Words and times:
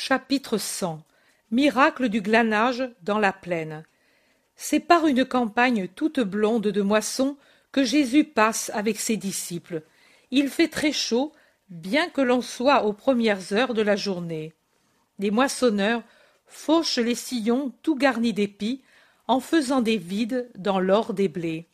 Chapitre 0.00 0.58
100 0.58 1.02
Miracle 1.50 2.08
du 2.08 2.20
glanage 2.20 2.88
dans 3.02 3.18
la 3.18 3.32
plaine. 3.32 3.82
C'est 4.54 4.78
par 4.78 5.08
une 5.08 5.24
campagne 5.24 5.88
toute 5.88 6.20
blonde 6.20 6.68
de 6.68 6.82
moissons 6.82 7.36
que 7.72 7.82
Jésus 7.82 8.22
passe 8.22 8.70
avec 8.74 9.00
ses 9.00 9.16
disciples. 9.16 9.82
Il 10.30 10.50
fait 10.50 10.68
très 10.68 10.92
chaud, 10.92 11.32
bien 11.68 12.08
que 12.10 12.20
l'on 12.20 12.42
soit 12.42 12.84
aux 12.84 12.92
premières 12.92 13.52
heures 13.52 13.74
de 13.74 13.82
la 13.82 13.96
journée. 13.96 14.54
Les 15.18 15.32
moissonneurs 15.32 16.04
fauchent 16.46 16.98
les 16.98 17.16
sillons 17.16 17.72
tout 17.82 17.96
garnis 17.96 18.32
d'épis, 18.32 18.84
en 19.26 19.40
faisant 19.40 19.80
des 19.80 19.96
vides 19.96 20.48
dans 20.54 20.78
l'or 20.78 21.12
des 21.12 21.26
blés. 21.26 21.66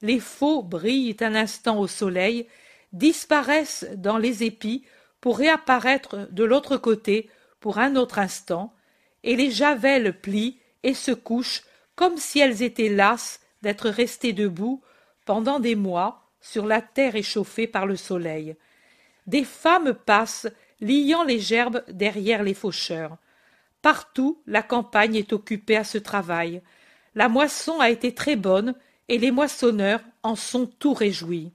Les 0.00 0.20
faux 0.20 0.62
brillent 0.62 1.18
un 1.20 1.34
instant 1.34 1.78
au 1.78 1.86
soleil, 1.86 2.46
disparaissent 2.94 3.86
dans 3.94 4.16
les 4.16 4.42
épis 4.42 4.86
pour 5.20 5.36
réapparaître 5.36 6.28
de 6.30 6.44
l'autre 6.44 6.78
côté 6.78 7.28
pour 7.60 7.78
un 7.78 7.96
autre 7.96 8.18
instant, 8.18 8.74
et 9.22 9.36
les 9.36 9.50
javelles 9.50 10.18
plient 10.20 10.58
et 10.82 10.94
se 10.94 11.10
couchent 11.10 11.62
comme 11.96 12.16
si 12.16 12.38
elles 12.38 12.62
étaient 12.62 12.88
lasses 12.88 13.40
d'être 13.62 13.88
restées 13.88 14.32
debout 14.32 14.82
pendant 15.24 15.58
des 15.58 15.74
mois 15.74 16.30
sur 16.40 16.66
la 16.66 16.80
terre 16.80 17.16
échauffée 17.16 17.66
par 17.66 17.86
le 17.86 17.96
soleil. 17.96 18.56
Des 19.26 19.44
femmes 19.44 19.92
passent, 19.92 20.48
liant 20.80 21.24
les 21.24 21.40
gerbes 21.40 21.82
derrière 21.88 22.42
les 22.42 22.54
faucheurs. 22.54 23.16
Partout 23.82 24.40
la 24.46 24.62
campagne 24.62 25.16
est 25.16 25.32
occupée 25.32 25.76
à 25.76 25.84
ce 25.84 25.98
travail. 25.98 26.62
La 27.14 27.28
moisson 27.28 27.80
a 27.80 27.90
été 27.90 28.14
très 28.14 28.36
bonne, 28.36 28.74
et 29.08 29.18
les 29.18 29.30
moissonneurs 29.30 30.00
en 30.22 30.36
sont 30.36 30.66
tout 30.66 30.94
réjouis. 30.94 31.52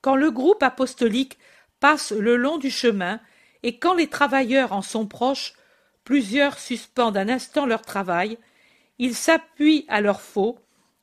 Quand 0.00 0.16
le 0.16 0.30
groupe 0.30 0.62
apostolique 0.62 1.38
passe 1.78 2.10
le 2.12 2.36
long 2.36 2.58
du 2.58 2.70
chemin, 2.70 3.20
et 3.62 3.78
quand 3.78 3.94
les 3.94 4.08
travailleurs 4.08 4.72
en 4.72 4.82
sont 4.82 5.06
proches, 5.06 5.54
plusieurs 6.04 6.58
suspendent 6.58 7.16
un 7.16 7.28
instant 7.28 7.66
leur 7.66 7.82
travail, 7.82 8.38
ils 8.98 9.14
s'appuient 9.14 9.84
à 9.88 10.00
leur 10.00 10.20
faux, 10.20 10.58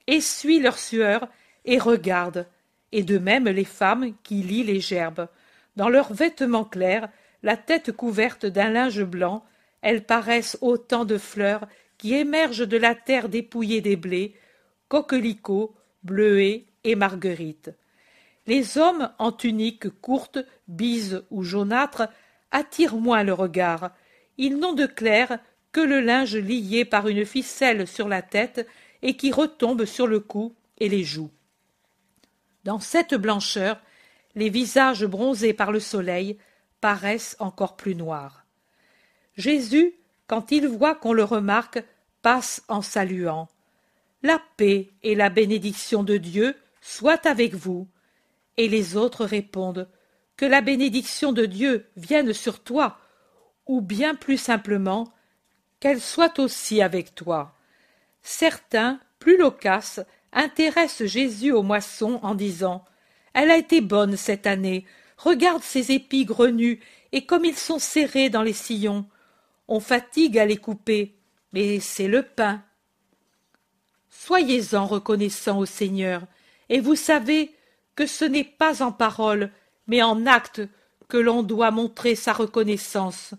essuient 0.07 0.59
leur 0.59 0.77
sueur 0.77 1.27
et 1.65 1.79
regardent, 1.79 2.47
et 2.91 3.03
de 3.03 3.17
même 3.17 3.45
les 3.45 3.65
femmes 3.65 4.13
qui 4.23 4.41
lient 4.41 4.63
les 4.63 4.79
gerbes. 4.79 5.27
Dans 5.75 5.89
leurs 5.89 6.13
vêtements 6.13 6.65
clairs, 6.65 7.09
la 7.43 7.57
tête 7.57 7.91
couverte 7.91 8.45
d'un 8.45 8.69
linge 8.69 9.03
blanc, 9.03 9.43
elles 9.81 10.03
paraissent 10.03 10.57
autant 10.61 11.05
de 11.05 11.17
fleurs 11.17 11.67
qui 11.97 12.13
émergent 12.13 12.67
de 12.67 12.77
la 12.77 12.95
terre 12.95 13.29
dépouillée 13.29 13.81
des 13.81 13.95
blés, 13.95 14.35
coquelicots, 14.87 15.75
bleuets 16.03 16.65
et 16.83 16.95
marguerites. 16.95 17.71
Les 18.45 18.77
hommes 18.77 19.11
en 19.19 19.31
tunique 19.31 19.89
courte, 20.01 20.39
bise 20.67 21.23
ou 21.31 21.43
jaunâtre 21.43 22.07
attirent 22.51 22.95
moins 22.95 23.23
le 23.23 23.33
regard. 23.33 23.91
Ils 24.37 24.57
n'ont 24.57 24.73
de 24.73 24.85
clair 24.85 25.39
que 25.71 25.81
le 25.81 25.99
linge 25.99 26.35
lié 26.35 26.85
par 26.85 27.07
une 27.07 27.25
ficelle 27.25 27.87
sur 27.87 28.07
la 28.07 28.21
tête 28.21 28.67
et 29.01 29.15
qui 29.15 29.31
retombe 29.31 29.85
sur 29.85 30.07
le 30.07 30.19
cou 30.19 30.55
et 30.79 30.89
les 30.89 31.03
joues. 31.03 31.31
Dans 32.63 32.79
cette 32.79 33.15
blancheur, 33.15 33.79
les 34.35 34.49
visages 34.49 35.05
bronzés 35.05 35.53
par 35.53 35.71
le 35.71 35.79
soleil 35.79 36.37
paraissent 36.81 37.35
encore 37.39 37.75
plus 37.75 37.95
noirs. 37.95 38.45
Jésus, 39.35 39.93
quand 40.27 40.51
il 40.51 40.67
voit 40.67 40.95
qu'on 40.95 41.13
le 41.13 41.23
remarque, 41.23 41.83
passe 42.21 42.63
en 42.67 42.81
saluant. 42.81 43.47
La 44.23 44.41
paix 44.57 44.89
et 45.03 45.15
la 45.15 45.29
bénédiction 45.29 46.03
de 46.03 46.17
Dieu 46.17 46.55
soient 46.81 47.27
avec 47.27 47.53
vous. 47.53 47.87
Et 48.57 48.67
les 48.67 48.97
autres 48.97 49.25
répondent 49.25 49.87
que 50.37 50.45
la 50.45 50.61
bénédiction 50.61 51.33
de 51.33 51.45
Dieu 51.45 51.87
vienne 51.97 52.31
sur 52.31 52.63
toi, 52.63 52.99
ou 53.65 53.81
bien 53.81 54.15
plus 54.15 54.37
simplement, 54.37 55.13
qu'elle 55.79 55.99
soit 55.99 56.39
aussi 56.39 56.81
avec 56.81 57.15
toi. 57.15 57.55
Certains, 58.21 58.99
plus 59.19 59.37
loquaces, 59.37 59.99
intéressent 60.31 61.07
Jésus 61.07 61.51
aux 61.51 61.63
moissons 61.63 62.19
en 62.21 62.35
disant 62.35 62.85
Elle 63.33 63.51
a 63.51 63.57
été 63.57 63.81
bonne 63.81 64.15
cette 64.15 64.47
année, 64.47 64.85
regarde 65.17 65.63
ces 65.63 65.91
épis 65.91 66.25
grenus, 66.25 66.79
et 67.11 67.25
comme 67.25 67.45
ils 67.45 67.57
sont 67.57 67.79
serrés 67.79 68.29
dans 68.29 68.43
les 68.43 68.53
sillons. 68.53 69.05
On 69.67 69.79
fatigue 69.79 70.37
à 70.37 70.45
les 70.45 70.57
couper, 70.57 71.15
mais 71.51 71.79
c'est 71.79 72.07
le 72.07 72.23
pain. 72.23 72.63
Soyez-en 74.09 74.85
reconnaissants 74.85 75.59
au 75.59 75.65
Seigneur, 75.65 76.23
et 76.69 76.79
vous 76.79 76.95
savez 76.95 77.55
que 77.95 78.05
ce 78.05 78.25
n'est 78.25 78.43
pas 78.43 78.83
en 78.83 78.91
parole, 78.91 79.51
mais 79.87 80.01
en 80.01 80.25
acte 80.25 80.61
que 81.07 81.17
l'on 81.17 81.43
doit 81.43 81.71
montrer 81.71 82.15
sa 82.15 82.33
reconnaissance. 82.33 83.33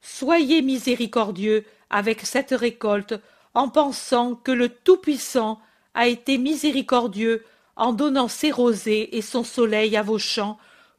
Soyez 0.00 0.62
miséricordieux 0.62 1.64
avec 1.90 2.22
cette 2.22 2.50
récolte 2.50 3.14
en 3.54 3.68
pensant 3.68 4.34
que 4.34 4.52
le 4.52 4.68
Tout-Puissant 4.68 5.60
a 5.94 6.08
été 6.08 6.38
miséricordieux 6.38 7.44
en 7.76 7.92
donnant 7.92 8.28
ses 8.28 8.50
rosées 8.50 9.16
et 9.16 9.22
son 9.22 9.44
soleil 9.44 9.96
à 9.96 10.02
vos 10.02 10.18
champs 10.18 10.58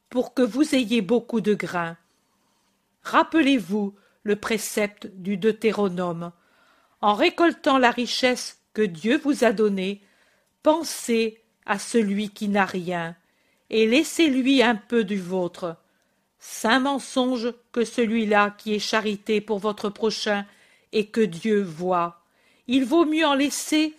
pour 0.09 0.33
que 0.33 0.43
vous 0.43 0.75
ayez 0.75 1.01
beaucoup 1.01 1.41
de 1.41 1.53
grains. 1.53 1.97
Rappelez-vous 3.01 3.95
le 4.23 4.35
précepte 4.35 5.07
du 5.07 5.37
Deutéronome. 5.37 6.31
En 7.01 7.15
récoltant 7.15 7.77
la 7.77 7.91
richesse 7.91 8.61
que 8.73 8.81
Dieu 8.81 9.17
vous 9.17 9.43
a 9.43 9.51
donnée, 9.51 10.01
pensez 10.61 11.41
à 11.65 11.79
celui 11.79 12.29
qui 12.29 12.47
n'a 12.47 12.65
rien 12.65 13.15
et 13.69 13.88
laissez-lui 13.88 14.62
un 14.62 14.75
peu 14.75 15.03
du 15.03 15.18
vôtre. 15.18 15.78
Saint 16.40 16.79
mensonge 16.79 17.53
que 17.72 17.85
celui-là 17.85 18.56
qui 18.57 18.74
est 18.74 18.79
charité 18.79 19.41
pour 19.41 19.59
votre 19.59 19.90
prochain 19.90 20.46
et 20.91 21.07
que 21.07 21.22
Dieu 21.22 21.62
voit. 21.62 22.23
Il 22.68 22.85
vaut 22.85 23.06
mieux 23.06 23.25
en 23.25 23.34
laisser 23.34 23.96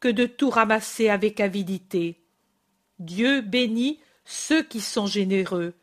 que 0.00 0.08
de 0.08 0.26
tout 0.26 0.50
ramasser 0.50 1.08
avec 1.08 1.40
avidité. 1.40 2.20
Dieu 2.98 3.40
bénit 3.40 4.00
ceux 4.24 4.62
qui 4.62 4.80
sont 4.80 5.06
généreux. 5.06 5.74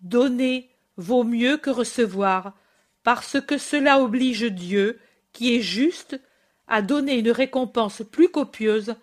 Donner 0.00 0.70
vaut 0.96 1.24
mieux 1.24 1.56
que 1.56 1.70
recevoir, 1.70 2.54
parce 3.02 3.40
que 3.40 3.58
cela 3.58 4.00
oblige 4.00 4.44
Dieu, 4.44 4.98
qui 5.32 5.54
est 5.54 5.60
juste, 5.60 6.20
à 6.66 6.82
donner 6.82 7.18
une 7.18 7.30
récompense 7.30 8.02
plus 8.10 8.28
copieuse 8.28 8.94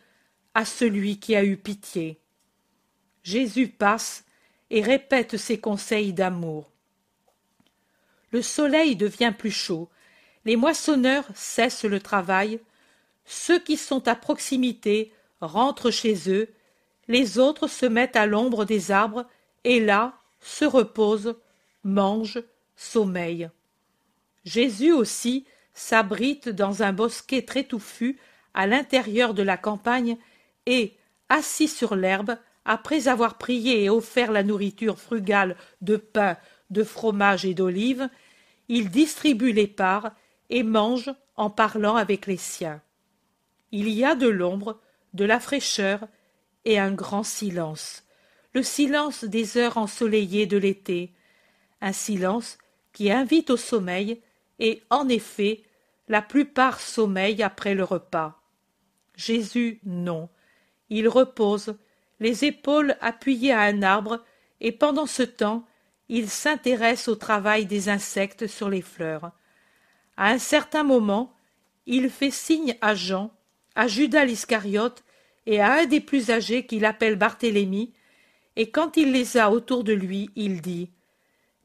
à 0.54 0.66
celui 0.66 1.20
qui 1.20 1.36
a 1.36 1.44
eu 1.44 1.58
pitié. 1.58 2.20
Jésus 3.26 3.70
passe 3.70 4.24
et 4.70 4.84
répète 4.84 5.36
ses 5.38 5.60
conseils 5.60 6.14
d'amour. 6.14 6.70
Le 8.32 8.44
soleil 8.44 8.96
devient 8.96 9.34
plus 9.36 9.52
chaud, 9.52 9.90
les 10.46 10.56
moissonneurs 10.56 11.26
cessent 11.34 11.86
le 11.86 12.00
travail, 12.00 12.60
ceux 13.26 13.58
qui 13.58 13.78
sont 13.78 14.08
à 14.08 14.14
proximité 14.14 15.12
rentrent 15.42 15.90
chez 15.90 16.30
eux, 16.32 16.48
les 17.08 17.40
autres 17.40 17.68
se 17.68 17.88
mettent 17.88 18.16
à 18.16 18.28
l'ombre 18.28 18.64
des 18.64 18.92
arbres 18.92 19.26
et 19.64 19.80
là 19.80 20.14
se 20.40 20.66
reposent, 20.66 21.36
mangent, 21.84 22.44
sommeillent. 22.76 23.50
Jésus 24.44 24.92
aussi 24.92 25.48
s'abrite 25.74 26.48
dans 26.48 26.84
un 26.84 26.94
bosquet 26.94 27.42
très 27.42 27.64
touffu 27.64 28.20
à 28.54 28.68
l'intérieur 28.68 29.34
de 29.34 29.42
la 29.42 29.58
campagne 29.58 30.16
et, 30.68 30.94
assis 31.30 31.68
sur 31.68 31.96
l'herbe, 31.96 32.38
après 32.66 33.08
avoir 33.08 33.38
prié 33.38 33.84
et 33.84 33.90
offert 33.90 34.32
la 34.32 34.44
nourriture 34.44 35.00
frugale 35.00 35.56
de 35.82 35.98
pain, 35.98 36.38
de 36.72 36.84
fromage 36.84 37.46
et 37.46 37.54
d'olives, 37.54 38.10
il 38.68 38.90
distribue 38.90 39.52
les 39.52 39.68
parts 39.68 40.12
et 40.50 40.64
mange 40.64 41.14
en 41.36 41.50
parlant 41.50 41.96
avec 41.96 42.26
les 42.26 42.38
siens. 42.38 42.82
Il 43.72 43.90
y 43.90 44.04
a 44.04 44.16
de 44.16 44.28
l'ombre, 44.28 44.80
de 45.14 45.26
la 45.26 45.40
fraîcheur 45.40 46.08
et 46.66 46.80
un 46.80 46.92
grand 46.92 47.24
silence, 47.24 48.04
le 48.54 48.64
silence 48.64 49.24
des 49.24 49.58
heures 49.58 49.78
ensoleillées 49.78 50.48
de 50.48 50.58
l'été, 50.58 51.14
un 51.82 51.94
silence 51.94 52.58
qui 52.94 53.12
invite 53.12 53.50
au 53.50 53.58
sommeil 53.58 54.22
et, 54.60 54.82
en 54.90 55.10
effet, 55.10 55.64
la 56.08 56.22
plupart 56.22 56.80
sommeillent 56.80 57.44
après 57.44 57.76
le 57.76 57.84
repas. 57.84 58.42
Jésus, 59.16 59.80
non. 59.84 60.30
Il 60.90 61.08
repose, 61.08 61.76
les 62.20 62.46
épaules 62.46 62.96
appuyées 63.02 63.54
à 63.54 63.62
un 63.62 63.82
arbre, 63.82 64.24
et 64.62 64.72
pendant 64.72 65.06
ce 65.06 65.24
temps 65.24 65.66
il 66.08 66.30
s'intéresse 66.30 67.08
au 67.08 67.16
travail 67.16 67.66
des 67.66 67.90
insectes 67.90 68.48
sur 68.48 68.70
les 68.70 68.82
fleurs. 68.82 69.32
À 70.18 70.30
un 70.30 70.38
certain 70.38 70.84
moment, 70.84 71.34
il 71.88 72.10
fait 72.10 72.32
signe 72.32 72.78
à 72.82 72.96
Jean, 72.96 73.32
à 73.76 73.88
Judas 73.88 74.26
l'Iscariote 74.26 75.04
et 75.46 75.62
à 75.62 75.74
un 75.74 75.86
des 75.86 76.02
plus 76.02 76.30
âgés 76.30 76.66
qu'il 76.66 76.86
appelle 76.86 77.16
Barthélemy, 77.16 77.94
et 78.56 78.70
quand 78.70 78.98
il 78.98 79.12
les 79.12 79.38
a 79.38 79.52
autour 79.52 79.84
de 79.84 79.94
lui, 79.94 80.30
il 80.36 80.62
dit 80.62 80.90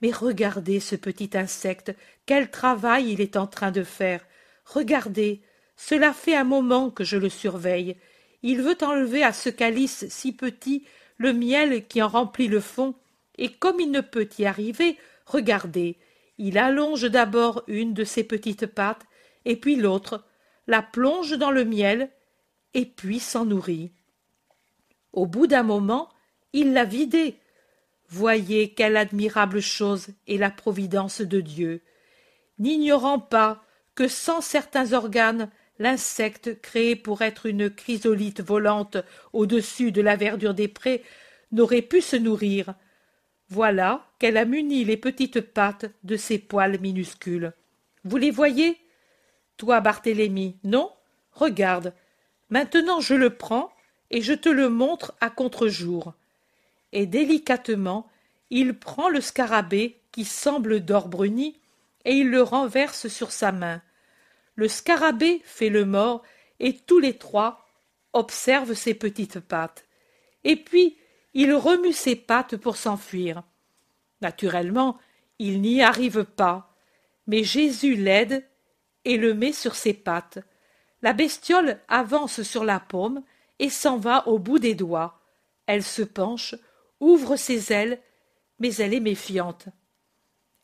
Mais 0.02 0.10
regardez 0.10 0.80
ce 0.80 0.96
petit 0.96 1.30
insecte, 1.34 1.94
quel 2.26 2.50
travail 2.50 3.12
il 3.12 3.20
est 3.20 3.36
en 3.36 3.46
train 3.46 3.70
de 3.70 3.84
faire. 3.84 4.26
Regardez, 4.64 5.42
cela 5.76 6.12
fait 6.12 6.34
un 6.34 6.44
moment 6.44 6.90
que 6.90 7.04
je 7.04 7.16
le 7.16 7.28
surveille, 7.28 7.96
il 8.42 8.62
veut 8.62 8.78
enlever 8.82 9.22
à 9.22 9.32
ce 9.32 9.50
calice 9.50 10.06
si 10.08 10.32
petit 10.32 10.84
le 11.18 11.32
miel 11.32 11.86
qui 11.86 12.00
en 12.02 12.08
remplit 12.08 12.48
le 12.48 12.60
fond, 12.60 12.94
et 13.36 13.52
comme 13.52 13.80
il 13.80 13.90
ne 13.90 14.00
peut 14.00 14.28
y 14.38 14.46
arriver, 14.46 14.96
regardez, 15.26 15.98
Il 16.38 16.56
allonge 16.56 17.10
d'abord 17.10 17.62
une 17.66 17.92
de 17.92 18.04
ses 18.04 18.24
petites 18.24 18.66
pattes, 18.66 19.04
et 19.44 19.56
puis 19.56 19.76
l'autre, 19.76 20.24
la 20.66 20.80
plonge 20.80 21.36
dans 21.36 21.50
le 21.50 21.66
miel, 21.66 22.10
et 22.72 22.86
puis 22.86 23.20
s'en 23.20 23.44
nourrit. 23.44 23.92
Au 25.12 25.26
bout 25.26 25.46
d'un 25.46 25.62
moment, 25.62 26.08
il 26.54 26.72
l'a 26.72 26.84
vidée. 26.84 27.36
Voyez 28.08 28.72
quelle 28.72 28.96
admirable 28.96 29.60
chose 29.60 30.08
est 30.26 30.38
la 30.38 30.50
providence 30.50 31.20
de 31.20 31.40
Dieu. 31.40 31.82
N'ignorant 32.58 33.18
pas 33.18 33.62
que 33.94 34.08
sans 34.08 34.40
certains 34.40 34.94
organes, 34.94 35.50
l'insecte 35.80 36.60
créé 36.60 36.94
pour 36.94 37.22
être 37.22 37.46
une 37.46 37.70
chrysolite 37.70 38.42
volante 38.42 38.98
au-dessus 39.32 39.90
de 39.90 40.02
la 40.02 40.14
verdure 40.14 40.54
des 40.54 40.68
prés 40.68 41.02
n'aurait 41.50 41.82
pu 41.82 42.00
se 42.02 42.16
nourrir. 42.16 42.74
Voilà 43.48 44.06
qu'elle 44.20 44.36
a 44.36 44.44
muni 44.44 44.84
les 44.84 44.98
petites 44.98 45.40
pattes 45.40 45.86
de 46.04 46.16
ses 46.16 46.38
poils 46.38 46.78
minuscules. 46.80 47.52
Vous 48.04 48.18
les 48.18 48.30
voyez? 48.30 48.78
Toi, 49.56 49.80
Barthélemy, 49.80 50.56
non? 50.62 50.92
Regarde. 51.32 51.94
Maintenant 52.50 53.00
je 53.00 53.14
le 53.14 53.30
prends 53.30 53.72
et 54.10 54.20
je 54.20 54.34
te 54.34 54.48
le 54.48 54.68
montre 54.68 55.14
à 55.20 55.30
contre-jour. 55.30 56.12
Et 56.92 57.06
délicatement, 57.06 58.06
il 58.50 58.74
prend 58.74 59.08
le 59.08 59.20
scarabée 59.20 59.98
qui 60.12 60.24
semble 60.24 60.80
d'or 60.80 61.08
bruni 61.08 61.56
et 62.04 62.16
il 62.16 62.28
le 62.30 62.42
renverse 62.42 63.08
sur 63.08 63.32
sa 63.32 63.50
main. 63.50 63.80
Le 64.54 64.68
scarabée 64.68 65.40
fait 65.44 65.68
le 65.68 65.84
mort 65.84 66.22
et 66.58 66.76
tous 66.76 66.98
les 66.98 67.16
trois 67.16 67.66
observent 68.12 68.74
ses 68.74 68.94
petites 68.94 69.40
pattes. 69.40 69.86
Et 70.44 70.56
puis 70.56 70.96
il 71.34 71.54
remue 71.54 71.92
ses 71.92 72.16
pattes 72.16 72.56
pour 72.56 72.76
s'enfuir. 72.76 73.42
Naturellement, 74.20 74.98
il 75.38 75.60
n'y 75.60 75.82
arrive 75.82 76.24
pas, 76.24 76.74
mais 77.26 77.44
Jésus 77.44 77.94
l'aide 77.94 78.46
et 79.04 79.16
le 79.16 79.34
met 79.34 79.52
sur 79.52 79.74
ses 79.74 79.94
pattes. 79.94 80.38
La 81.02 81.12
bestiole 81.12 81.80
avance 81.88 82.42
sur 82.42 82.64
la 82.64 82.80
paume 82.80 83.22
et 83.58 83.70
s'en 83.70 83.96
va 83.96 84.26
au 84.28 84.38
bout 84.38 84.58
des 84.58 84.74
doigts. 84.74 85.20
Elle 85.66 85.82
se 85.82 86.02
penche, 86.02 86.54
ouvre 86.98 87.36
ses 87.36 87.72
ailes, 87.72 88.00
mais 88.58 88.74
elle 88.76 88.92
est 88.92 89.00
méfiante. 89.00 89.68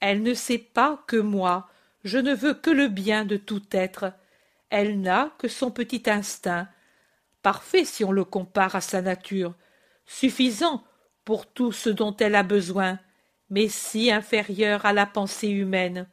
Elle 0.01 0.23
ne 0.23 0.35
sait 0.35 0.59
pas 0.59 1.03
que 1.07 1.17
moi, 1.17 1.69
je 2.07 2.19
ne 2.19 2.35
veux 2.35 2.55
que 2.55 2.71
le 2.71 2.87
bien 2.87 3.25
de 3.25 3.37
tout 3.37 3.65
être. 3.73 4.13
Elle 4.71 5.01
n'a 5.01 5.35
que 5.39 5.49
son 5.49 5.73
petit 5.73 6.05
instinct, 6.07 6.69
parfait 7.43 7.85
si 7.85 8.05
on 8.05 8.13
le 8.13 8.25
compare 8.25 8.77
à 8.77 8.81
sa 8.81 9.03
nature, 9.03 9.55
suffisant 10.07 10.85
pour 11.25 11.47
tout 11.47 11.73
ce 11.73 11.91
dont 11.91 12.17
elle 12.17 12.37
a 12.37 12.45
besoin, 12.45 13.01
mais 13.51 13.69
si 13.69 14.13
inférieur 14.13 14.87
à 14.87 14.93
la 14.93 15.05
pensée 15.05 15.49
humaine. 15.49 16.07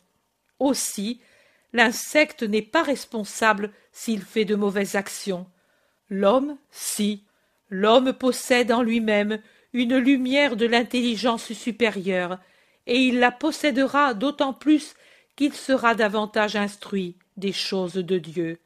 Aussi, 0.57 1.21
l'insecte 1.73 2.41
n'est 2.41 2.63
pas 2.63 2.81
responsable 2.81 3.71
s'il 3.91 4.23
fait 4.23 4.45
de 4.45 4.55
mauvaises 4.55 4.95
actions. 4.95 5.45
L'homme, 6.09 6.57
si. 6.71 7.23
L'homme 7.69 8.13
possède 8.13 8.71
en 8.71 8.81
lui-même 8.81 9.39
une 9.73 9.97
lumière 9.97 10.55
de 10.55 10.65
l'intelligence 10.65 11.53
supérieure, 11.53 12.39
et 12.87 12.97
il 12.97 13.19
la 13.19 13.31
possédera 13.31 14.15
d'autant 14.15 14.53
plus 14.53 14.95
qu'il 15.35 15.53
sera 15.53 15.95
davantage 15.95 16.55
instruit 16.55 17.15
des 17.37 17.51
choses 17.51 17.93
de 17.93 18.17
Dieu. 18.17 18.59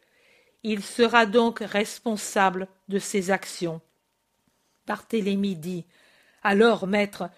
Il 0.64 0.84
sera 0.84 1.26
donc 1.26 1.60
responsable 1.60 2.68
de 2.90 3.00
ses 3.00 3.32
actions. 3.32 3.82
Barthélemy 4.86 5.56
dit 5.56 5.86
Alors, 6.44 6.88
maître, 6.88 7.30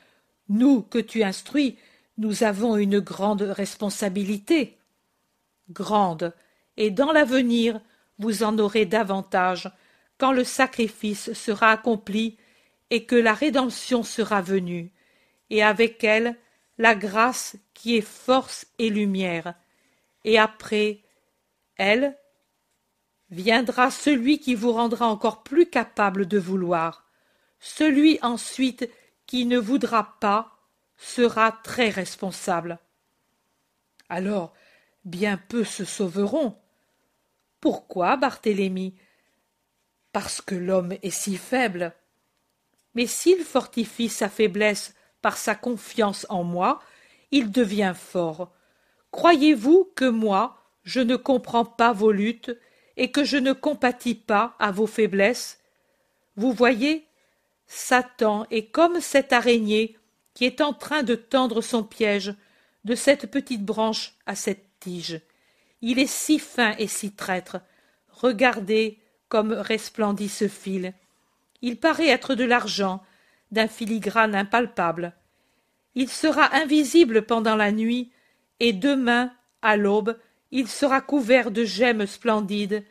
nous 0.47 0.81
que 0.81 0.99
tu 0.99 1.23
instruis, 1.23 1.77
nous 2.17 2.43
avons 2.43 2.75
une 2.75 2.99
grande 2.99 3.41
responsabilité. 3.41 4.77
Grande, 5.69 6.33
et 6.77 6.91
dans 6.91 7.11
l'avenir 7.11 7.79
vous 8.17 8.43
en 8.43 8.57
aurez 8.59 8.85
davantage, 8.85 9.71
quand 10.17 10.33
le 10.33 10.43
sacrifice 10.43 11.31
sera 11.33 11.71
accompli 11.71 12.37
et 12.89 13.05
que 13.05 13.15
la 13.15 13.33
rédemption 13.33 14.03
sera 14.03 14.41
venue, 14.41 14.91
et 15.49 15.63
avec 15.63 16.03
elle 16.03 16.35
la 16.79 16.95
grâce 16.95 17.57
qui 17.75 17.97
est 17.97 18.01
force 18.01 18.65
et 18.79 18.89
lumière, 18.89 19.53
et 20.23 20.39
après 20.39 21.03
elle 21.75 22.17
viendra 23.29 23.91
celui 23.91 24.39
qui 24.39 24.55
vous 24.55 24.71
rendra 24.71 25.07
encore 25.07 25.43
plus 25.43 25.69
capable 25.69 26.27
de 26.27 26.39
vouloir. 26.39 27.05
Celui 27.59 28.17
ensuite 28.21 28.89
qui 29.27 29.45
ne 29.45 29.59
voudra 29.59 30.17
pas 30.19 30.57
sera 30.97 31.51
très 31.51 31.89
responsable. 31.89 32.79
Alors, 34.09 34.53
bien 35.05 35.37
peu 35.37 35.63
se 35.63 35.85
sauveront. 35.85 36.57
Pourquoi, 37.61 38.17
Barthélemy 38.17 38.95
Parce 40.11 40.41
que 40.41 40.55
l'homme 40.55 40.93
est 41.03 41.11
si 41.11 41.37
faible. 41.37 41.93
Mais 42.95 43.05
s'il 43.05 43.43
fortifie 43.43 44.09
sa 44.09 44.29
faiblesse 44.29 44.95
par 45.21 45.38
sa 45.38 45.56
confiance 45.56 46.25
en 46.30 46.44
moi, 46.44 46.81
il 47.31 47.51
devient 47.51 47.94
fort. 47.95 48.51
Croyez-vous 49.12 49.92
que 49.95 50.06
moi, 50.06 50.57
je 50.83 51.00
ne 51.00 51.16
comprends 51.16 51.66
pas 51.66 51.94
vos 51.94 52.12
luttes 52.12 52.57
et 52.98 53.12
que 53.12 53.24
je 53.24 53.38
ne 53.38 53.54
compatis 53.54 54.16
pas 54.16 54.56
à 54.60 54.71
vos 54.71 54.88
faiblesses? 54.88 55.60
Vous 56.36 56.54
voyez, 56.54 57.06
Satan 57.68 58.45
est 58.50 58.68
comme 58.68 59.00
cette 59.00 59.33
araignée 59.33 59.98
qui 60.33 60.45
est 60.45 60.62
en 60.62 60.74
train 60.74 61.04
de 61.04 61.16
tendre 61.16 61.62
son 61.62 61.83
piège 61.83 62.33
de 62.86 62.95
cette 62.95 63.30
petite 63.30 63.63
branche 63.63 64.16
à 64.25 64.36
cette 64.36 64.66
tige. 64.80 65.21
Il 65.81 66.00
est 66.00 66.12
si 66.12 66.39
fin 66.39 66.75
et 66.77 66.88
si 66.88 67.12
traître. 67.12 67.57
Regardez 68.10 69.00
comme 69.27 69.51
resplendit 69.51 70.30
ce 70.30 70.48
fil. 70.48 70.94
Il 71.62 71.80
paraît 71.80 72.07
être 72.07 72.36
de 72.36 72.44
l'argent, 72.44 73.04
d'un 73.51 73.67
filigrane 73.67 74.35
impalpable. 74.35 75.13
Il 75.95 76.09
sera 76.09 76.55
invisible 76.55 77.23
pendant 77.23 77.55
la 77.55 77.71
nuit, 77.71 78.11
et 78.59 78.73
demain, 78.73 79.31
à 79.61 79.75
l'aube, 79.75 80.17
il 80.51 80.67
sera 80.67 81.01
couvert 81.01 81.51
de 81.51 81.65
gemmes 81.65 82.05
splendides, 82.05 82.83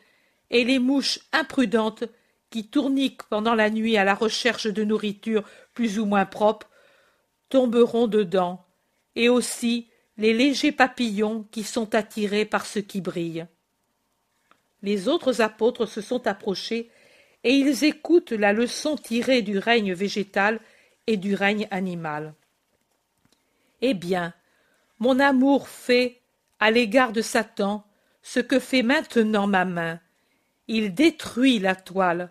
et 0.49 0.63
les 0.63 0.79
mouches 0.79 1.19
imprudentes, 1.31 2.05
qui 2.49 2.67
tourniquent 2.67 3.23
pendant 3.23 3.53
la 3.53 3.69
nuit 3.69 3.97
à 3.97 4.03
la 4.03 4.15
recherche 4.15 4.67
de 4.67 4.83
nourriture 4.83 5.43
plus 5.73 5.99
ou 5.99 6.05
moins 6.05 6.25
propre, 6.25 6.69
tomberont 7.49 8.07
dedans, 8.07 8.65
et 9.15 9.29
aussi 9.29 9.87
les 10.17 10.33
légers 10.33 10.71
papillons 10.71 11.47
qui 11.51 11.63
sont 11.63 11.95
attirés 11.95 12.45
par 12.45 12.65
ce 12.65 12.79
qui 12.79 13.01
brille. 13.01 13.45
Les 14.81 15.07
autres 15.07 15.41
apôtres 15.41 15.85
se 15.85 16.01
sont 16.01 16.27
approchés 16.27 16.89
et 17.43 17.53
ils 17.53 17.83
écoutent 17.83 18.31
la 18.31 18.53
leçon 18.53 18.95
tirée 18.95 19.41
du 19.41 19.57
règne 19.57 19.93
végétal 19.93 20.59
et 21.07 21.17
du 21.17 21.35
règne 21.35 21.67
animal. 21.71 22.33
Eh 23.81 23.93
bien, 23.93 24.33
mon 24.99 25.19
amour 25.19 25.69
fait, 25.69 26.21
à 26.59 26.71
l'égard 26.71 27.13
de 27.13 27.21
Satan, 27.21 27.85
ce 28.21 28.39
que 28.39 28.59
fait 28.59 28.83
maintenant 28.83 29.47
ma 29.47 29.65
main. 29.65 29.99
Il 30.67 30.93
détruit 30.93 31.59
la 31.59 31.75
toile. 31.75 32.29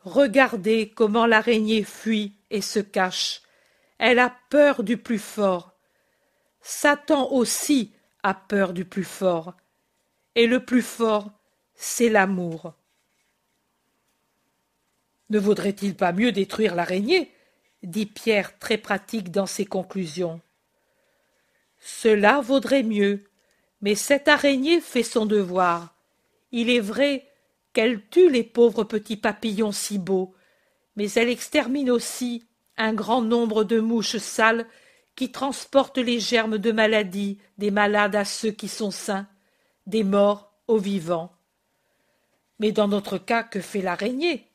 Regardez 0.00 0.90
comment 0.90 1.26
l'araignée 1.26 1.84
fuit 1.84 2.34
et 2.50 2.62
se 2.62 2.78
cache. 2.80 3.42
Elle 3.98 4.18
a 4.18 4.34
peur 4.48 4.82
du 4.82 4.96
plus 4.96 5.18
fort. 5.18 5.74
Satan 6.62 7.30
aussi 7.30 7.92
a 8.22 8.32
peur 8.34 8.72
du 8.72 8.84
plus 8.84 9.04
fort. 9.04 9.54
Et 10.34 10.46
le 10.46 10.64
plus 10.64 10.82
fort, 10.82 11.30
c'est 11.74 12.08
l'amour. 12.08 12.74
Ne 15.30 15.38
vaudrait-il 15.38 15.94
pas 15.94 16.12
mieux 16.12 16.32
détruire 16.32 16.74
l'araignée? 16.74 17.32
dit 17.82 18.06
Pierre 18.06 18.58
très 18.58 18.78
pratique 18.78 19.30
dans 19.30 19.46
ses 19.46 19.64
conclusions. 19.64 20.40
Cela 21.78 22.40
vaudrait 22.40 22.82
mieux, 22.82 23.24
mais 23.80 23.94
cette 23.94 24.26
araignée 24.26 24.80
fait 24.80 25.04
son 25.04 25.26
devoir. 25.26 25.94
Il 26.50 26.70
est 26.70 26.80
vrai 26.80 27.28
qu'elle 27.72 28.04
tue 28.08 28.30
les 28.30 28.42
pauvres 28.42 28.84
petits 28.84 29.16
papillons 29.16 29.70
si 29.70 29.98
beaux, 29.98 30.34
mais 30.96 31.10
elle 31.12 31.28
extermine 31.28 31.90
aussi 31.90 32.46
un 32.76 32.92
grand 32.92 33.22
nombre 33.22 33.62
de 33.62 33.78
mouches 33.78 34.16
sales 34.16 34.66
qui 35.14 35.30
transportent 35.30 35.98
les 35.98 36.20
germes 36.20 36.58
de 36.58 36.72
maladie 36.72 37.38
des 37.58 37.70
malades 37.70 38.16
à 38.16 38.24
ceux 38.24 38.50
qui 38.50 38.68
sont 38.68 38.90
sains, 38.90 39.28
des 39.86 40.04
morts 40.04 40.52
aux 40.66 40.78
vivants. 40.78 41.32
Mais 42.58 42.72
dans 42.72 42.88
notre 42.88 43.18
cas, 43.18 43.42
que 43.44 43.60
fait 43.60 43.82
l'araignée? 43.82 44.47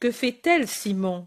Que 0.00 0.10
fait-elle, 0.10 0.68
Simon? 0.68 1.26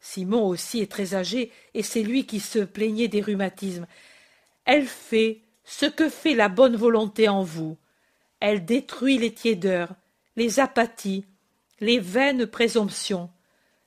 Simon 0.00 0.46
aussi 0.46 0.80
est 0.80 0.90
très 0.90 1.14
âgé, 1.14 1.52
et 1.74 1.82
c'est 1.82 2.02
lui 2.02 2.26
qui 2.26 2.40
se 2.40 2.60
plaignait 2.60 3.08
des 3.08 3.20
rhumatismes. 3.20 3.86
Elle 4.64 4.86
fait 4.86 5.42
ce 5.64 5.86
que 5.86 6.08
fait 6.08 6.34
la 6.34 6.48
bonne 6.48 6.76
volonté 6.76 7.28
en 7.28 7.42
vous. 7.42 7.76
Elle 8.40 8.64
détruit 8.64 9.18
les 9.18 9.32
tiédeurs, 9.32 9.94
les 10.36 10.60
apathies, 10.60 11.26
les 11.80 11.98
vaines 11.98 12.46
présomptions. 12.46 13.30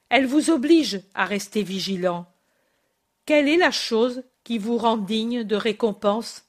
Elle 0.09 0.27
vous 0.27 0.51
oblige 0.51 1.01
à 1.15 1.25
rester 1.25 1.63
vigilant. 1.63 2.27
Quelle 3.25 3.47
est 3.47 3.57
la 3.57 3.71
chose 3.71 4.23
qui 4.43 4.57
vous 4.57 4.77
rend 4.77 4.97
digne 4.97 5.43
de 5.43 5.55
récompense? 5.55 6.45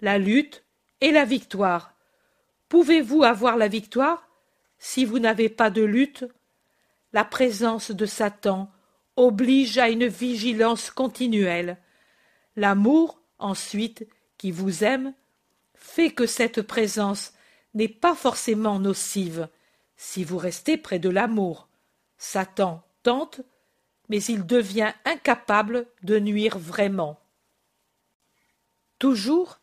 La 0.00 0.18
lutte 0.18 0.64
et 1.00 1.12
la 1.12 1.24
victoire. 1.24 1.94
Pouvez-vous 2.68 3.22
avoir 3.22 3.56
la 3.56 3.68
victoire 3.68 4.26
si 4.78 5.04
vous 5.04 5.18
n'avez 5.18 5.48
pas 5.48 5.70
de 5.70 5.82
lutte? 5.82 6.24
La 7.12 7.24
présence 7.24 7.90
de 7.90 8.06
Satan 8.06 8.70
oblige 9.16 9.76
à 9.78 9.90
une 9.90 10.06
vigilance 10.06 10.90
continuelle. 10.90 11.78
L'amour, 12.56 13.20
ensuite, 13.38 14.06
qui 14.38 14.50
vous 14.50 14.82
aime, 14.82 15.12
fait 15.74 16.10
que 16.10 16.26
cette 16.26 16.62
présence 16.62 17.32
n'est 17.74 17.88
pas 17.88 18.14
forcément 18.14 18.78
nocive 18.78 19.48
si 19.96 20.24
vous 20.24 20.38
restez 20.38 20.76
près 20.76 20.98
de 20.98 21.10
l'amour. 21.10 21.68
Satan 22.16 22.82
tente, 23.02 23.40
mais 24.08 24.22
il 24.24 24.46
devient 24.46 24.92
incapable 25.04 25.86
de 26.02 26.18
nuire 26.18 26.58
vraiment. 26.58 27.20
Toujours, 28.98 29.60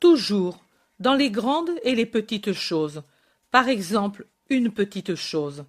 toujours, 0.00 0.64
dans 1.00 1.14
les 1.14 1.30
grandes 1.30 1.72
et 1.82 1.94
les 1.94 2.06
petites 2.06 2.52
choses. 2.52 3.02
Par 3.50 3.68
exemple, 3.68 4.26
une 4.48 4.70
petite 4.70 5.16
chose. 5.16 5.64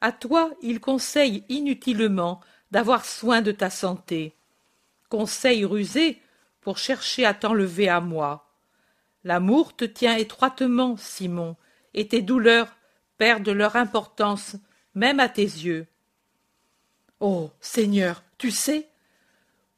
À 0.00 0.12
toi, 0.12 0.50
il 0.62 0.80
conseille 0.80 1.44
inutilement 1.48 2.40
d'avoir 2.70 3.04
soin 3.04 3.42
de 3.42 3.52
ta 3.52 3.70
santé. 3.70 4.34
Conseil 5.08 5.64
rusé 5.64 6.20
pour 6.60 6.78
chercher 6.78 7.24
à 7.24 7.34
t'enlever 7.34 7.88
à 7.88 8.00
moi. 8.00 8.50
L'amour 9.24 9.76
te 9.76 9.84
tient 9.84 10.16
étroitement, 10.16 10.96
Simon, 10.96 11.56
et 11.94 12.08
tes 12.08 12.22
douleurs 12.22 12.76
perdent 13.18 13.48
leur 13.50 13.76
importance, 13.76 14.56
même 14.94 15.20
à 15.20 15.28
tes 15.28 15.42
yeux. 15.42 15.86
Oh. 17.20 17.50
Seigneur, 17.60 18.22
tu 18.38 18.50
sais? 18.50 18.88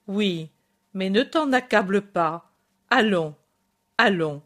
Oui, 0.07 0.51
mais 0.95 1.11
ne 1.11 1.23
t'en 1.23 1.53
accable 1.53 2.03
pas. 2.03 2.53
Allons, 2.91 3.35
allons. 3.99 4.43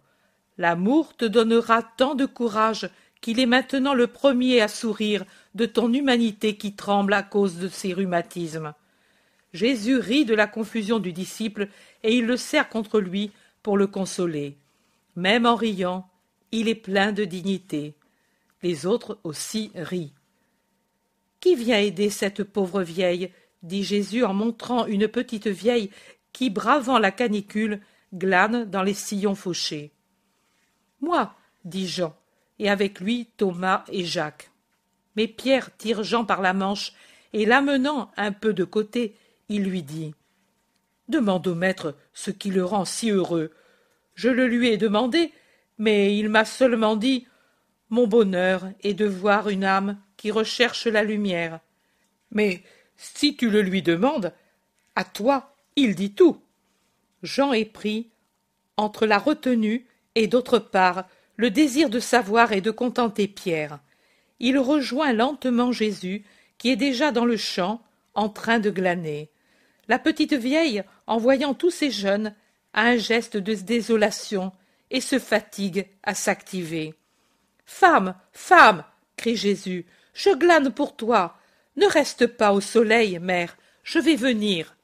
L'amour 0.57 1.15
te 1.17 1.27
donnera 1.27 1.83
tant 1.83 2.15
de 2.15 2.25
courage 2.25 2.89
qu'il 3.21 3.41
est 3.41 3.47
maintenant 3.47 3.93
le 3.93 4.07
premier 4.07 4.63
à 4.63 4.69
sourire 4.69 5.25
de 5.57 5.65
ton 5.65 5.91
humanité 5.93 6.57
qui 6.57 6.75
tremble 6.75 7.15
à 7.15 7.23
cause 7.23 7.57
de 7.57 7.69
ses 7.69 7.95
rhumatismes. 7.95 8.75
Jésus 9.55 9.97
rit 9.97 10.27
de 10.27 10.35
la 10.35 10.47
confusion 10.47 10.99
du 10.99 11.15
disciple 11.15 11.69
et 12.03 12.15
il 12.15 12.27
le 12.27 12.37
serre 12.37 12.69
contre 12.69 13.01
lui 13.01 13.33
pour 13.63 13.79
le 13.79 13.87
consoler. 13.87 14.59
Même 15.17 15.47
en 15.47 15.55
riant, 15.55 16.11
il 16.53 16.69
est 16.69 16.75
plein 16.75 17.11
de 17.11 17.25
dignité. 17.25 17.95
Les 18.63 18.85
autres 18.85 19.19
aussi 19.25 19.71
rient. 19.75 20.13
Qui 21.41 21.55
vient 21.55 21.79
aider 21.79 22.11
cette 22.11 22.45
pauvre 22.45 22.83
vieille? 22.83 23.33
dit 23.63 23.83
Jésus 23.83 24.25
en 24.25 24.35
montrant 24.35 24.87
une 24.87 25.09
petite 25.09 25.49
vieille 25.49 25.91
qui, 26.35 26.51
bravant 26.51 26.99
la 26.99 27.11
canicule, 27.11 27.81
glane 28.13 28.69
dans 28.69 28.83
les 28.83 28.95
sillons 28.95 29.35
fauchés. 29.35 29.91
Moi, 31.01 31.35
dit 31.65 31.89
Jean, 31.89 32.15
et 32.59 32.69
avec 32.69 33.01
lui 33.01 33.31
Thomas 33.39 33.85
et 33.89 34.05
Jacques. 34.05 34.51
Mais 35.17 35.27
Pierre 35.27 35.75
tire 35.77 36.03
Jean 36.05 36.25
par 36.25 36.43
la 36.43 36.53
manche, 36.53 36.93
et 37.33 37.47
l'amenant 37.47 38.11
un 38.17 38.33
peu 38.33 38.53
de 38.53 38.65
côté, 38.65 39.17
il 39.49 39.65
lui 39.65 39.83
dit 39.83 40.15
Demande 41.09 41.47
au 41.47 41.55
maître 41.55 41.97
ce 42.13 42.31
qui 42.31 42.51
le 42.51 42.65
rend 42.65 42.85
si 42.85 43.11
heureux. 43.11 43.53
Je 44.15 44.29
le 44.29 44.47
lui 44.47 44.69
ai 44.69 44.77
demandé, 44.77 45.33
mais 45.79 46.17
il 46.17 46.29
m'a 46.29 46.45
seulement 46.45 46.97
dit 46.97 47.27
Mon 47.91 48.07
bonheur 48.07 48.71
est 48.83 48.95
de 48.95 49.07
voir 49.07 49.49
une 49.49 49.65
âme 49.65 49.99
qui 50.17 50.31
recherche 50.31 50.87
la 50.87 51.03
lumière. 51.03 51.61
Mais 52.31 52.63
si 52.97 53.37
tu 53.37 53.51
le 53.51 53.63
lui 53.63 53.83
demandes, 53.83 54.33
à 54.95 55.05
toi 55.05 55.55
il 55.77 55.95
dit 55.95 56.13
tout. 56.13 56.41
Jean 57.23 57.53
est 57.53 57.67
pris 57.67 58.09
entre 58.77 59.07
la 59.07 59.19
retenue 59.19 59.87
et 60.15 60.27
d'autre 60.27 60.59
part 60.59 61.05
le 61.37 61.51
désir 61.51 61.91
de 61.91 62.01
savoir 62.01 62.53
et 62.53 62.63
de 62.63 62.71
contenter 62.71 63.29
Pierre. 63.29 63.79
Il 64.41 64.59
rejoint 64.59 65.13
lentement 65.13 65.73
Jésus, 65.73 66.25
qui 66.59 66.71
est 66.71 66.77
déjà 66.77 67.13
dans 67.13 67.25
le 67.25 67.37
champ, 67.37 67.83
en 68.15 68.29
train 68.29 68.59
de 68.59 68.71
glaner. 68.71 69.31
La 69.89 69.99
petite 69.99 70.35
vieille, 70.35 70.83
en 71.07 71.19
voyant 71.19 71.55
tous 71.55 71.71
ces 71.71 71.91
jeunes, 71.91 72.35
a 72.73 72.83
un 72.83 72.97
geste 72.97 73.37
de 73.37 73.55
désolation 73.55 74.53
et 74.91 75.01
se 75.01 75.19
fatigue 75.19 75.87
à 76.03 76.15
s'activer. 76.15 76.95
Femme, 77.65 78.15
femme, 78.33 78.85
crie 79.17 79.37
Jésus, 79.37 79.87
je 80.15 80.31
glane 80.31 80.73
pour 80.73 80.97
toi. 80.97 81.37
Ne 81.77 81.87
reste 81.87 82.27
pas 82.27 82.53
au 82.53 82.61
soleil, 82.61 83.19
mère, 83.19 83.57
je 83.83 83.99
vais 83.99 84.17
venir. 84.17 84.77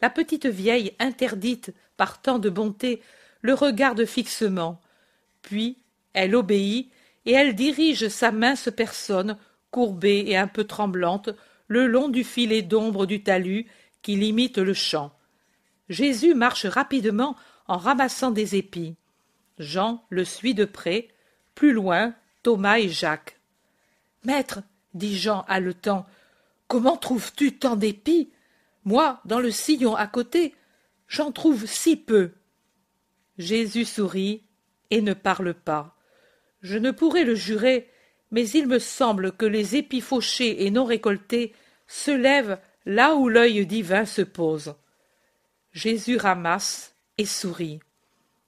La 0.00 0.10
petite 0.10 0.46
vieille, 0.46 0.94
interdite 0.98 1.72
par 1.96 2.20
tant 2.20 2.38
de 2.38 2.50
bonté, 2.50 3.02
le 3.40 3.54
regarde 3.54 4.04
fixement. 4.04 4.80
Puis 5.42 5.78
elle 6.12 6.34
obéit, 6.34 6.90
et 7.26 7.32
elle 7.32 7.54
dirige 7.54 8.08
sa 8.08 8.32
mince 8.32 8.68
personne, 8.74 9.38
courbée 9.70 10.24
et 10.26 10.36
un 10.36 10.48
peu 10.48 10.64
tremblante, 10.64 11.30
le 11.68 11.86
long 11.86 12.08
du 12.08 12.24
filet 12.24 12.62
d'ombre 12.62 13.06
du 13.06 13.22
talus 13.22 13.66
qui 14.02 14.16
limite 14.16 14.58
le 14.58 14.74
champ. 14.74 15.12
Jésus 15.88 16.34
marche 16.34 16.66
rapidement 16.66 17.36
en 17.66 17.76
ramassant 17.76 18.30
des 18.30 18.56
épis. 18.56 18.96
Jean 19.58 20.04
le 20.10 20.24
suit 20.24 20.54
de 20.54 20.64
près, 20.64 21.08
plus 21.54 21.72
loin 21.72 22.14
Thomas 22.42 22.78
et 22.78 22.88
Jacques. 22.88 23.38
Maître, 24.24 24.62
dit 24.94 25.16
Jean 25.16 25.44
haletant, 25.48 26.06
comment 26.68 26.96
trouves-tu 26.96 27.58
tant 27.58 27.76
d'épis? 27.76 28.32
Moi, 28.84 29.20
dans 29.24 29.40
le 29.40 29.50
sillon 29.50 29.94
à 29.94 30.06
côté, 30.06 30.54
j'en 31.06 31.30
trouve 31.30 31.66
si 31.66 31.96
peu. 31.96 32.32
Jésus 33.38 33.84
sourit 33.84 34.42
et 34.90 35.00
ne 35.00 35.14
parle 35.14 35.54
pas. 35.54 35.91
Je 36.62 36.78
ne 36.78 36.90
pourrais 36.90 37.24
le 37.24 37.34
jurer, 37.34 37.90
mais 38.30 38.48
il 38.48 38.66
me 38.66 38.78
semble 38.78 39.32
que 39.32 39.44
les 39.44 39.76
épis 39.76 40.00
fauchés 40.00 40.64
et 40.64 40.70
non 40.70 40.84
récoltés 40.84 41.52
se 41.86 42.10
lèvent 42.10 42.58
là 42.86 43.14
où 43.14 43.28
l'œil 43.28 43.66
divin 43.66 44.04
se 44.06 44.22
pose. 44.22 44.74
Jésus 45.72 46.16
ramasse 46.16 46.94
et 47.18 47.26
sourit. 47.26 47.80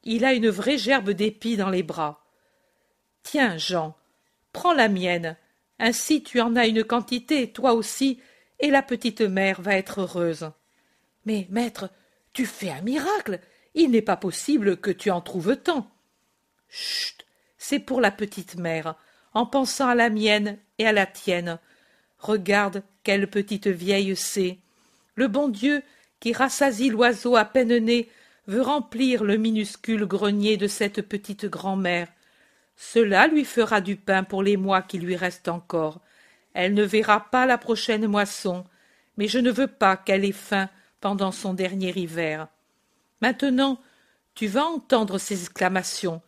Il 0.04 0.24
a 0.24 0.32
une 0.32 0.48
vraie 0.48 0.78
gerbe 0.78 1.10
d'épis 1.10 1.56
dans 1.56 1.70
les 1.70 1.82
bras. 1.82 2.24
Tiens, 3.22 3.56
Jean, 3.56 3.96
prends 4.52 4.74
la 4.74 4.88
mienne. 4.88 5.36
Ainsi 5.78 6.22
tu 6.22 6.40
en 6.40 6.56
as 6.56 6.66
une 6.66 6.84
quantité, 6.84 7.50
toi 7.50 7.72
aussi, 7.72 8.20
et 8.60 8.70
la 8.70 8.82
petite 8.82 9.22
mère 9.22 9.60
va 9.60 9.74
être 9.74 10.02
heureuse. 10.02 10.50
Mais, 11.24 11.46
maître, 11.50 11.90
tu 12.32 12.46
fais 12.46 12.70
un 12.70 12.82
miracle. 12.82 13.40
Il 13.74 13.90
n'est 13.90 14.02
pas 14.02 14.16
possible 14.16 14.76
que 14.76 14.90
tu 14.90 15.10
en 15.10 15.20
trouves 15.20 15.56
tant. 15.56 15.90
C'est 17.66 17.78
pour 17.78 18.02
la 18.02 18.10
petite 18.10 18.56
mère, 18.56 18.94
en 19.32 19.46
pensant 19.46 19.88
à 19.88 19.94
la 19.94 20.10
mienne 20.10 20.58
et 20.78 20.86
à 20.86 20.92
la 20.92 21.06
tienne. 21.06 21.58
Regarde 22.18 22.82
quelle 23.04 23.26
petite 23.26 23.68
vieille 23.68 24.14
c'est. 24.16 24.58
Le 25.14 25.28
bon 25.28 25.48
Dieu, 25.48 25.82
qui 26.20 26.34
rassasie 26.34 26.90
l'oiseau 26.90 27.36
à 27.36 27.46
peine 27.46 27.78
né, 27.78 28.10
veut 28.48 28.60
remplir 28.60 29.24
le 29.24 29.38
minuscule 29.38 30.04
grenier 30.04 30.58
de 30.58 30.66
cette 30.66 31.00
petite 31.00 31.46
grand-mère. 31.46 32.08
Cela 32.76 33.28
lui 33.28 33.46
fera 33.46 33.80
du 33.80 33.96
pain 33.96 34.24
pour 34.24 34.42
les 34.42 34.58
mois 34.58 34.82
qui 34.82 34.98
lui 34.98 35.16
restent 35.16 35.48
encore. 35.48 36.00
Elle 36.52 36.74
ne 36.74 36.84
verra 36.84 37.30
pas 37.30 37.46
la 37.46 37.56
prochaine 37.56 38.06
moisson, 38.06 38.66
mais 39.16 39.26
je 39.26 39.38
ne 39.38 39.50
veux 39.50 39.68
pas 39.68 39.96
qu'elle 39.96 40.26
ait 40.26 40.32
faim 40.32 40.68
pendant 41.00 41.32
son 41.32 41.54
dernier 41.54 41.98
hiver. 41.98 42.46
Maintenant, 43.22 43.80
tu 44.34 44.48
vas 44.48 44.66
entendre 44.66 45.16
ces 45.16 45.40
exclamations. 45.40 46.20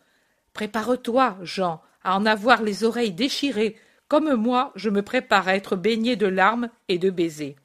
Prépare-toi, 0.57 1.37
Jean, 1.43 1.83
à 2.03 2.17
en 2.17 2.25
avoir 2.25 2.63
les 2.63 2.83
oreilles 2.83 3.11
déchirées 3.11 3.75
comme 4.07 4.33
moi 4.33 4.71
je 4.73 4.89
me 4.89 5.03
prépare 5.03 5.47
à 5.47 5.55
être 5.55 5.75
baigné 5.75 6.15
de 6.15 6.25
larmes 6.25 6.71
et 6.87 6.97
de 6.97 7.11
baisers. 7.11 7.57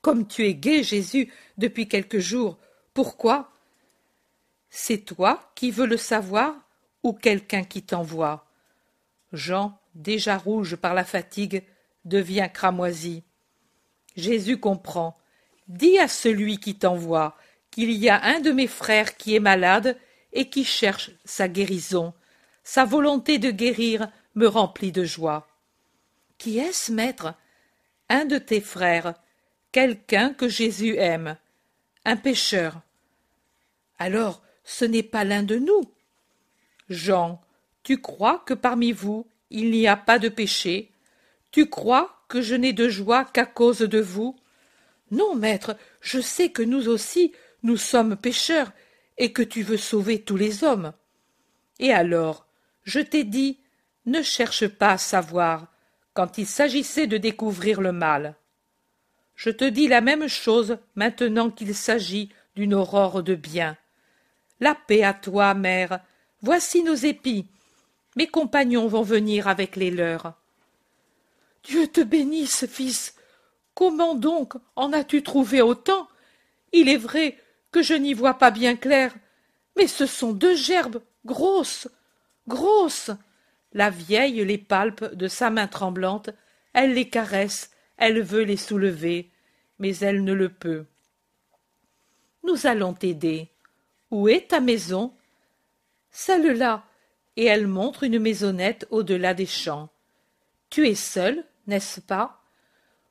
Comme 0.00 0.28
tu 0.28 0.46
es 0.46 0.54
gai, 0.54 0.84
Jésus, 0.84 1.32
depuis 1.58 1.88
quelques 1.88 2.20
jours, 2.20 2.56
pourquoi? 2.92 3.50
C'est 4.70 4.98
toi 4.98 5.50
qui 5.56 5.72
veux 5.72 5.86
le 5.86 5.96
savoir 5.96 6.54
ou 7.02 7.12
quelqu'un 7.12 7.64
qui 7.64 7.82
t'envoie? 7.82 8.46
Jean, 9.32 9.76
déjà 9.96 10.38
rouge 10.38 10.76
par 10.76 10.94
la 10.94 11.04
fatigue, 11.04 11.64
devient 12.04 12.48
cramoisi. 12.54 13.24
Jésus 14.14 14.60
comprend. 14.60 15.18
Dis 15.66 15.98
à 15.98 16.06
celui 16.06 16.58
qui 16.58 16.76
t'envoie 16.76 17.36
qu'il 17.72 17.90
y 17.90 18.08
a 18.08 18.22
un 18.22 18.38
de 18.38 18.52
mes 18.52 18.68
frères 18.68 19.16
qui 19.16 19.34
est 19.34 19.40
malade 19.40 19.98
et 20.34 20.50
qui 20.50 20.64
cherche 20.64 21.10
sa 21.24 21.48
guérison. 21.48 22.12
Sa 22.62 22.84
volonté 22.84 23.38
de 23.38 23.50
guérir 23.50 24.08
me 24.34 24.46
remplit 24.46 24.92
de 24.92 25.04
joie. 25.04 25.48
Qui 26.38 26.58
est-ce, 26.58 26.92
maître? 26.92 27.34
Un 28.08 28.26
de 28.26 28.38
tes 28.38 28.60
frères, 28.60 29.14
quelqu'un 29.72 30.34
que 30.34 30.48
Jésus 30.48 30.96
aime, 30.96 31.36
un 32.04 32.16
pécheur. 32.16 32.82
Alors, 33.98 34.42
ce 34.64 34.84
n'est 34.84 35.02
pas 35.02 35.24
l'un 35.24 35.42
de 35.42 35.56
nous. 35.56 35.82
Jean, 36.90 37.40
tu 37.82 38.00
crois 38.00 38.42
que 38.44 38.54
parmi 38.54 38.92
vous 38.92 39.26
il 39.50 39.70
n'y 39.70 39.86
a 39.86 39.96
pas 39.96 40.18
de 40.18 40.28
péché? 40.28 40.90
Tu 41.52 41.68
crois 41.68 42.24
que 42.28 42.40
je 42.40 42.56
n'ai 42.56 42.72
de 42.72 42.88
joie 42.88 43.24
qu'à 43.24 43.46
cause 43.46 43.80
de 43.80 44.00
vous? 44.00 44.36
Non, 45.10 45.36
maître, 45.36 45.76
je 46.00 46.20
sais 46.20 46.48
que 46.48 46.62
nous 46.62 46.88
aussi 46.88 47.32
nous 47.62 47.76
sommes 47.76 48.16
pécheurs, 48.16 48.72
et 49.18 49.32
que 49.32 49.42
tu 49.42 49.62
veux 49.62 49.76
sauver 49.76 50.22
tous 50.22 50.36
les 50.36 50.64
hommes. 50.64 50.92
Et 51.78 51.92
alors, 51.92 52.46
je 52.84 53.00
t'ai 53.00 53.24
dit, 53.24 53.60
ne 54.06 54.22
cherche 54.22 54.66
pas 54.66 54.92
à 54.92 54.98
savoir, 54.98 55.68
quand 56.12 56.38
il 56.38 56.46
s'agissait 56.46 57.06
de 57.06 57.16
découvrir 57.16 57.80
le 57.80 57.92
mal. 57.92 58.36
Je 59.34 59.50
te 59.50 59.64
dis 59.64 59.88
la 59.88 60.00
même 60.00 60.28
chose 60.28 60.78
maintenant 60.94 61.50
qu'il 61.50 61.74
s'agit 61.74 62.30
d'une 62.54 62.74
aurore 62.74 63.22
de 63.22 63.34
bien. 63.34 63.76
La 64.60 64.74
paix 64.74 65.02
à 65.02 65.12
toi, 65.12 65.54
mère. 65.54 66.00
Voici 66.40 66.82
nos 66.82 66.94
épis. 66.94 67.46
Mes 68.16 68.28
compagnons 68.28 68.86
vont 68.86 69.02
venir 69.02 69.48
avec 69.48 69.74
les 69.74 69.90
leurs. 69.90 70.34
Dieu 71.64 71.88
te 71.88 72.00
bénisse, 72.00 72.66
fils. 72.66 73.14
Comment 73.74 74.14
donc 74.14 74.54
en 74.76 74.92
as-tu 74.92 75.22
trouvé 75.22 75.62
autant? 75.62 76.08
Il 76.72 76.88
est 76.88 76.96
vrai 76.96 77.36
que 77.74 77.82
je 77.82 77.94
n'y 77.94 78.14
vois 78.14 78.34
pas 78.34 78.52
bien 78.52 78.76
clair, 78.76 79.12
mais 79.76 79.88
ce 79.88 80.06
sont 80.06 80.32
deux 80.32 80.54
gerbes 80.54 81.02
grosses, 81.24 81.88
grosses. 82.46 83.10
La 83.72 83.90
vieille 83.90 84.44
les 84.44 84.58
palpe 84.58 85.12
de 85.16 85.26
sa 85.26 85.50
main 85.50 85.66
tremblante, 85.66 86.30
elle 86.72 86.94
les 86.94 87.08
caresse, 87.10 87.72
elle 87.96 88.22
veut 88.22 88.44
les 88.44 88.56
soulever, 88.56 89.32
mais 89.80 89.96
elle 89.96 90.22
ne 90.22 90.32
le 90.32 90.50
peut. 90.50 90.86
Nous 92.44 92.68
allons 92.68 92.94
t'aider. 92.94 93.50
Où 94.12 94.28
est 94.28 94.50
ta 94.50 94.60
maison? 94.60 95.12
Celle-là. 96.12 96.84
Et 97.36 97.46
elle 97.46 97.66
montre 97.66 98.04
une 98.04 98.20
maisonnette 98.20 98.86
au-delà 98.90 99.34
des 99.34 99.46
champs. 99.46 99.88
Tu 100.70 100.86
es 100.86 100.94
seule, 100.94 101.44
n'est-ce 101.66 102.00
pas? 102.00 102.40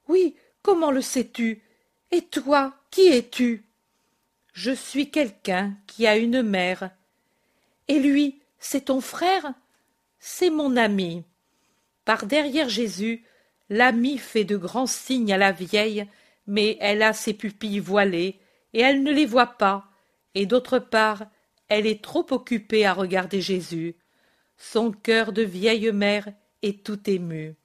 Oui, 0.07 0.37
comment 0.61 0.91
le 0.91 1.01
sais-tu? 1.01 1.61
Et 2.11 2.21
toi, 2.21 2.73
qui 2.91 3.07
es-tu? 3.07 3.65
Je 4.53 4.71
suis 4.71 5.09
quelqu'un 5.09 5.73
qui 5.87 6.05
a 6.07 6.15
une 6.15 6.43
mère. 6.43 6.91
Et 7.87 7.99
lui, 7.99 8.39
c'est 8.59 8.85
ton 8.85 9.01
frère? 9.01 9.53
C'est 10.19 10.51
mon 10.51 10.77
ami. 10.77 11.23
Par 12.05 12.25
derrière 12.27 12.69
Jésus, 12.69 13.25
l'ami 13.69 14.17
fait 14.17 14.45
de 14.45 14.55
grands 14.55 14.87
signes 14.87 15.33
à 15.33 15.37
la 15.37 15.51
vieille, 15.51 16.07
mais 16.47 16.77
elle 16.79 17.01
a 17.01 17.13
ses 17.13 17.33
pupilles 17.33 17.79
voilées, 17.79 18.39
et 18.73 18.81
elle 18.81 19.03
ne 19.03 19.11
les 19.11 19.25
voit 19.25 19.57
pas, 19.57 19.85
et 20.35 20.45
d'autre 20.45 20.79
part, 20.79 21.25
elle 21.67 21.87
est 21.87 22.03
trop 22.03 22.25
occupée 22.31 22.85
à 22.85 22.93
regarder 22.93 23.41
Jésus. 23.41 23.95
Son 24.57 24.91
cœur 24.91 25.33
de 25.33 25.41
vieille 25.41 25.91
mère 25.91 26.27
est 26.61 26.85
tout 26.85 27.09
ému. 27.09 27.55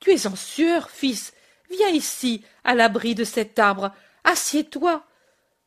Tu 0.00 0.12
es 0.12 0.26
en 0.26 0.36
sueur, 0.36 0.90
fils. 0.90 1.34
Viens 1.70 1.90
ici, 1.90 2.42
à 2.64 2.74
l'abri 2.74 3.14
de 3.14 3.24
cet 3.24 3.58
arbre. 3.58 3.92
Assieds-toi. 4.24 5.04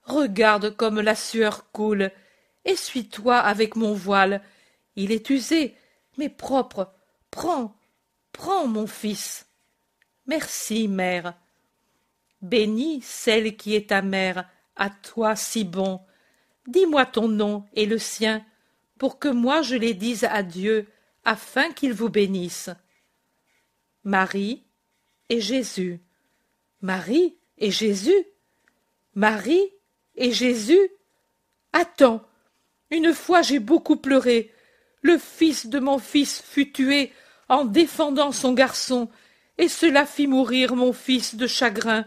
Regarde 0.03 0.75
comme 0.75 0.99
la 0.99 1.15
sueur 1.15 1.71
coule. 1.71 2.11
Essuie-toi 2.65 3.37
avec 3.37 3.75
mon 3.75 3.93
voile. 3.93 4.41
Il 4.95 5.11
est 5.11 5.29
usé, 5.29 5.75
mais 6.17 6.29
propre. 6.29 6.93
Prends, 7.29 7.75
prends, 8.31 8.67
mon 8.67 8.87
fils. 8.87 9.47
Merci, 10.27 10.87
mère. 10.87 11.33
Bénis 12.41 13.01
celle 13.01 13.55
qui 13.55 13.75
est 13.75 13.89
ta 13.89 14.01
mère, 14.01 14.49
à 14.75 14.89
toi 14.89 15.35
si 15.35 15.63
bon. 15.63 16.01
Dis-moi 16.67 17.05
ton 17.05 17.27
nom 17.27 17.65
et 17.73 17.85
le 17.85 17.97
sien, 17.97 18.45
pour 18.97 19.19
que 19.19 19.27
moi 19.27 19.61
je 19.61 19.75
les 19.75 19.93
dise 19.93 20.23
à 20.25 20.43
Dieu, 20.43 20.87
afin 21.23 21.71
qu'il 21.71 21.93
vous 21.93 22.09
bénisse. 22.09 22.69
Marie 24.03 24.63
et 25.29 25.41
Jésus. 25.41 26.01
Marie 26.81 27.37
et 27.57 27.71
Jésus. 27.71 28.25
Marie 29.13 29.71
et 30.21 30.31
Jésus. 30.31 30.89
Attends. 31.73 32.21
Une 32.91 33.13
fois 33.13 33.41
j'ai 33.41 33.59
beaucoup 33.59 33.97
pleuré. 33.97 34.53
Le 35.01 35.17
fils 35.17 35.65
de 35.65 35.79
mon 35.79 35.97
fils 35.97 36.41
fut 36.41 36.71
tué 36.71 37.11
en 37.49 37.65
défendant 37.65 38.31
son 38.31 38.53
garçon, 38.53 39.09
et 39.57 39.67
cela 39.67 40.05
fit 40.05 40.27
mourir 40.27 40.75
mon 40.75 40.93
fils 40.93 41.35
de 41.35 41.47
chagrin. 41.47 42.05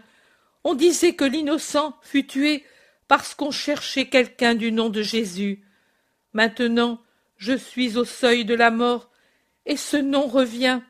On 0.63 0.75
disait 0.75 1.15
que 1.15 1.25
l'innocent 1.25 1.99
fut 2.03 2.27
tué 2.27 2.65
parce 3.09 3.35
qu'on 3.35 3.51
cherchait 3.51 4.09
quelqu'un 4.09 4.55
du 4.55 4.71
nom 4.73 4.89
de 4.91 5.03
Jésus. 5.03 5.65
Maintenant, 6.33 7.03
je 7.37 7.53
suis 7.53 7.99
au 7.99 8.05
seuil 8.05 8.45
de 8.45 8.55
la 8.55 8.71
mort, 8.71 9.11
et 9.67 9.77
ce 9.77 9.97
nom 9.97 10.27
revient. 10.27 10.81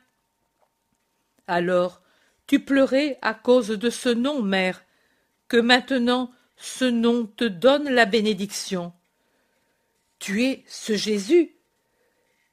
Alors, 1.46 2.02
tu 2.46 2.60
pleurais 2.60 3.18
à 3.22 3.34
cause 3.34 3.68
de 3.68 3.90
ce 3.90 4.10
nom, 4.10 4.42
mère, 4.42 4.84
que 5.48 5.56
maintenant 5.56 6.30
ce 6.56 6.84
nom 6.84 7.26
te 7.26 7.44
donne 7.44 7.90
la 7.90 8.06
bénédiction. 8.06 8.92
Tu 10.18 10.44
es 10.44 10.64
ce 10.66 10.96
Jésus. 10.96 11.54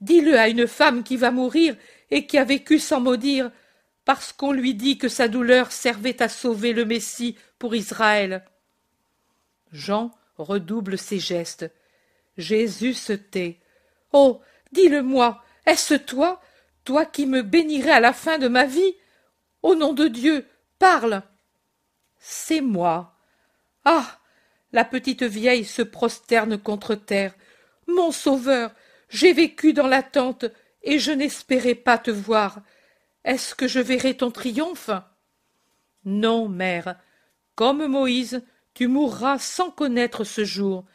Dis-le 0.01 0.37
à 0.37 0.49
une 0.49 0.67
femme 0.67 1.03
qui 1.03 1.17
va 1.17 1.31
mourir 1.31 1.75
et 2.09 2.25
qui 2.25 2.37
a 2.37 2.43
vécu 2.43 2.79
sans 2.79 2.99
maudire, 2.99 3.51
parce 4.03 4.33
qu'on 4.33 4.51
lui 4.51 4.73
dit 4.73 4.97
que 4.97 5.07
sa 5.07 5.27
douleur 5.27 5.71
servait 5.71 6.21
à 6.21 6.29
sauver 6.29 6.73
le 6.73 6.85
Messie 6.85 7.37
pour 7.59 7.75
Israël. 7.75 8.43
Jean 9.71 10.11
redouble 10.37 10.97
ses 10.97 11.19
gestes. 11.19 11.71
Jésus 12.37 12.93
se 12.93 13.13
tait. 13.13 13.59
Oh. 14.11 14.41
Dis 14.71 14.87
le 14.87 15.03
moi. 15.03 15.43
Est-ce 15.65 15.95
toi? 15.95 16.41
Toi 16.83 17.05
qui 17.05 17.25
me 17.25 17.41
bénirais 17.41 17.91
à 17.91 17.99
la 17.99 18.13
fin 18.13 18.37
de 18.37 18.47
ma 18.47 18.65
vie? 18.65 18.95
Au 19.61 19.75
nom 19.75 19.93
de 19.93 20.07
Dieu. 20.07 20.47
Parle. 20.79 21.23
C'est 22.17 22.61
moi. 22.61 23.15
Ah. 23.85 24.17
La 24.73 24.85
petite 24.85 25.23
vieille 25.23 25.65
se 25.65 25.81
prosterne 25.81 26.57
contre 26.57 26.95
terre. 26.95 27.33
Mon 27.87 28.11
sauveur. 28.11 28.73
J'ai 29.09 29.33
vécu 29.33 29.73
dans 29.73 29.87
l'attente, 29.87 30.45
et 30.83 30.97
je 30.97 31.11
n'espérais 31.11 31.75
pas 31.75 31.97
te 31.97 32.11
voir. 32.11 32.61
Est-ce 33.25 33.53
que 33.53 33.67
je 33.67 33.79
verrai 33.79 34.15
ton 34.15 34.31
triomphe? 34.31 34.89
Non, 36.05 36.47
mère. 36.47 36.95
Comme 37.55 37.85
Moïse, 37.85 38.41
tu 38.73 38.87
mourras 38.87 39.37
sans 39.37 39.69
connaître 39.69 40.23
ce 40.23 40.45
jour, 40.45 40.85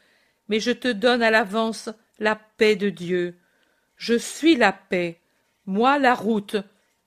mais 0.49 0.61
je 0.61 0.71
te 0.71 0.89
donne 0.89 1.23
à 1.23 1.31
l'avance 1.31 1.91
la 2.19 2.35
paix 2.35 2.77
de 2.77 2.89
Dieu. 2.89 3.37
Je 3.97 4.15
suis 4.15 4.57
la 4.57 4.73
paix, 4.73 5.21
moi 5.67 5.99
la 5.99 6.15
route, 6.15 6.57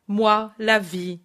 moi 0.08 0.54
la 0.60 0.80
vie. 0.80 1.20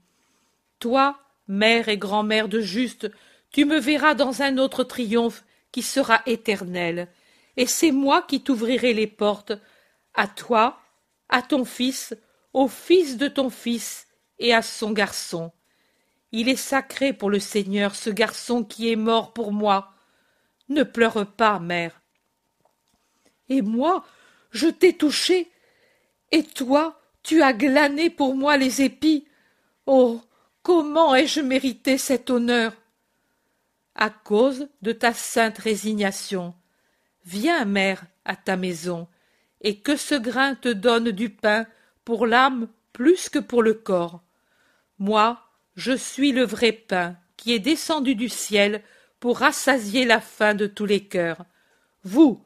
Toi, 0.79 1.19
mère 1.47 1.89
et 1.89 1.99
grand-mère 1.99 2.49
de 2.49 2.61
juste, 2.61 3.11
tu 3.55 3.67
me 3.67 3.79
verras 3.79 4.15
dans 4.15 4.43
un 4.43 4.59
autre 4.59 4.83
triomphe 4.83 5.45
qui 5.71 5.83
sera 5.83 6.23
éternel, 6.27 7.07
et 7.57 7.67
c'est 7.67 7.93
moi 7.93 8.23
qui 8.23 8.43
t'ouvrirai 8.43 8.93
les 8.95 9.07
portes, 9.07 9.53
à 10.13 10.27
toi, 10.27 10.81
à 11.29 11.41
ton 11.41 11.65
fils, 11.65 12.17
au 12.53 12.67
fils 12.67 13.17
de 13.17 13.29
ton 13.29 13.51
fils 13.51 14.09
et 14.41 14.53
à 14.53 14.61
son 14.61 14.91
garçon. 14.91 15.53
Il 16.33 16.49
est 16.49 16.57
sacré 16.57 17.13
pour 17.13 17.31
le 17.31 17.39
Seigneur, 17.39 17.95
ce 17.95 18.11
garçon 18.11 18.65
qui 18.65 18.91
est 18.91 18.97
mort 18.97 19.33
pour 19.33 19.53
moi. 19.53 19.95
Ne 20.69 20.83
pleure 20.83 21.25
pas, 21.25 21.61
mère. 21.61 22.03
Et 23.49 23.63
moi, 23.63 24.05
je 24.51 24.67
t'ai 24.67 24.97
touché, 24.97 25.49
et 26.33 26.43
toi, 26.43 27.01
tu 27.23 27.41
as 27.41 27.53
glané 27.53 28.11
pour 28.11 28.35
moi 28.35 28.57
les 28.57 28.83
épis. 28.83 29.29
Oh. 29.87 30.21
Comment 30.65 31.15
ai 31.15 31.29
je 31.29 31.41
mérité 31.41 31.99
cet 31.99 32.31
honneur? 32.31 32.73
À 33.95 34.11
cause 34.11 34.69
de 34.83 34.93
ta 34.93 35.15
sainte 35.15 35.59
résignation. 35.59 36.55
Viens, 37.25 37.65
mère, 37.65 38.05
à 38.25 38.37
ta 38.37 38.57
maison, 38.57 39.09
et 39.61 39.81
que 39.81 39.97
ce 39.97 40.15
grain 40.15 40.55
te 40.55 40.69
donne 40.69 41.11
du 41.11 41.31
pain 41.31 41.67
pour 42.05 42.27
l'âme 42.27 42.69
plus 42.93 43.29
que 43.29 43.39
pour 43.39 43.63
le 43.63 43.75
corps. 43.75 44.23
Moi, 44.99 45.41
je 45.77 45.93
suis 45.93 46.33
le 46.33 46.45
vrai 46.45 46.73
pain 46.73 47.17
qui 47.37 47.53
est 47.53 47.59
descendu 47.59 48.15
du 48.15 48.29
ciel 48.29 48.83
pour 49.21 49.39
rassasier 49.39 50.05
la 50.05 50.21
faim 50.21 50.55
de 50.55 50.67
tous 50.67 50.87
les 50.87 51.05
cœurs. 51.05 51.45
Vous, 52.05 52.45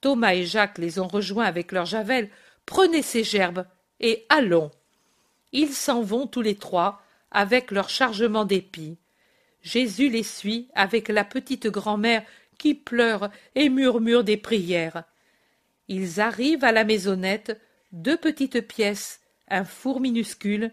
Thomas 0.00 0.34
et 0.34 0.44
Jacques 0.44 0.78
les 0.78 0.98
ont 0.98 1.08
rejoints 1.08 1.44
avec 1.44 1.72
leurs 1.72 1.86
javel, 1.86 2.30
prenez 2.64 3.02
ces 3.02 3.24
gerbes 3.24 3.66
et 4.00 4.24
allons. 4.28 4.70
Ils 5.52 5.74
s'en 5.74 6.02
vont 6.02 6.26
tous 6.26 6.42
les 6.42 6.56
trois 6.56 7.02
avec 7.30 7.70
leur 7.70 7.88
chargement 7.88 8.44
d'épis. 8.44 8.98
Jésus 9.62 10.08
les 10.08 10.22
suit 10.22 10.68
avec 10.74 11.08
la 11.08 11.24
petite 11.24 11.68
grand-mère 11.68 12.24
qui 12.58 12.74
pleure 12.74 13.30
et 13.54 13.68
murmure 13.68 14.24
des 14.24 14.36
prières. 14.36 15.04
Ils 15.88 16.20
arrivent 16.20 16.64
à 16.64 16.72
la 16.72 16.84
maisonnette, 16.84 17.60
deux 17.92 18.16
petites 18.16 18.66
pièces, 18.66 19.20
un 19.48 19.64
four 19.64 20.00
minuscule, 20.00 20.72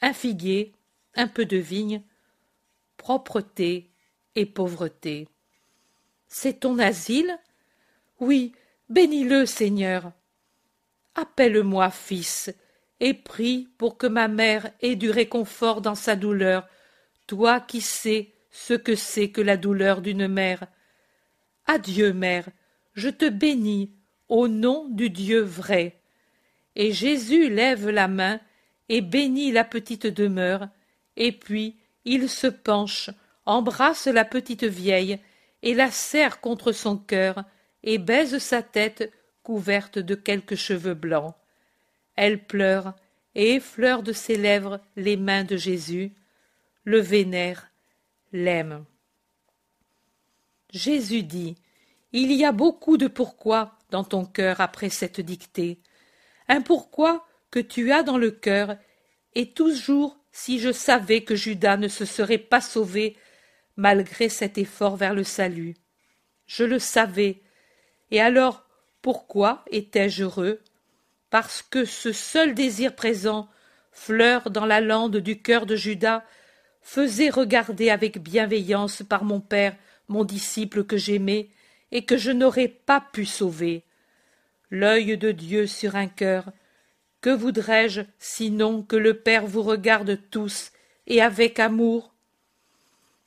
un 0.00 0.12
figuier, 0.12 0.72
un 1.14 1.28
peu 1.28 1.44
de 1.44 1.56
vigne, 1.56 2.02
propreté 2.96 3.90
et 4.36 4.46
pauvreté. 4.46 5.28
C'est 6.28 6.60
ton 6.60 6.78
asile? 6.78 7.38
Oui, 8.20 8.52
bénis-le, 8.88 9.46
Seigneur. 9.46 10.12
Appelle-moi 11.14 11.90
fils, 11.90 12.50
et 13.00 13.14
prie 13.14 13.68
pour 13.78 13.98
que 13.98 14.06
ma 14.06 14.28
mère 14.28 14.70
ait 14.80 14.94
du 14.94 15.10
réconfort 15.10 15.80
dans 15.80 15.94
sa 15.94 16.14
douleur, 16.16 16.68
toi 17.30 17.60
qui 17.60 17.80
sais 17.80 18.32
ce 18.50 18.74
que 18.74 18.96
c'est 18.96 19.30
que 19.30 19.40
la 19.40 19.56
douleur 19.56 20.00
d'une 20.00 20.26
mère. 20.26 20.66
Adieu, 21.64 22.12
mère, 22.12 22.48
je 22.94 23.08
te 23.08 23.28
bénis 23.28 23.92
au 24.28 24.48
nom 24.48 24.88
du 24.88 25.10
Dieu 25.10 25.40
vrai. 25.40 26.00
Et 26.74 26.90
Jésus 26.90 27.48
lève 27.48 27.88
la 27.88 28.08
main 28.08 28.40
et 28.88 29.00
bénit 29.00 29.52
la 29.52 29.62
petite 29.62 30.08
demeure, 30.08 30.66
et 31.16 31.30
puis 31.30 31.76
il 32.04 32.28
se 32.28 32.48
penche, 32.48 33.10
embrasse 33.46 34.08
la 34.08 34.24
petite 34.24 34.64
vieille, 34.64 35.20
et 35.62 35.74
la 35.74 35.92
serre 35.92 36.40
contre 36.40 36.72
son 36.72 36.96
cœur, 36.96 37.44
et 37.84 37.98
baise 37.98 38.38
sa 38.38 38.60
tête 38.60 39.12
couverte 39.44 40.00
de 40.00 40.16
quelques 40.16 40.56
cheveux 40.56 40.94
blancs. 40.94 41.36
Elle 42.16 42.44
pleure, 42.44 42.96
et 43.36 43.54
effleure 43.54 44.02
de 44.02 44.12
ses 44.12 44.36
lèvres 44.36 44.80
les 44.96 45.16
mains 45.16 45.44
de 45.44 45.56
Jésus, 45.56 46.12
le 46.90 46.98
vénère, 46.98 47.70
l'aime. 48.32 48.84
Jésus 50.72 51.22
dit 51.22 51.54
Il 52.12 52.32
y 52.32 52.44
a 52.44 52.52
beaucoup 52.52 52.96
de 52.96 53.06
pourquoi 53.06 53.78
dans 53.90 54.04
ton 54.04 54.26
cœur 54.26 54.60
après 54.60 54.90
cette 54.90 55.20
dictée. 55.20 55.78
Un 56.48 56.60
pourquoi 56.60 57.26
que 57.50 57.60
tu 57.60 57.92
as 57.92 58.02
dans 58.02 58.18
le 58.18 58.32
cœur, 58.32 58.76
et 59.34 59.52
toujours 59.52 60.18
si 60.32 60.58
je 60.58 60.72
savais 60.72 61.22
que 61.22 61.34
Judas 61.36 61.76
ne 61.76 61.88
se 61.88 62.04
serait 62.04 62.38
pas 62.38 62.60
sauvé 62.60 63.16
malgré 63.76 64.28
cet 64.28 64.58
effort 64.58 64.96
vers 64.96 65.14
le 65.14 65.24
salut. 65.24 65.76
Je 66.46 66.64
le 66.64 66.78
savais. 66.78 67.40
Et 68.10 68.20
alors, 68.20 68.66
pourquoi 69.00 69.64
étais-je 69.70 70.24
heureux? 70.24 70.60
Parce 71.30 71.62
que 71.62 71.84
ce 71.84 72.12
seul 72.12 72.54
désir 72.54 72.96
présent, 72.96 73.48
fleur 73.92 74.50
dans 74.50 74.66
la 74.66 74.80
lande 74.80 75.18
du 75.18 75.40
cœur 75.40 75.66
de 75.66 75.76
Judas, 75.76 76.24
faisait 76.82 77.30
regarder 77.30 77.90
avec 77.90 78.22
bienveillance 78.22 79.02
par 79.02 79.24
mon 79.24 79.40
père 79.40 79.76
mon 80.10 80.24
disciple 80.24 80.84
que 80.84 80.96
j'aimais 80.96 81.48
et 81.92 82.04
que 82.04 82.16
je 82.16 82.30
n'aurais 82.32 82.68
pas 82.68 83.00
pu 83.00 83.24
sauver. 83.24 83.84
L'œil 84.70 85.16
de 85.16 85.30
Dieu 85.30 85.66
sur 85.66 85.96
un 85.96 86.08
cœur, 86.08 86.52
que 87.20 87.30
voudrais-je 87.30 88.02
sinon 88.18 88.82
que 88.82 88.96
le 88.96 89.14
Père 89.14 89.46
vous 89.46 89.62
regarde 89.62 90.18
tous 90.30 90.72
et 91.06 91.22
avec 91.22 91.58
amour? 91.58 92.14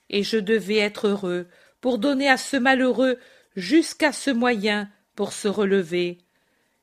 Et 0.10 0.24
je 0.24 0.38
devais 0.38 0.78
être 0.78 1.08
heureux 1.08 1.48
pour 1.80 2.00
donner 2.00 2.30
à 2.30 2.38
ce 2.38 2.58
malheureux 2.58 3.18
jusqu'à 3.56 4.12
ce 4.12 4.30
moyen 4.30 4.90
pour 5.16 5.32
se 5.32 5.48
relever, 5.48 6.20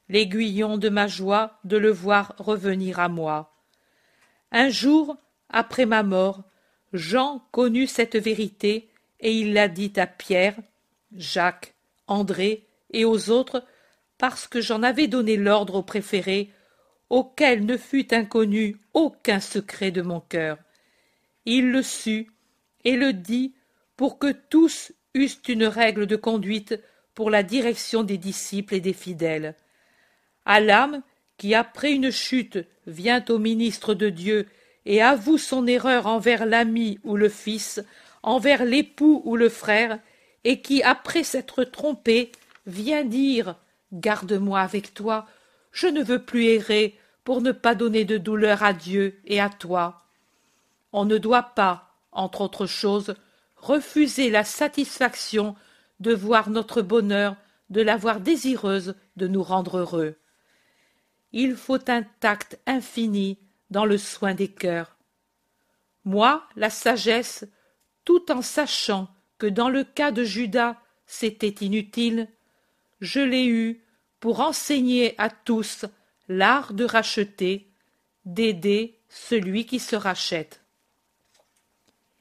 l'aiguillon 0.08 0.78
de 0.78 0.88
ma 0.88 1.06
joie 1.06 1.58
de 1.64 1.76
le 1.76 1.90
voir 1.90 2.34
revenir 2.38 3.00
à 3.00 3.08
moi. 3.08 3.54
Un 4.52 4.68
jour, 4.68 5.16
après 5.48 5.86
ma 5.86 6.02
mort, 6.02 6.44
Jean 6.92 7.42
connut 7.52 7.86
cette 7.86 8.16
vérité 8.16 8.88
et 9.20 9.32
il 9.32 9.52
la 9.52 9.68
dit 9.68 9.92
à 9.96 10.06
Pierre, 10.06 10.56
Jacques, 11.16 11.74
André 12.06 12.66
et 12.92 13.04
aux 13.04 13.30
autres 13.30 13.64
parce 14.18 14.46
que 14.46 14.60
j'en 14.60 14.82
avais 14.82 15.06
donné 15.06 15.36
l'ordre 15.36 15.76
au 15.76 15.82
préféré 15.82 16.50
auquel 17.08 17.66
ne 17.66 17.76
fut 17.76 18.14
inconnu 18.14 18.76
aucun 18.94 19.40
secret 19.40 19.90
de 19.90 20.02
mon 20.02 20.20
cœur. 20.20 20.58
Il 21.44 21.70
le 21.70 21.82
sut 21.82 22.30
et 22.84 22.96
le 22.96 23.12
dit 23.12 23.54
pour 23.96 24.18
que 24.18 24.32
tous 24.32 24.92
eussent 25.14 25.40
une 25.48 25.64
règle 25.64 26.06
de 26.06 26.16
conduite 26.16 26.80
pour 27.14 27.30
la 27.30 27.42
direction 27.42 28.02
des 28.02 28.18
disciples 28.18 28.74
et 28.74 28.80
des 28.80 28.92
fidèles. 28.92 29.54
À 30.46 30.60
l'âme 30.60 31.02
qui, 31.36 31.54
après 31.54 31.92
une 31.92 32.10
chute, 32.10 32.58
vient 32.86 33.24
au 33.28 33.38
ministre 33.38 33.94
de 33.94 34.08
Dieu 34.08 34.46
et 34.86 35.02
avoue 35.02 35.38
son 35.38 35.66
erreur 35.66 36.06
envers 36.06 36.46
l'ami 36.46 36.98
ou 37.04 37.16
le 37.16 37.28
fils, 37.28 37.82
envers 38.22 38.64
l'époux 38.64 39.22
ou 39.24 39.36
le 39.36 39.48
frère, 39.48 39.98
et 40.44 40.60
qui, 40.60 40.82
après 40.82 41.22
s'être 41.22 41.64
trompé, 41.64 42.32
vient 42.66 43.04
dire 43.04 43.56
Garde-moi 43.92 44.60
avec 44.60 44.94
toi, 44.94 45.26
je 45.72 45.86
ne 45.86 46.02
veux 46.02 46.22
plus 46.22 46.46
errer 46.46 46.98
pour 47.24 47.40
ne 47.40 47.52
pas 47.52 47.74
donner 47.74 48.04
de 48.04 48.18
douleur 48.18 48.62
à 48.62 48.72
Dieu 48.72 49.20
et 49.26 49.40
à 49.40 49.48
toi. 49.48 50.04
On 50.92 51.04
ne 51.04 51.18
doit 51.18 51.54
pas, 51.54 51.94
entre 52.12 52.40
autres 52.40 52.66
choses, 52.66 53.14
refuser 53.56 54.30
la 54.30 54.44
satisfaction 54.44 55.54
de 56.00 56.14
voir 56.14 56.50
notre 56.50 56.82
bonheur, 56.82 57.36
de 57.68 57.82
la 57.82 57.96
voir 57.96 58.20
désireuse 58.20 58.94
de 59.16 59.26
nous 59.26 59.42
rendre 59.42 59.78
heureux. 59.78 60.16
Il 61.32 61.54
faut 61.54 61.90
un 61.90 62.02
tact 62.20 62.58
infini 62.66 63.38
dans 63.70 63.84
le 63.84 63.98
soin 63.98 64.34
des 64.34 64.48
cœurs. 64.48 64.96
Moi, 66.04 66.46
la 66.56 66.70
sagesse, 66.70 67.44
tout 68.04 68.30
en 68.32 68.42
sachant 68.42 69.08
que 69.38 69.46
dans 69.46 69.68
le 69.68 69.84
cas 69.84 70.10
de 70.10 70.24
Judas 70.24 70.76
c'était 71.06 71.48
inutile, 71.64 72.28
je 73.00 73.20
l'ai 73.20 73.46
eue 73.46 73.82
pour 74.20 74.40
enseigner 74.40 75.14
à 75.18 75.30
tous 75.30 75.84
l'art 76.28 76.72
de 76.72 76.84
racheter, 76.84 77.68
d'aider 78.24 79.00
celui 79.08 79.66
qui 79.66 79.80
se 79.80 79.96
rachète. 79.96 80.62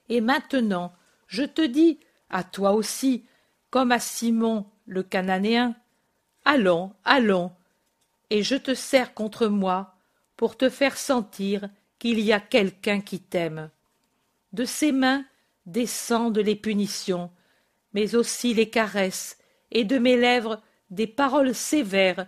Et 0.07 0.21
maintenant, 0.21 0.93
je 1.27 1.43
te 1.43 1.61
dis, 1.61 1.99
à 2.29 2.43
toi 2.43 2.71
aussi, 2.71 3.25
comme 3.69 3.91
à 3.91 3.99
Simon 3.99 4.65
le 4.87 5.03
Cananéen, 5.03 5.75
allons, 6.45 6.93
allons, 7.03 7.51
et 8.31 8.41
je 8.41 8.55
te 8.55 8.73
sers 8.73 9.13
contre 9.13 9.47
moi 9.47 9.98
pour 10.39 10.55
te 10.55 10.69
faire 10.69 10.95
sentir 10.95 11.69
qu'il 11.99 12.21
y 12.21 12.31
a 12.31 12.39
quelqu'un 12.39 13.01
qui 13.01 13.19
t'aime. 13.19 13.69
De 14.53 14.63
ses 14.63 14.93
mains 14.93 15.25
descendent 15.65 16.37
les 16.37 16.55
punitions, 16.55 17.29
mais 17.93 18.15
aussi 18.15 18.53
les 18.53 18.69
caresses, 18.69 19.37
et 19.69 19.83
de 19.83 19.97
mes 19.97 20.15
lèvres 20.15 20.61
des 20.91 21.07
paroles 21.07 21.53
sévères, 21.53 22.25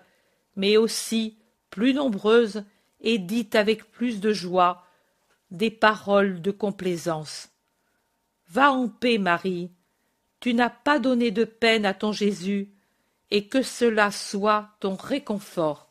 mais 0.57 0.75
aussi 0.75 1.37
plus 1.69 1.93
nombreuses 1.93 2.65
et 2.99 3.17
dites 3.17 3.55
avec 3.55 3.89
plus 3.91 4.19
de 4.19 4.33
joie, 4.33 4.85
des 5.49 5.71
paroles 5.71 6.41
de 6.41 6.51
complaisance. 6.51 7.47
Va 8.49 8.73
en 8.73 8.89
paix, 8.89 9.19
Marie, 9.19 9.71
tu 10.41 10.53
n'as 10.53 10.69
pas 10.69 10.99
donné 10.99 11.31
de 11.31 11.45
peine 11.45 11.85
à 11.85 11.93
ton 11.93 12.11
Jésus, 12.11 12.73
et 13.29 13.47
que 13.47 13.61
cela 13.61 14.11
soit 14.11 14.67
ton 14.81 14.95
réconfort. 14.95 15.90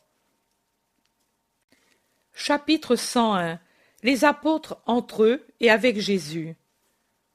Chapitre 2.43 2.95
101 2.95 3.59
Les 4.01 4.25
apôtres 4.25 4.81
entre 4.87 5.25
eux 5.25 5.45
et 5.59 5.69
avec 5.69 5.99
Jésus. 5.99 6.55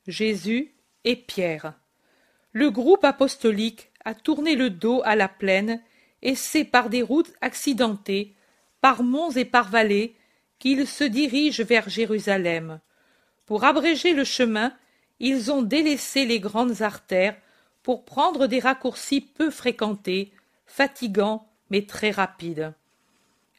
Jésus 0.08 0.74
et 1.04 1.14
Pierre. 1.14 1.74
Le 2.50 2.72
groupe 2.72 3.04
apostolique 3.04 3.92
a 4.04 4.14
tourné 4.14 4.56
le 4.56 4.68
dos 4.68 5.02
à 5.04 5.14
la 5.14 5.28
plaine, 5.28 5.80
et 6.22 6.34
c'est 6.34 6.64
par 6.64 6.90
des 6.90 7.02
routes 7.02 7.32
accidentées, 7.40 8.34
par 8.80 9.04
monts 9.04 9.30
et 9.30 9.44
par 9.44 9.70
vallées, 9.70 10.16
qu'ils 10.58 10.88
se 10.88 11.04
dirigent 11.04 11.62
vers 11.62 11.88
Jérusalem. 11.88 12.80
Pour 13.46 13.62
abréger 13.62 14.12
le 14.12 14.24
chemin, 14.24 14.72
ils 15.20 15.52
ont 15.52 15.62
délaissé 15.62 16.26
les 16.26 16.40
grandes 16.40 16.82
artères 16.82 17.36
pour 17.84 18.04
prendre 18.04 18.48
des 18.48 18.58
raccourcis 18.58 19.20
peu 19.20 19.52
fréquentés, 19.52 20.32
fatigants 20.66 21.48
mais 21.70 21.86
très 21.86 22.10
rapides. 22.10 22.74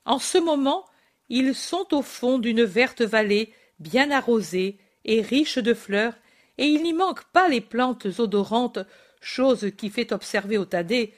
En 0.04 0.20
ce 0.20 0.40
moment, 0.40 0.84
ils 1.30 1.56
sont 1.56 1.94
au 1.94 2.02
fond 2.02 2.40
d'une 2.40 2.64
verte 2.64 3.02
vallée 3.02 3.54
bien 3.80 4.12
arrosée 4.12 4.78
et 5.06 5.22
riche 5.22 5.58
de 5.58 5.74
fleurs, 5.74 6.14
et 6.58 6.66
il 6.66 6.84
n'y 6.84 6.94
manque 6.94 7.24
pas 7.26 7.48
les 7.48 7.62
plantes 7.62 8.08
odorantes 8.20 8.80
chose 9.22 9.72
qui 9.78 9.90
fait 9.90 10.12
observer 10.12 10.58
au 10.58 10.66
Thaddée 10.66 11.14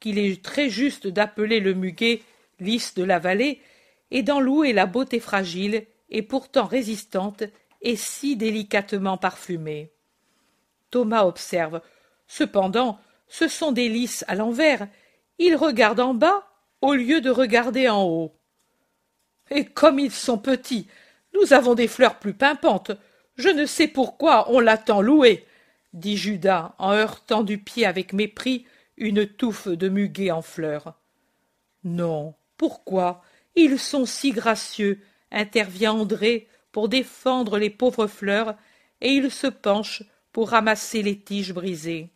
qu'il 0.00 0.18
est 0.18 0.42
très 0.42 0.70
juste 0.70 1.06
d'appeler 1.06 1.60
le 1.60 1.74
muguet 1.74 2.22
lys 2.58 2.94
de 2.94 3.04
la 3.04 3.18
vallée, 3.18 3.60
et 4.10 4.22
d'en 4.22 4.40
louer 4.40 4.72
la 4.72 4.86
beauté 4.86 5.20
fragile 5.20 5.86
et 6.08 6.22
pourtant 6.22 6.66
résistante 6.66 7.44
et 7.80 7.96
si 7.96 8.36
délicatement 8.36 9.16
parfumée. 9.16 9.92
Thomas 10.90 11.24
observe. 11.24 11.80
Cependant, 12.26 12.98
ce 13.28 13.46
sont 13.48 13.72
des 13.72 13.88
lys 13.88 14.24
à 14.26 14.34
l'envers. 14.34 14.88
Ils 15.38 15.54
regardent 15.54 16.00
en 16.00 16.14
bas 16.14 16.44
au 16.80 16.94
lieu 16.94 17.20
de 17.20 17.30
regarder 17.30 17.88
en 17.88 18.02
haut. 18.02 18.39
Et 19.50 19.64
comme 19.64 19.98
ils 19.98 20.12
sont 20.12 20.38
petits, 20.38 20.86
nous 21.34 21.52
avons 21.52 21.74
des 21.74 21.88
fleurs 21.88 22.18
plus 22.18 22.34
pimpantes. 22.34 22.92
Je 23.36 23.48
ne 23.48 23.66
sais 23.66 23.88
pourquoi 23.88 24.50
on 24.50 24.60
l'a 24.60 24.78
tant 24.78 25.00
loué 25.02 25.46
dit 25.92 26.16
Judas 26.16 26.74
en 26.78 26.92
heurtant 26.92 27.42
du 27.42 27.58
pied 27.58 27.86
avec 27.86 28.12
mépris 28.12 28.66
une 28.96 29.26
touffe 29.26 29.68
de 29.68 29.88
muguet 29.88 30.30
en 30.30 30.42
fleurs. 30.42 30.94
Non, 31.84 32.34
pourquoi 32.56 33.22
Ils 33.56 33.78
sont 33.78 34.06
si 34.06 34.30
gracieux, 34.30 35.00
intervient 35.30 35.92
André 35.92 36.48
pour 36.72 36.88
défendre 36.88 37.58
les 37.58 37.70
pauvres 37.70 38.06
fleurs, 38.06 38.54
et 39.00 39.10
il 39.10 39.30
se 39.30 39.46
penche 39.46 40.02
pour 40.32 40.50
ramasser 40.50 41.02
les 41.02 41.18
tiges 41.18 41.52
brisées. 41.52 42.10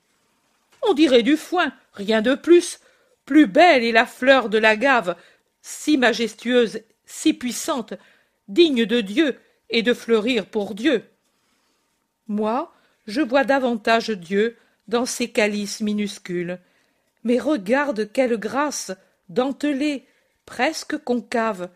On 0.86 0.92
dirait 0.92 1.22
du 1.22 1.36
foin, 1.36 1.72
rien 1.94 2.22
de 2.22 2.34
plus. 2.34 2.78
Plus 3.24 3.46
belle 3.46 3.82
est 3.82 3.92
la 3.92 4.06
fleur 4.06 4.48
de 4.48 4.58
la 4.58 4.76
gave, 4.76 5.16
si 5.62 5.96
majestueuse, 5.96 6.82
si 7.14 7.32
puissante, 7.32 7.94
digne 8.48 8.84
de 8.84 9.00
Dieu 9.00 9.38
et 9.70 9.82
de 9.82 9.94
fleurir 9.94 10.46
pour 10.46 10.74
Dieu. 10.74 11.04
Moi, 12.26 12.74
je 13.06 13.20
vois 13.20 13.44
davantage 13.44 14.10
Dieu 14.10 14.56
dans 14.88 15.06
ces 15.06 15.30
calices 15.30 15.80
minuscules. 15.80 16.58
Mais 17.22 17.38
regarde 17.38 18.10
quelle 18.12 18.36
grâce, 18.36 18.92
dentelée, 19.28 20.06
presque 20.44 20.98
concave. 20.98 21.70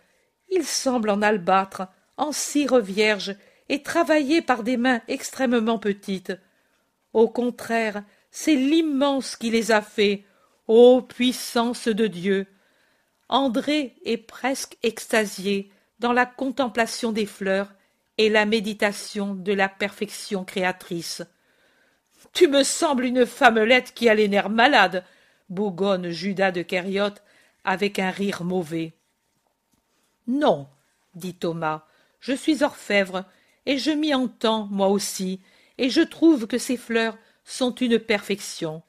Il 0.51 0.65
semble 0.65 1.09
en 1.09 1.23
albâtre, 1.23 1.87
en 2.17 2.33
cire 2.33 2.81
vierge, 2.81 3.37
et 3.69 3.83
travaillé 3.83 4.43
par 4.43 4.63
des 4.63 4.77
mains 4.77 5.01
extrêmement 5.09 5.79
petites. 5.79 6.33
Au 7.13 7.29
contraire, 7.29 8.03
c'est 8.31 8.57
l'immense 8.57 9.37
qui 9.37 9.51
les 9.51 9.71
a 9.71 9.83
faits, 9.83 10.23
ô 10.67 11.01
puissance 11.01 11.89
de 11.89 12.07
Dieu. 12.07 12.47
André 13.29 13.97
est 14.05 14.17
presque 14.17 14.79
extasié 14.83 15.71
dans 15.99 16.13
la 16.13 16.27
contemplation 16.27 17.13
des 17.13 17.27
fleurs 17.27 17.73
et 18.17 18.29
la 18.31 18.47
méditation 18.47 19.35
de 19.35 19.53
la 19.53 19.69
perfection 19.69 20.45
créatrice. 20.45 21.23
Tu 22.33 22.49
me 22.49 22.63
sembles 22.63 23.05
une 23.05 23.27
femmelette 23.27 23.93
qui 23.95 24.09
a 24.09 24.15
les 24.15 24.29
nerfs 24.29 24.51
malades, 24.51 25.05
bougonne 25.51 26.11
Judas 26.11 26.51
de 26.51 26.63
Kériote 26.63 27.23
avec 27.65 27.99
un 27.99 28.11
rire 28.11 28.45
mauvais. 28.45 28.95
Non, 30.27 30.69
dit 31.15 31.35
Thomas, 31.35 31.85
je 32.21 32.33
suis 32.33 32.63
orfèvre, 32.63 33.25
et 33.67 33.79
je 33.79 33.91
m'y 33.91 34.15
entends, 34.15 34.67
moi 34.71 34.89
aussi, 34.89 35.41
et 35.77 35.91
je 35.91 36.01
trouve 36.01 36.47
que 36.47 36.59
ces 36.59 36.77
fleurs 36.77 37.19
sont 37.45 37.75
une 37.75 37.99
perfection. 37.99 38.83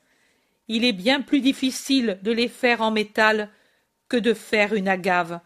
Il 0.67 0.86
est 0.86 0.93
bien 0.93 1.21
plus 1.21 1.41
difficile 1.41 2.19
de 2.23 2.32
les 2.32 2.47
faire 2.47 2.82
en 2.82 2.91
métal 2.91 3.49
que 4.10 4.17
de 4.17 4.34
faire 4.34 4.74
une 4.74 4.88
agave, 4.88 5.39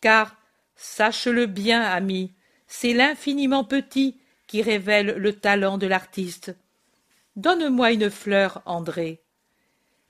car, 0.00 0.36
sache-le 0.76 1.46
bien, 1.46 1.82
ami, 1.82 2.32
c'est 2.66 2.92
l'infiniment 2.92 3.64
petit 3.64 4.20
qui 4.46 4.62
révèle 4.62 5.14
le 5.16 5.32
talent 5.32 5.78
de 5.78 5.86
l'artiste. 5.86 6.54
Donne-moi 7.36 7.92
une 7.92 8.10
fleur, 8.10 8.62
André. 8.66 9.22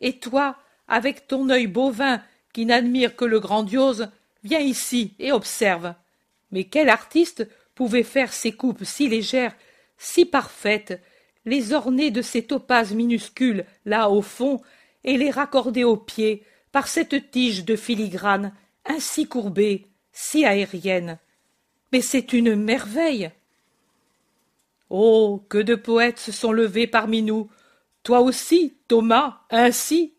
Et 0.01 0.19
toi, 0.19 0.57
avec 0.89 1.29
ton 1.29 1.49
œil 1.51 1.67
bovin 1.67 2.23
qui 2.53 2.67
n'admire 2.67 3.17
que 3.17 3.25
le 3.25 3.39
grandiose, 3.39 4.09
viens 4.43 4.61
ici 4.61 5.15
et 5.19 5.31
observe. 5.31 5.95
Mais 6.51 6.65
quel 6.65 6.89
artiste 6.89 7.47
pouvait 7.75 8.03
faire 8.03 8.33
ces 8.33 8.53
coupes 8.53 8.85
si 8.85 9.09
légères, 9.09 9.55
si 9.99 10.25
parfaites, 10.25 11.01
les 11.45 11.73
orner 11.73 12.11
de 12.11 12.23
ces 12.23 12.43
topazes 12.43 12.93
minuscules 12.93 13.65
là 13.85 14.11
au 14.11 14.23
fond, 14.23 14.61
et 15.05 15.17
les 15.17 15.31
raccorder 15.31 15.85
aux 15.85 15.97
pieds 15.97 16.45
par 16.73 16.89
cette 16.89 17.31
tige 17.31 17.65
de 17.65 17.77
filigrane 17.77 18.53
ainsi 18.85 19.27
courbée, 19.27 19.89
si 20.13 20.45
aérienne. 20.45 21.19
Mais 21.93 22.01
c'est 22.01 22.33
une 22.33 22.55
merveille. 22.55 23.31
Oh. 24.89 25.45
Que 25.49 25.59
de 25.59 25.75
poètes 25.75 26.19
se 26.19 26.33
sont 26.33 26.53
levés 26.53 26.87
parmi 26.87 27.23
nous. 27.23 27.51
Toi 28.03 28.21
aussi, 28.21 28.77
Thomas, 28.89 29.41
ainsi. 29.51 30.15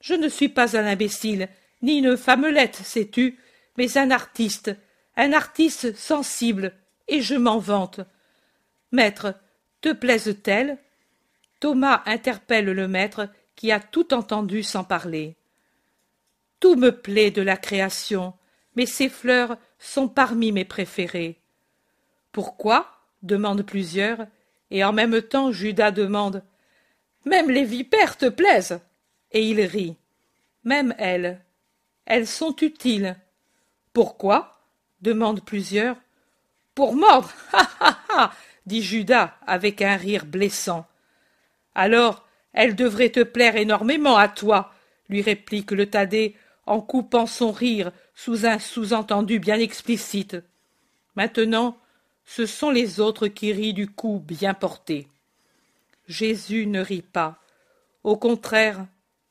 Je 0.00 0.14
ne 0.14 0.28
suis 0.28 0.48
pas 0.48 0.76
un 0.76 0.84
imbécile, 0.84 1.48
ni 1.80 1.98
une 1.98 2.16
femmelette, 2.16 2.76
sais-tu, 2.76 3.38
mais 3.78 3.96
un 3.98 4.10
artiste, 4.10 4.76
un 5.16 5.32
artiste 5.32 5.96
sensible, 5.96 6.74
et 7.08 7.20
je 7.20 7.34
m'en 7.34 7.58
vante. 7.58 8.00
Maître, 8.90 9.34
te 9.80 9.92
plaise-t-elle? 9.92 10.78
Thomas 11.60 12.02
interpelle 12.06 12.66
le 12.66 12.88
maître 12.88 13.28
qui 13.54 13.70
a 13.70 13.80
tout 13.80 14.12
entendu 14.12 14.62
sans 14.62 14.84
parler. 14.84 15.36
Tout 16.62 16.76
me 16.76 16.92
plaît 16.92 17.32
de 17.32 17.42
la 17.42 17.56
création, 17.56 18.34
mais 18.76 18.86
ces 18.86 19.08
fleurs 19.08 19.56
sont 19.80 20.06
parmi 20.06 20.52
mes 20.52 20.64
préférées. 20.64 21.40
Pourquoi? 22.30 22.86
demandent 23.22 23.66
plusieurs, 23.66 24.28
et 24.70 24.84
en 24.84 24.92
même 24.92 25.20
temps 25.22 25.50
Judas 25.50 25.90
demande 25.90 26.44
Même 27.24 27.50
les 27.50 27.64
vipères 27.64 28.16
te 28.16 28.28
plaisent 28.28 28.78
et 29.32 29.44
il 29.44 29.60
rit. 29.60 29.96
Même 30.62 30.94
elles. 30.98 31.40
Elles 32.06 32.28
sont 32.28 32.54
utiles. 32.62 33.16
Pourquoi? 33.92 34.60
demandent 35.00 35.44
plusieurs. 35.44 35.96
Pour 36.76 36.94
mordre. 36.94 37.32
Ha 37.52 37.68
ha 37.80 37.98
ha 38.08 38.32
dit 38.66 38.82
Judas 38.82 39.34
avec 39.48 39.82
un 39.82 39.96
rire 39.96 40.26
blessant. 40.26 40.86
Alors, 41.74 42.24
elles 42.52 42.76
devraient 42.76 43.10
te 43.10 43.24
plaire 43.24 43.56
énormément 43.56 44.16
à 44.16 44.28
toi, 44.28 44.72
lui 45.08 45.22
réplique 45.22 45.72
le 45.72 45.90
Thaddée 45.90 46.36
en 46.66 46.80
coupant 46.80 47.26
son 47.26 47.52
rire 47.52 47.92
sous 48.14 48.46
un 48.46 48.58
sous-entendu 48.58 49.38
bien 49.38 49.58
explicite. 49.58 50.36
Maintenant, 51.16 51.76
ce 52.24 52.46
sont 52.46 52.70
les 52.70 53.00
autres 53.00 53.28
qui 53.28 53.52
rient 53.52 53.74
du 53.74 53.88
coup 53.88 54.22
bien 54.24 54.54
porté. 54.54 55.08
Jésus 56.08 56.66
ne 56.66 56.80
rit 56.80 57.02
pas. 57.02 57.38
Au 58.04 58.16
contraire, 58.16 58.86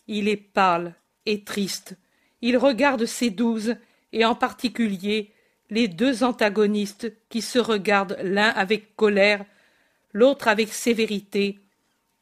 il 0.08 0.28
est 0.28 0.38
pâle 0.38 0.96
et 1.26 1.44
triste. 1.44 1.98
Il 2.42 2.58
regarde 2.58 3.06
ses 3.06 3.30
douze, 3.30 3.76
et 4.14 4.26
en 4.26 4.36
particulier 4.36 5.32
les 5.70 5.88
deux 5.88 6.24
antagonistes 6.24 7.14
qui 7.30 7.42
se 7.42 7.58
regardent 7.58 8.18
l'un 8.22 8.50
avec 8.50 8.96
colère, 8.98 9.46
l'autre 10.12 10.50
avec 10.50 10.74
sévérité, 10.74 11.60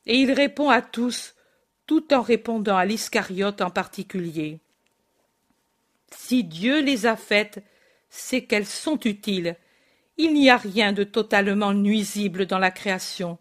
et 0.06 0.17
il 0.17 0.32
répond 0.32 0.69
à 0.69 0.82
tous 0.82 1.34
tout 1.88 2.13
en 2.13 2.22
répondant 2.22 2.78
à 2.78 2.86
l'Iscariote 2.86 3.62
en 3.62 3.72
particulier. 3.72 4.60
Si 6.12 6.43
Dieu 6.43 6.82
les 6.82 7.06
a 7.06 7.15
faites, 7.15 7.63
c'est 8.10 8.43
qu'elles 8.43 8.65
sont 8.65 9.00
utiles. 9.06 9.56
Il 10.17 10.34
n'y 10.34 10.50
a 10.50 10.58
rien 10.58 10.93
de 10.93 11.04
totalement 11.04 11.74
nuisible 11.74 12.45
dans 12.45 12.60
la 12.60 12.72
création. 12.72 13.38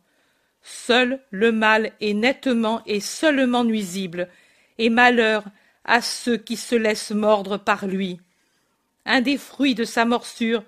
Seul 0.62 1.20
le 1.30 1.50
mal 1.50 1.92
est 2.00 2.14
nettement 2.14 2.82
et 2.86 3.00
seulement 3.00 3.64
nuisible, 3.64 4.28
et 4.78 4.90
malheur 4.90 5.44
à 5.84 6.02
ceux 6.02 6.36
qui 6.36 6.56
se 6.56 6.74
laissent 6.74 7.10
mordre 7.10 7.56
par 7.56 7.86
lui. 7.86 8.20
Un 9.06 9.22
des 9.22 9.38
fruits 9.38 9.74
de 9.74 9.84
sa 9.84 10.04
morsure, 10.04 10.62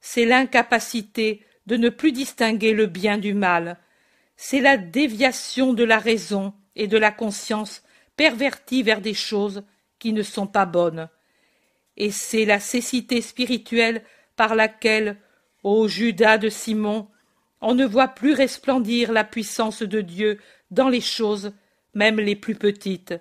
c'est 0.00 0.24
l'incapacité 0.24 1.44
de 1.66 1.76
ne 1.76 1.90
plus 1.90 2.12
distinguer 2.12 2.72
le 2.72 2.86
bien 2.86 3.18
du 3.18 3.34
mal. 3.34 3.78
C'est 4.36 4.60
la 4.60 4.76
déviation 4.76 5.74
de 5.74 5.84
la 5.84 5.98
raison 5.98 6.54
et 6.74 6.88
de 6.88 6.96
la 6.96 7.12
conscience 7.12 7.82
pervertie 8.16 8.82
vers 8.82 9.00
des 9.00 9.14
choses 9.14 9.62
qui 9.98 10.12
ne 10.12 10.22
sont 10.22 10.46
pas 10.46 10.66
bonnes. 10.66 11.08
Et 11.96 12.10
c'est 12.10 12.44
la 12.44 12.60
cécité 12.60 13.20
spirituelle 13.20 14.02
par 14.36 14.54
laquelle, 14.54 15.18
ô 15.62 15.88
Judas 15.88 16.38
de 16.38 16.48
Simon, 16.48 17.08
on 17.60 17.74
ne 17.74 17.86
voit 17.86 18.08
plus 18.08 18.32
resplendir 18.32 19.12
la 19.12 19.24
puissance 19.24 19.82
de 19.82 20.00
Dieu 20.00 20.40
dans 20.70 20.88
les 20.88 21.00
choses, 21.00 21.52
même 21.94 22.18
les 22.18 22.36
plus 22.36 22.56
petites. 22.56 23.14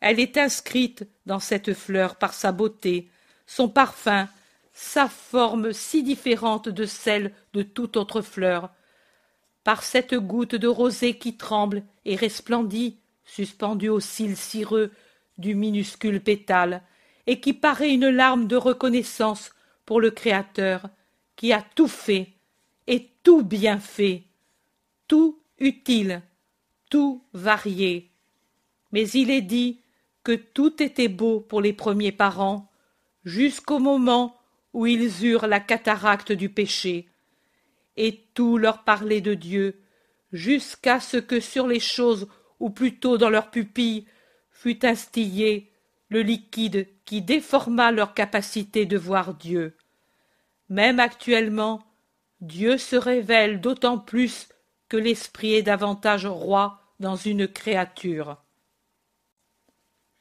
Elle 0.00 0.20
est 0.20 0.36
inscrite 0.36 1.04
dans 1.24 1.40
cette 1.40 1.74
fleur 1.74 2.16
par 2.16 2.32
sa 2.34 2.52
beauté, 2.52 3.10
son 3.46 3.68
parfum, 3.68 4.28
sa 4.72 5.08
forme 5.08 5.72
si 5.72 6.02
différente 6.02 6.68
de 6.68 6.84
celle 6.84 7.32
de 7.54 7.62
toute 7.62 7.96
autre 7.96 8.20
fleur, 8.20 8.70
par 9.64 9.82
cette 9.82 10.14
goutte 10.14 10.54
de 10.54 10.68
rosée 10.68 11.18
qui 11.18 11.36
tremble 11.36 11.82
et 12.04 12.14
resplendit, 12.14 12.98
suspendue 13.24 13.88
au 13.88 14.00
cil 14.00 14.36
cireux 14.36 14.92
du 15.38 15.54
minuscule 15.54 16.20
pétale, 16.20 16.82
et 17.26 17.40
qui 17.40 17.52
paraît 17.52 17.92
une 17.92 18.08
larme 18.08 18.46
de 18.46 18.56
reconnaissance 18.56 19.52
pour 19.84 20.00
le 20.00 20.10
Créateur, 20.10 20.88
qui 21.36 21.52
a 21.52 21.62
tout 21.74 21.88
fait, 21.88 22.32
et 22.86 23.10
tout 23.22 23.42
bien 23.42 23.78
fait, 23.78 24.24
tout 25.08 25.40
utile, 25.58 26.22
tout 26.90 27.24
varié. 27.32 28.10
Mais 28.92 29.08
il 29.10 29.30
est 29.30 29.42
dit 29.42 29.80
que 30.22 30.32
tout 30.32 30.82
était 30.82 31.08
beau 31.08 31.40
pour 31.40 31.60
les 31.60 31.72
premiers 31.72 32.12
parents, 32.12 32.70
jusqu'au 33.24 33.78
moment 33.78 34.36
où 34.72 34.86
ils 34.86 35.24
eurent 35.24 35.46
la 35.46 35.60
cataracte 35.60 36.32
du 36.32 36.48
péché, 36.48 37.08
et 37.96 38.24
tout 38.34 38.58
leur 38.58 38.84
parlait 38.84 39.20
de 39.20 39.34
Dieu, 39.34 39.80
jusqu'à 40.32 41.00
ce 41.00 41.16
que 41.16 41.40
sur 41.40 41.66
les 41.66 41.80
choses, 41.80 42.28
ou 42.60 42.70
plutôt 42.70 43.18
dans 43.18 43.30
leurs 43.30 43.50
pupilles, 43.50 44.06
fût 44.50 44.84
instillé 44.84 45.70
le 46.08 46.22
liquide 46.22 46.88
qui 47.04 47.22
déforma 47.22 47.90
leur 47.92 48.14
capacité 48.14 48.86
de 48.86 48.96
voir 48.96 49.34
Dieu. 49.34 49.76
Même 50.68 51.00
actuellement, 51.00 51.82
Dieu 52.40 52.78
se 52.78 52.96
révèle 52.96 53.60
d'autant 53.60 53.98
plus 53.98 54.48
que 54.88 54.96
l'esprit 54.96 55.54
est 55.54 55.62
davantage 55.62 56.26
roi 56.26 56.80
dans 57.00 57.16
une 57.16 57.48
créature. 57.48 58.36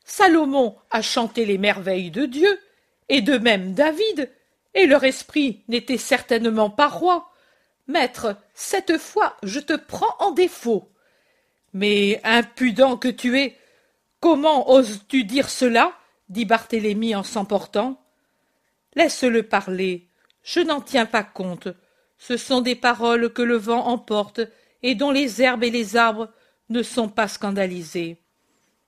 Salomon 0.03 0.77
a 0.91 1.01
chanté 1.01 1.45
les 1.45 1.57
merveilles 1.57 2.11
de 2.11 2.25
Dieu, 2.25 2.59
et 3.09 3.21
de 3.21 3.37
même 3.37 3.73
David, 3.73 4.31
et 4.73 4.87
leur 4.87 5.03
esprit 5.03 5.63
n'était 5.67 5.97
certainement 5.97 6.69
pas 6.69 6.87
roi. 6.87 7.31
Maître, 7.87 8.35
cette 8.53 8.97
fois 8.97 9.35
je 9.43 9.59
te 9.59 9.73
prends 9.73 10.15
en 10.19 10.31
défaut. 10.31 10.89
Mais 11.73 12.21
impudent 12.23 12.97
que 12.97 13.07
tu 13.07 13.39
es, 13.39 13.57
comment 14.25 14.71
oses-tu 14.71 15.23
dire 15.23 15.51
cela 15.51 15.93
dit 16.29 16.45
Barthélemy 16.45 17.13
en 17.13 17.21
s'emportant. 17.21 18.01
Laisse-le 18.95 19.43
parler, 19.43 20.09
je 20.41 20.61
n'en 20.61 20.81
tiens 20.81 21.05
pas 21.05 21.21
compte, 21.21 21.67
ce 22.17 22.35
sont 22.35 22.61
des 22.61 22.73
paroles 22.73 23.31
que 23.31 23.43
le 23.43 23.55
vent 23.55 23.85
emporte 23.85 24.41
et 24.81 24.95
dont 24.95 25.11
les 25.11 25.43
herbes 25.43 25.63
et 25.63 25.69
les 25.69 25.95
arbres 25.95 26.31
ne 26.69 26.81
sont 26.81 27.07
pas 27.07 27.27
scandalisés. 27.27 28.17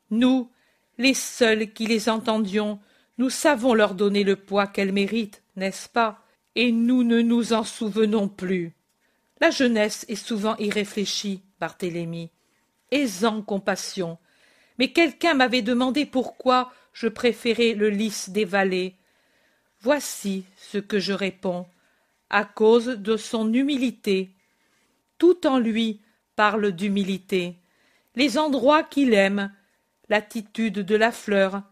Nous, 0.09 0.49
les 0.97 1.13
seuls 1.13 1.71
qui 1.71 1.85
les 1.85 2.09
entendions, 2.09 2.79
nous 3.19 3.29
savons 3.29 3.75
leur 3.75 3.93
donner 3.93 4.23
le 4.23 4.37
poids 4.37 4.65
qu'elles 4.65 4.91
méritent, 4.91 5.43
n'est-ce 5.55 5.87
pas? 5.87 6.23
Et 6.55 6.71
nous 6.71 7.03
ne 7.03 7.21
nous 7.21 7.53
en 7.53 7.63
souvenons 7.63 8.27
plus. 8.27 8.73
La 9.39 9.51
jeunesse 9.51 10.03
est 10.09 10.15
souvent 10.15 10.55
irréfléchie, 10.57 11.43
Barthélemy. 11.59 12.31
Aisant 12.89 13.43
compassion. 13.43 14.17
Mais 14.77 14.91
quelqu'un 14.91 15.33
m'avait 15.33 15.61
demandé 15.61 16.05
pourquoi 16.05 16.71
je 16.93 17.07
préférais 17.07 17.73
le 17.73 17.89
lys 17.89 18.29
des 18.29 18.45
vallées. 18.45 18.95
Voici 19.79 20.45
ce 20.57 20.77
que 20.77 20.99
je 20.99 21.13
réponds. 21.13 21.65
À 22.29 22.43
cause 22.43 22.87
de 22.87 23.17
son 23.17 23.53
humilité. 23.53 24.31
Tout 25.17 25.47
en 25.47 25.59
lui 25.59 26.01
parle 26.35 26.71
d'humilité. 26.71 27.55
Les 28.15 28.37
endroits 28.37 28.83
qu'il 28.83 29.13
aime, 29.13 29.53
l'attitude 30.09 30.79
de 30.79 30.95
la 30.95 31.11
fleur. 31.11 31.63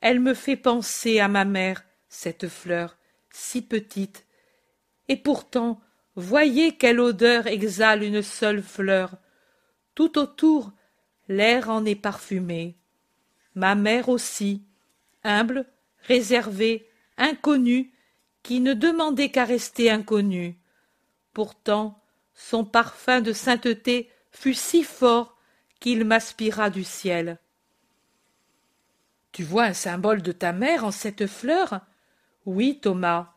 Elle 0.00 0.20
me 0.20 0.34
fait 0.34 0.56
penser 0.56 1.20
à 1.20 1.28
ma 1.28 1.44
mère, 1.44 1.84
cette 2.08 2.48
fleur, 2.48 2.96
si 3.30 3.62
petite. 3.62 4.26
Et 5.08 5.16
pourtant, 5.16 5.80
voyez 6.14 6.76
quelle 6.76 7.00
odeur 7.00 7.46
exhale 7.46 8.02
une 8.02 8.22
seule 8.22 8.62
fleur. 8.62 9.16
Tout 9.94 10.18
autour, 10.18 10.72
l'air 11.28 11.68
en 11.70 11.84
est 11.84 11.94
parfumé. 11.94 12.76
Ma 13.54 13.74
mère 13.74 14.08
aussi, 14.08 14.64
humble, 15.24 15.66
réservée, 16.06 16.88
inconnue, 17.16 17.92
qui 18.42 18.60
ne 18.60 18.74
demandait 18.74 19.30
qu'à 19.30 19.44
rester 19.44 19.90
inconnue. 19.90 20.58
Pourtant, 21.32 22.02
son 22.34 22.64
parfum 22.64 23.20
de 23.20 23.32
sainteté 23.32 24.10
fut 24.30 24.54
si 24.54 24.84
fort 24.84 25.36
qu'il 25.80 26.04
m'aspira 26.04 26.70
du 26.70 26.84
ciel. 26.84 27.38
Tu 29.32 29.42
vois 29.42 29.64
un 29.64 29.74
symbole 29.74 30.22
de 30.22 30.32
ta 30.32 30.52
mère 30.52 30.84
en 30.84 30.90
cette 30.90 31.26
fleur? 31.26 31.80
Oui, 32.46 32.80
Thomas. 32.80 33.32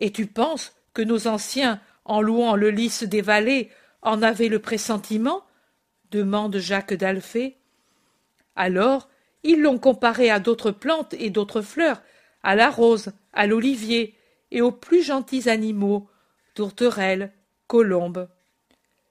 Et 0.00 0.12
tu 0.12 0.26
penses 0.26 0.72
que 0.94 1.02
nos 1.02 1.26
anciens, 1.26 1.80
en 2.04 2.22
louant 2.22 2.56
le 2.56 2.70
lys 2.70 3.02
des 3.02 3.20
vallées, 3.20 3.70
en 4.02 4.22
avaient 4.22 4.48
le 4.48 4.60
pressentiment? 4.60 5.44
Demande 6.10 6.56
Jacques 6.58 6.94
d'Alphée. 6.94 7.56
Alors, 8.56 9.08
ils 9.42 9.60
l'ont 9.60 9.78
comparé 9.78 10.30
à 10.30 10.40
d'autres 10.40 10.70
plantes 10.70 11.14
et 11.14 11.30
d'autres 11.30 11.62
fleurs, 11.62 12.02
à 12.42 12.54
la 12.54 12.70
rose, 12.70 13.12
à 13.32 13.46
l'olivier, 13.46 14.14
et 14.50 14.62
aux 14.62 14.72
plus 14.72 15.02
gentils 15.02 15.48
animaux, 15.48 16.08
tourterelles, 16.54 17.32
colombes. 17.66 18.28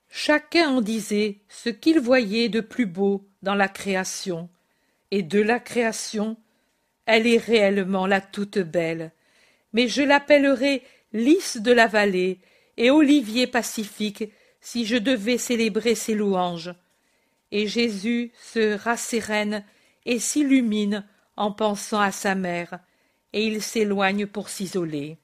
Chacun 0.10 0.70
en 0.70 0.82
disait 0.82 1.40
ce 1.48 1.70
qu'il 1.70 2.00
voyait 2.00 2.50
de 2.50 2.62
plus 2.62 2.86
beau 2.86 3.28
dans 3.44 3.56
la 3.56 3.68
création, 3.68 4.50
et 5.12 5.22
de 5.22 5.42
la 5.42 5.60
création, 5.60 6.38
elle 7.06 7.28
est 7.28 7.38
réellement 7.38 8.08
la 8.08 8.20
toute 8.20 8.58
belle, 8.58 9.12
mais 9.74 9.88
je 9.88 10.02
l'appellerai 10.02 10.84
lys 11.14 11.58
de 11.58 11.72
la 11.72 11.88
vallée 11.88 12.40
et 12.78 12.90
olivier 12.90 13.48
pacifique 13.48 14.26
si 14.60 14.86
je 14.86 14.98
devais 14.98 15.38
célébrer 15.38 15.96
ses 15.96 16.16
louanges. 16.16 16.74
Et 17.52 17.68
Jésus 17.68 18.32
se 18.40 18.78
rassérène 18.78 19.64
et 20.06 20.20
s'illumine 20.20 21.06
en 21.36 21.52
pensant 21.52 22.00
à 22.00 22.12
sa 22.12 22.36
mère, 22.36 22.80
et 23.34 23.46
il 23.46 23.62
s'éloigne 23.62 24.26
pour 24.26 24.50
s'isoler. 24.50 25.18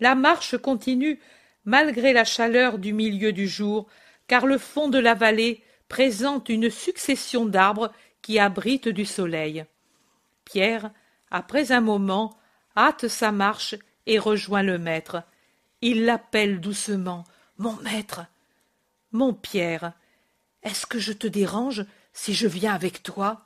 La 0.00 0.14
marche 0.14 0.56
continue 0.58 1.20
malgré 1.64 2.12
la 2.12 2.24
chaleur 2.24 2.78
du 2.78 2.92
milieu 2.92 3.32
du 3.32 3.48
jour, 3.48 3.86
car 4.26 4.46
le 4.46 4.58
fond 4.58 4.88
de 4.88 4.98
la 4.98 5.14
vallée 5.14 5.62
présente 5.88 6.48
une 6.48 6.70
succession 6.70 7.46
d'arbres 7.46 7.92
qui 8.22 8.38
abritent 8.38 8.88
du 8.88 9.04
soleil. 9.04 9.64
Pierre, 10.44 10.90
après 11.30 11.72
un 11.72 11.80
moment, 11.80 12.36
hâte 12.76 13.08
sa 13.08 13.32
marche 13.32 13.76
et 14.06 14.18
rejoint 14.18 14.62
le 14.62 14.78
maître. 14.78 15.22
Il 15.80 16.04
l'appelle 16.04 16.60
doucement. 16.60 17.24
Mon 17.58 17.74
maître. 17.82 18.26
Mon 19.12 19.32
Pierre. 19.32 19.92
Est-ce 20.64 20.86
que 20.86 20.98
je 20.98 21.12
te 21.12 21.26
dérange 21.26 21.84
si 22.12 22.34
je 22.34 22.48
viens 22.48 22.74
avec 22.74 23.02
toi? 23.02 23.44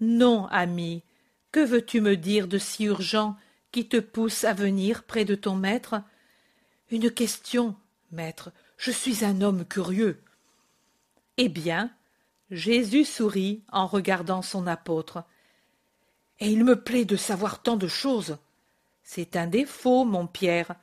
Non, 0.00 0.46
ami. 0.48 1.02
Que 1.52 1.60
veux-tu 1.60 2.00
me 2.00 2.16
dire 2.16 2.48
de 2.48 2.58
si 2.58 2.84
urgent 2.84 3.36
qui 3.72 3.88
te 3.88 3.98
pousse 3.98 4.44
à 4.44 4.52
venir 4.52 5.04
près 5.04 5.24
de 5.24 5.34
ton 5.34 5.54
maître? 5.54 6.02
Une 6.90 7.10
question, 7.10 7.76
maître. 8.10 8.52
Je 8.76 8.90
suis 8.90 9.24
un 9.24 9.40
homme 9.42 9.64
curieux. 9.64 10.22
Eh 11.36 11.48
bien, 11.48 11.90
Jésus 12.50 13.04
sourit 13.04 13.62
en 13.70 13.86
regardant 13.86 14.42
son 14.42 14.66
apôtre. 14.66 15.24
Et 16.38 16.50
il 16.50 16.64
me 16.64 16.80
plaît 16.82 17.04
de 17.04 17.16
savoir 17.16 17.62
tant 17.62 17.76
de 17.76 17.88
choses. 17.88 18.38
C'est 19.02 19.36
un 19.36 19.46
défaut, 19.46 20.04
mon 20.04 20.26
Pierre. 20.26 20.74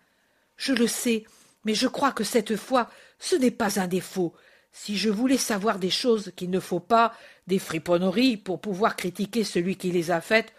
Je 0.56 0.74
le 0.74 0.88
sais, 0.88 1.26
mais 1.66 1.74
je 1.74 1.88
crois 1.88 2.12
que 2.12 2.24
cette 2.24 2.56
fois 2.56 2.90
ce 3.20 3.36
n'est 3.36 3.52
pas 3.52 3.80
un 3.80 3.88
défaut. 3.88 4.36
Si 4.74 4.98
je 4.98 5.10
voulais 5.10 5.38
savoir 5.38 5.80
des 5.80 5.92
choses 5.92 6.34
qu'il 6.36 6.50
ne 6.50 6.60
faut 6.60 6.80
pas, 6.82 7.14
des 7.48 7.60
friponneries 7.60 8.38
pour 8.38 8.60
pouvoir 8.60 8.96
critiquer 8.96 9.44
celui 9.44 9.78
qui 9.78 9.92
les 9.92 10.12
a 10.12 10.20
faites, 10.20 10.52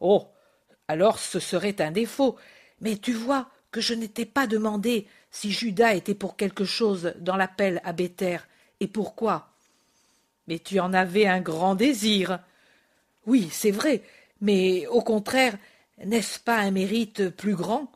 oh. 0.00 0.28
Alors 0.88 1.20
ce 1.20 1.38
serait 1.38 1.80
un 1.80 1.92
défaut. 1.92 2.36
Mais 2.80 2.96
tu 2.96 3.12
vois, 3.12 3.48
que 3.70 3.80
je 3.80 3.94
n'étais 3.94 4.24
pas 4.26 4.46
demandé 4.46 5.06
si 5.30 5.52
Judas 5.52 5.94
était 5.94 6.14
pour 6.14 6.36
quelque 6.36 6.64
chose 6.64 7.14
dans 7.20 7.36
l'appel 7.36 7.80
à 7.84 7.92
Béter, 7.92 8.38
et 8.80 8.88
pourquoi? 8.88 9.50
Mais 10.48 10.58
tu 10.58 10.80
en 10.80 10.92
avais 10.92 11.26
un 11.26 11.40
grand 11.40 11.76
désir. 11.76 12.40
Oui, 13.26 13.48
c'est 13.52 13.70
vrai, 13.70 14.02
mais 14.40 14.86
au 14.88 15.02
contraire, 15.02 15.56
n'est-ce 16.04 16.40
pas 16.40 16.58
un 16.58 16.72
mérite 16.72 17.28
plus 17.28 17.54
grand? 17.54 17.92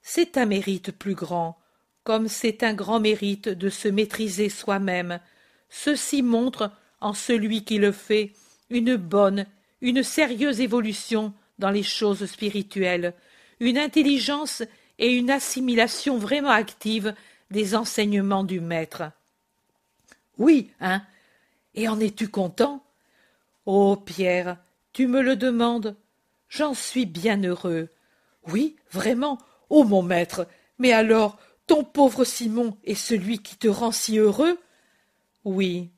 C'est 0.00 0.38
un 0.38 0.46
mérite 0.46 0.92
plus 0.92 1.14
grand, 1.14 1.58
comme 2.04 2.28
c'est 2.28 2.62
un 2.62 2.74
grand 2.74 3.00
mérite 3.00 3.48
de 3.48 3.68
se 3.70 3.88
maîtriser 3.88 4.50
soi-même. 4.50 5.20
Ceci 5.70 6.22
montre, 6.22 6.70
en 7.00 7.14
celui 7.14 7.64
qui 7.64 7.78
le 7.78 7.92
fait, 7.92 8.32
une 8.70 8.96
bonne, 8.96 9.46
une 9.80 10.02
sérieuse 10.02 10.60
évolution 10.60 11.32
dans 11.58 11.70
les 11.70 11.82
choses 11.82 12.26
spirituelles, 12.26 13.14
une 13.60 13.78
intelligence 13.78 14.62
et 14.98 15.12
une 15.12 15.30
assimilation 15.30 16.18
vraiment 16.18 16.50
active 16.50 17.14
des 17.50 17.74
enseignements 17.74 18.44
du 18.44 18.60
maître. 18.60 19.02
Oui, 20.38 20.70
hein. 20.80 21.02
Et 21.74 21.88
en 21.88 21.98
es-tu 22.00 22.28
content? 22.28 22.84
Oh, 23.66 23.96
Pierre, 23.96 24.58
tu 24.92 25.06
me 25.06 25.22
le 25.22 25.36
demandes. 25.36 25.96
J'en 26.48 26.74
suis 26.74 27.06
bien 27.06 27.42
heureux. 27.42 27.88
Oui, 28.46 28.76
vraiment. 28.92 29.38
Oh, 29.70 29.84
mon 29.84 30.02
maître. 30.02 30.46
Mais 30.78 30.92
alors, 30.92 31.38
ton 31.66 31.84
pauvre 31.84 32.24
Simon 32.24 32.76
est 32.84 32.94
celui 32.94 33.38
qui 33.38 33.56
te 33.56 33.68
rend 33.68 33.92
si 33.92 34.18
heureux? 34.18 34.58
Oui. 35.44 35.90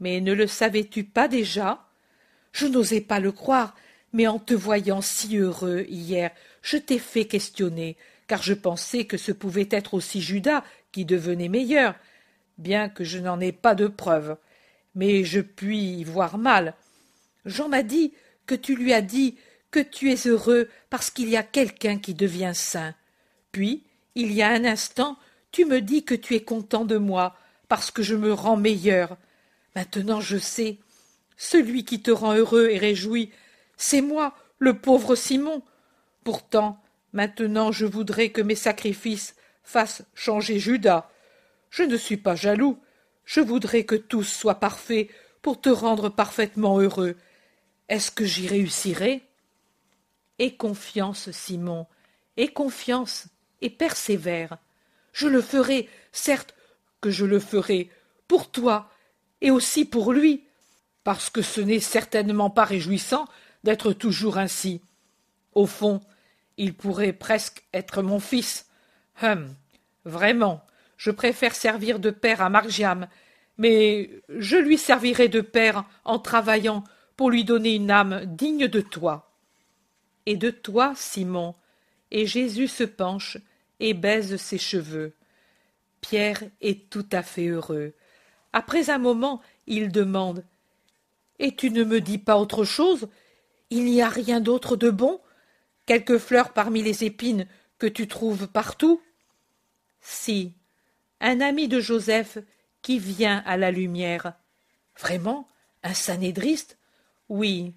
Mais 0.00 0.20
ne 0.20 0.32
le 0.32 0.46
savais-tu 0.46 1.04
pas 1.04 1.28
déjà? 1.28 1.86
Je 2.52 2.66
n'osais 2.66 3.00
pas 3.00 3.20
le 3.20 3.32
croire, 3.32 3.74
mais 4.12 4.26
en 4.26 4.38
te 4.38 4.54
voyant 4.54 5.00
si 5.00 5.36
heureux 5.36 5.86
hier, 5.88 6.30
je 6.60 6.76
t'ai 6.76 6.98
fait 6.98 7.26
questionner 7.26 7.96
car 8.26 8.42
je 8.42 8.54
pensais 8.54 9.04
que 9.04 9.18
ce 9.18 9.32
pouvait 9.32 9.68
être 9.70 9.94
aussi 9.94 10.22
Judas 10.22 10.64
qui 10.90 11.04
devenait 11.04 11.48
meilleur, 11.48 11.94
bien 12.56 12.88
que 12.88 13.04
je 13.04 13.18
n'en 13.18 13.40
ai 13.40 13.52
pas 13.52 13.74
de 13.74 13.86
preuves. 13.86 14.36
Mais 14.94 15.24
je 15.24 15.40
puis 15.40 15.78
y 15.78 16.04
voir 16.04 16.38
mal. 16.38 16.74
Jean 17.44 17.68
m'a 17.68 17.82
dit 17.82 18.14
que 18.46 18.54
tu 18.54 18.74
lui 18.74 18.92
as 18.92 19.02
dit 19.02 19.36
que 19.70 19.80
tu 19.80 20.10
es 20.10 20.26
heureux 20.26 20.68
parce 20.90 21.10
qu'il 21.10 21.28
y 21.28 21.36
a 21.36 21.42
quelqu'un 21.42 21.98
qui 21.98 22.14
devient 22.14 22.52
saint. 22.54 22.94
Puis, 23.52 23.84
il 24.14 24.32
y 24.32 24.42
a 24.42 24.48
un 24.50 24.64
instant, 24.64 25.16
tu 25.50 25.64
me 25.64 25.80
dis 25.80 26.04
que 26.04 26.14
tu 26.14 26.34
es 26.34 26.42
content 26.42 26.84
de 26.84 26.96
moi 26.96 27.36
parce 27.68 27.90
que 27.90 28.02
je 28.02 28.14
me 28.14 28.32
rends 28.32 28.56
meilleur. 28.56 29.16
Maintenant 29.74 30.20
je 30.20 30.38
sais. 30.38 30.78
Celui 31.36 31.84
qui 31.84 32.00
te 32.02 32.10
rend 32.10 32.34
heureux 32.34 32.68
et 32.70 32.78
réjoui, 32.78 33.30
c'est 33.76 34.02
moi, 34.02 34.34
le 34.58 34.78
pauvre 34.78 35.14
Simon. 35.16 35.62
Pourtant, 36.24 36.82
Maintenant 37.12 37.72
je 37.72 37.84
voudrais 37.86 38.30
que 38.30 38.40
mes 38.40 38.54
sacrifices 38.54 39.36
fassent 39.62 40.04
changer 40.14 40.58
Judas. 40.58 41.10
Je 41.70 41.82
ne 41.82 41.96
suis 41.96 42.16
pas 42.16 42.34
jaloux. 42.34 42.78
Je 43.24 43.40
voudrais 43.40 43.84
que 43.84 43.94
tous 43.94 44.24
soient 44.24 44.60
parfaits 44.60 45.08
pour 45.42 45.60
te 45.60 45.68
rendre 45.68 46.08
parfaitement 46.08 46.78
heureux. 46.78 47.16
Est-ce 47.88 48.10
que 48.10 48.24
j'y 48.24 48.48
réussirai? 48.48 49.22
Aie 50.38 50.56
confiance, 50.56 51.30
Simon, 51.30 51.86
aie 52.36 52.48
confiance 52.48 53.26
et 53.62 53.70
persévère. 53.70 54.58
Je 55.12 55.28
le 55.28 55.40
ferai, 55.40 55.88
certes 56.12 56.54
que 57.00 57.10
je 57.10 57.24
le 57.24 57.38
ferai, 57.38 57.90
pour 58.28 58.50
toi 58.50 58.90
et 59.40 59.50
aussi 59.50 59.84
pour 59.84 60.12
lui, 60.12 60.44
parce 61.04 61.30
que 61.30 61.42
ce 61.42 61.60
n'est 61.60 61.80
certainement 61.80 62.50
pas 62.50 62.64
réjouissant 62.64 63.26
d'être 63.64 63.92
toujours 63.92 64.38
ainsi. 64.38 64.82
Au 65.54 65.66
fond, 65.66 66.00
il 66.56 66.74
pourrait 66.74 67.12
presque 67.12 67.64
être 67.72 68.02
mon 68.02 68.20
fils. 68.20 68.66
Hum. 69.22 69.54
Vraiment, 70.04 70.64
je 70.96 71.10
préfère 71.10 71.54
servir 71.54 71.98
de 71.98 72.10
père 72.10 72.42
à 72.42 72.48
Margiam, 72.48 73.06
mais 73.58 74.22
je 74.28 74.56
lui 74.56 74.78
servirai 74.78 75.28
de 75.28 75.40
père 75.40 75.84
en 76.04 76.18
travaillant 76.18 76.84
pour 77.16 77.30
lui 77.30 77.44
donner 77.44 77.74
une 77.74 77.90
âme 77.90 78.24
digne 78.24 78.66
de 78.66 78.80
toi. 78.80 79.32
Et 80.26 80.36
de 80.36 80.50
toi, 80.50 80.92
Simon. 80.96 81.54
Et 82.10 82.26
Jésus 82.26 82.68
se 82.68 82.84
penche 82.84 83.38
et 83.82 83.94
baise 83.94 84.36
ses 84.36 84.58
cheveux. 84.58 85.12
Pierre 86.00 86.42
est 86.60 86.88
tout 86.88 87.06
à 87.10 87.22
fait 87.22 87.48
heureux. 87.48 87.92
Après 88.52 88.90
un 88.90 88.98
moment, 88.98 89.42
il 89.66 89.90
demande 89.90 90.44
Et 91.40 91.56
tu 91.56 91.70
ne 91.70 91.82
me 91.82 92.00
dis 92.00 92.18
pas 92.18 92.38
autre 92.38 92.64
chose? 92.64 93.08
Il 93.70 93.84
n'y 93.84 94.00
a 94.00 94.08
rien 94.08 94.40
d'autre 94.40 94.76
de 94.76 94.88
bon? 94.88 95.20
Quelques 95.84 96.18
fleurs 96.18 96.52
parmi 96.52 96.82
les 96.82 97.02
épines 97.02 97.46
que 97.78 97.88
tu 97.88 98.06
trouves 98.06 98.46
partout? 98.46 99.02
Si, 100.00 100.52
un 101.20 101.40
ami 101.40 101.66
de 101.66 101.80
Joseph 101.80 102.38
qui 102.82 103.00
vient 103.00 103.42
à 103.46 103.56
la 103.56 103.72
lumière. 103.72 104.34
Vraiment 104.96 105.48
Un 105.82 105.94
sanédriste? 105.94 106.78
Oui, 107.28 107.74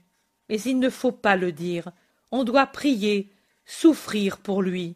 mais 0.49 0.61
il 0.61 0.77
ne 0.77 0.89
faut 0.91 1.11
pas 1.11 1.35
le 1.35 1.51
dire. 1.51 1.91
On 2.31 2.43
doit 2.43 2.67
prier, 2.67 3.31
souffrir 3.65 4.37
pour 4.37 4.61
lui. 4.61 4.95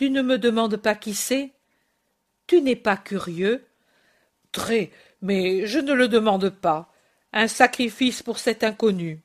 Tu 0.00 0.08
ne 0.08 0.22
me 0.22 0.38
demandes 0.38 0.78
pas 0.78 0.94
qui 0.94 1.12
c'est 1.12 1.52
Tu 2.46 2.62
n'es 2.62 2.74
pas 2.74 2.96
curieux 2.96 3.66
Très, 4.50 4.92
mais 5.20 5.66
je 5.66 5.78
ne 5.78 5.92
le 5.92 6.08
demande 6.08 6.48
pas. 6.48 6.90
Un 7.34 7.48
sacrifice 7.48 8.22
pour 8.22 8.38
cet 8.38 8.64
inconnu. 8.64 9.20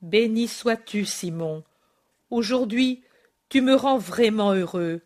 Béni 0.00 0.48
sois-tu, 0.48 1.04
Simon. 1.04 1.64
Aujourd'hui, 2.30 3.04
tu 3.50 3.60
me 3.60 3.74
rends 3.74 3.98
vraiment 3.98 4.54
heureux. 4.54 5.02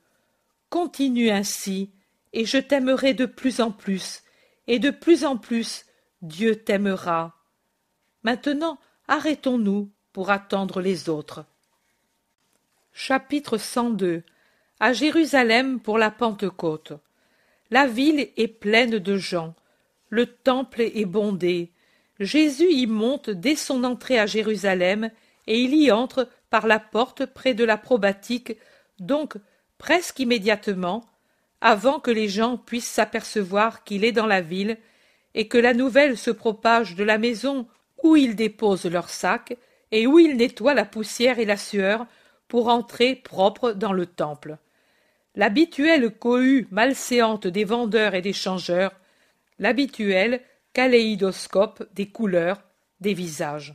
Continue 0.70 1.30
ainsi, 1.30 1.90
et 2.32 2.44
je 2.44 2.58
t'aimerai 2.58 3.14
de 3.14 3.26
plus 3.26 3.60
en 3.60 3.72
plus, 3.72 4.22
et 4.68 4.78
de 4.78 4.90
plus 4.90 5.24
en 5.24 5.36
plus 5.36 5.86
Dieu 6.20 6.54
t'aimera. 6.54 7.34
Maintenant, 8.22 8.78
arrêtons-nous 9.08 9.90
pour 10.12 10.30
attendre 10.30 10.80
les 10.80 11.08
autres. 11.08 11.44
Chapitre 12.92 13.58
102 13.58 14.22
À 14.84 14.92
Jérusalem 14.92 15.78
pour 15.78 15.96
la 15.96 16.10
Pentecôte. 16.10 16.94
La 17.70 17.86
ville 17.86 18.30
est 18.36 18.48
pleine 18.48 18.98
de 18.98 19.16
gens. 19.16 19.54
Le 20.08 20.26
temple 20.26 20.80
est 20.80 21.04
bondé. 21.04 21.70
Jésus 22.18 22.68
y 22.68 22.88
monte 22.88 23.30
dès 23.30 23.54
son 23.54 23.84
entrée 23.84 24.18
à 24.18 24.26
Jérusalem, 24.26 25.12
et 25.46 25.60
il 25.60 25.72
y 25.80 25.92
entre 25.92 26.28
par 26.50 26.66
la 26.66 26.80
porte 26.80 27.26
près 27.26 27.54
de 27.54 27.62
la 27.62 27.76
probatique, 27.76 28.56
donc 28.98 29.36
presque 29.78 30.18
immédiatement, 30.18 31.04
avant 31.60 32.00
que 32.00 32.10
les 32.10 32.28
gens 32.28 32.56
puissent 32.56 32.90
s'apercevoir 32.90 33.84
qu'il 33.84 34.04
est 34.04 34.10
dans 34.10 34.26
la 34.26 34.40
ville, 34.40 34.78
et 35.34 35.46
que 35.46 35.58
la 35.58 35.74
nouvelle 35.74 36.18
se 36.18 36.32
propage 36.32 36.96
de 36.96 37.04
la 37.04 37.18
maison 37.18 37.68
où 38.02 38.16
ils 38.16 38.34
déposent 38.34 38.86
leurs 38.86 39.10
sacs, 39.10 39.56
et 39.92 40.08
où 40.08 40.18
ils 40.18 40.36
nettoient 40.36 40.74
la 40.74 40.84
poussière 40.84 41.38
et 41.38 41.44
la 41.44 41.56
sueur 41.56 42.04
pour 42.48 42.66
entrer 42.66 43.14
propre 43.14 43.70
dans 43.70 43.92
le 43.92 44.06
temple 44.06 44.58
l'habituelle 45.34 46.10
cohue 46.10 46.66
malséante 46.70 47.46
des 47.46 47.64
vendeurs 47.64 48.14
et 48.14 48.22
des 48.22 48.32
changeurs, 48.32 48.92
l'habituel 49.58 50.40
kaléidoscope 50.72 51.86
des 51.94 52.08
couleurs, 52.08 52.62
des 53.00 53.14
visages. 53.14 53.74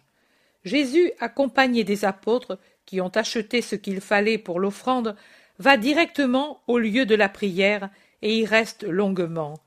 Jésus, 0.63 1.11
accompagné 1.19 1.83
des 1.83 2.05
apôtres 2.05 2.59
qui 2.85 3.01
ont 3.01 3.09
acheté 3.09 3.61
ce 3.61 3.75
qu'il 3.75 4.01
fallait 4.01 4.37
pour 4.37 4.59
l'offrande, 4.59 5.15
va 5.59 5.77
directement 5.77 6.61
au 6.67 6.77
lieu 6.77 7.05
de 7.05 7.15
la 7.15 7.29
prière 7.29 7.89
et 8.21 8.39
y 8.39 8.45
reste 8.45 8.83
longuement. 8.83 9.59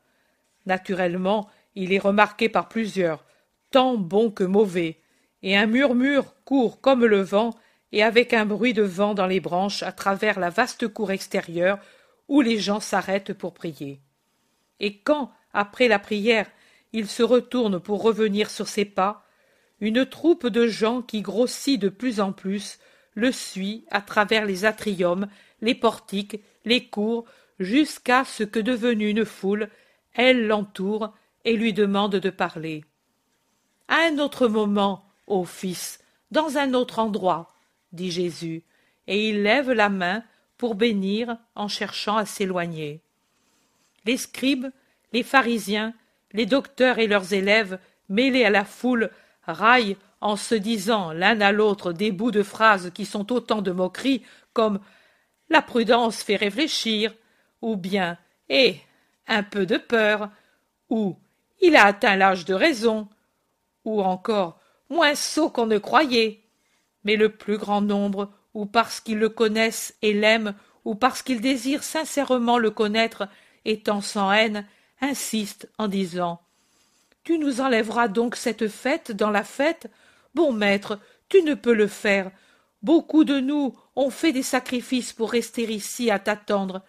Naturellement, 0.67 1.49
il 1.75 1.93
est 1.93 1.99
remarqué 1.99 2.49
par 2.49 2.69
plusieurs, 2.69 3.25
tant 3.71 3.97
bons 3.97 4.31
que 4.31 4.45
mauvais, 4.45 5.01
et 5.43 5.57
un 5.57 5.67
murmure 5.67 6.35
court 6.45 6.81
comme 6.81 7.05
le 7.05 7.23
vent 7.23 7.55
et 7.93 8.03
avec 8.03 8.33
un 8.33 8.47
bruit 8.47 8.73
de 8.73 8.83
vent 8.83 9.15
dans 9.15 9.27
les 9.27 9.41
branches 9.41 9.83
à 9.83 9.93
travers 9.93 10.39
la 10.39 10.51
vaste 10.51 10.89
cour 10.89 11.11
extérieure 11.11 11.79
où 12.29 12.41
les 12.41 12.59
gens 12.59 12.81
s'arrêtent 12.81 13.33
pour 13.33 13.55
prier. 13.55 14.01
Et 14.79 14.99
quand, 14.99 15.33
après 15.53 15.89
la 15.89 15.99
prière, 15.99 16.47
il 16.93 17.09
se 17.09 17.23
retourne 17.23 17.81
pour 17.81 18.03
revenir 18.03 18.51
sur 18.51 18.69
ses 18.69 18.85
pas, 18.85 19.25
une 19.81 20.07
troupe 20.07 20.47
de 20.47 20.67
gens 20.67 21.03
qui 21.03 21.23
grossit 21.23 21.81
de 21.81 21.89
plus 21.89 22.21
en 22.21 22.33
plus 22.33 22.79
le 23.15 23.33
suit 23.33 23.85
à 23.91 24.01
travers 24.01 24.45
les 24.47 24.65
atriums, 24.65 25.27
les 25.61 25.75
portiques, 25.75 26.41
les 26.65 26.87
cours, 26.87 27.25
jusqu'à 27.59 28.25
ce 28.25 28.45
que 28.45 28.61
devenue 28.61 29.09
une 29.09 29.25
foule, 29.25 29.69
elle 30.15 30.47
l'entoure 30.47 31.13
et 31.45 31.57
lui 31.57 31.73
demande 31.73 32.17
de 32.17 32.31
parler. 32.31 32.85
À 33.89 34.07
un 34.09 34.19
autre 34.19 34.49
moment, 34.49 35.05
ô 35.27 35.45
fils, 35.45 35.99
dans 36.31 36.59
un 36.59 36.75
autre 36.75 36.99
endroit, 36.99 37.53
dit 37.93 38.11
Jésus, 38.11 38.63
et 39.07 39.29
il 39.29 39.43
lève 39.43 39.71
la 39.71 39.89
main 39.89 40.23
pour 40.57 40.75
bénir 40.75 41.37
en 41.55 41.69
cherchant 41.69 42.17
à 42.17 42.27
s'éloigner. 42.27 43.01
Les 44.05 44.17
scribes, 44.17 44.69
les 45.13 45.23
pharisiens, 45.23 45.95
les 46.33 46.47
docteurs 46.47 46.99
et 46.99 47.07
leurs 47.07 47.33
élèves, 47.33 47.79
mêlés 48.09 48.45
à 48.45 48.51
la 48.51 48.65
foule, 48.65 49.11
raillent 49.43 49.97
en 50.21 50.37
se 50.37 50.55
disant 50.55 51.13
l'un 51.13 51.41
à 51.41 51.53
l'autre 51.53 51.93
des 51.93 52.13
bouts 52.13 52.31
de 52.31 52.43
phrases 52.43 52.91
qui 52.93 53.07
sont 53.07 53.33
autant 53.33 53.63
de 53.63 53.73
moqueries 53.73 54.23
comme 54.53 54.81
la 55.49 55.63
prudence 55.63 56.23
fait 56.23 56.37
réfléchir, 56.37 57.15
ou 57.63 57.77
bien 57.77 58.19
Eh, 58.49 58.77
un 59.27 59.43
peu 59.43 59.67
de 59.67 59.77
peur, 59.77 60.31
ou 60.89 61.17
il 61.61 61.77
a 61.77 61.87
atteint 61.87 62.17
l'âge 62.17 62.45
de 62.45 62.55
raison, 62.55 63.09
ou 63.85 64.03
encore 64.03 64.61
moins 64.89 65.15
sot 65.15 65.51
qu'on 65.51 65.67
ne 65.67 65.79
croyait 65.79 66.40
mais 67.05 67.17
le 67.17 67.31
plus 67.31 67.59
grand 67.59 67.81
nombre, 67.81 68.31
ou 68.55 68.67
parce 68.67 69.01
qu'ils 69.01 69.19
le 69.19 69.29
connaissent 69.29 69.95
et 70.03 70.13
l'aiment, 70.13 70.55
ou 70.85 70.95
parce 70.95 71.23
qu'ils 71.23 71.41
désirent 71.41 71.83
sincèrement 71.83 72.59
le 72.59 72.71
connaître, 72.71 73.29
étant 73.65 74.01
sans 74.01 74.33
haine, 74.33 74.67
insistent 75.01 75.69
en 75.79 75.89
disant 75.89 76.41
Tu 77.25 77.39
nous 77.39 77.61
enlèveras 77.61 78.09
donc 78.09 78.37
cette 78.37 78.69
fête 78.69 79.13
dans 79.13 79.31
la 79.31 79.45
fête? 79.45 79.89
Bon 80.35 80.53
maître, 80.53 80.99
tu 81.29 81.43
ne 81.43 81.55
peux 81.55 81.75
le 81.75 81.87
faire. 81.87 82.31
Beaucoup 82.83 83.25
de 83.25 83.41
nous 83.41 83.77
ont 83.97 84.11
fait 84.11 84.33
des 84.33 84.43
sacrifices 84.43 85.13
pour 85.13 85.31
rester 85.31 85.71
ici 85.71 86.11
à 86.11 86.19
t'attendre, 86.19 86.83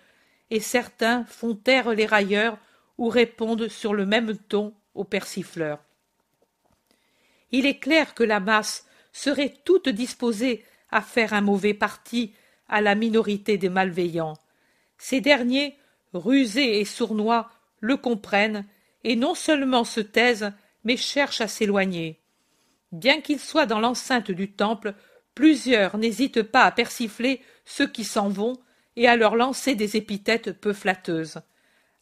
et 0.50 0.60
certains 0.60 1.26
font 1.26 1.56
taire 1.56 1.90
les 1.92 2.06
railleurs 2.06 2.58
ou 2.98 3.10
répondent 3.10 3.68
sur 3.68 3.94
le 3.94 4.06
même 4.06 4.38
ton 4.38 4.74
aux 4.94 5.04
persifleurs. 5.04 5.80
Il 7.52 7.66
est 7.66 7.80
clair 7.80 8.14
que 8.14 8.24
la 8.24 8.40
masse 8.40 8.86
seraient 9.12 9.54
toutes 9.66 9.90
disposées 9.90 10.64
à 10.90 11.02
faire 11.02 11.34
un 11.34 11.42
mauvais 11.42 11.74
parti 11.74 12.34
à 12.68 12.82
la 12.82 12.96
minorité 12.96 13.58
des 13.58 13.70
malveillants. 13.70 14.38
Ces 14.98 15.22
derniers, 15.22 15.76
rusés 16.14 16.80
et 16.80 16.86
sournois, 16.86 17.50
le 17.80 17.98
comprennent 17.98 18.66
et 19.04 19.16
non 19.16 19.36
seulement 19.36 19.84
se 19.84 20.00
taisent, 20.00 20.52
mais 20.84 20.98
cherchent 20.98 21.42
à 21.42 21.48
s'éloigner. 21.48 22.20
Bien 22.92 23.22
qu'ils 23.22 23.40
soient 23.40 23.66
dans 23.66 23.80
l'enceinte 23.80 24.32
du 24.32 24.52
temple, 24.52 24.94
plusieurs 25.36 25.98
n'hésitent 25.98 26.44
pas 26.44 26.64
à 26.66 26.72
persifler 26.72 27.42
ceux 27.66 27.88
qui 27.88 28.04
s'en 28.04 28.30
vont 28.30 28.58
et 28.96 29.08
à 29.08 29.16
leur 29.16 29.36
lancer 29.36 29.76
des 29.76 29.96
épithètes 29.96 30.60
peu 30.60 30.74
flatteuses, 30.74 31.42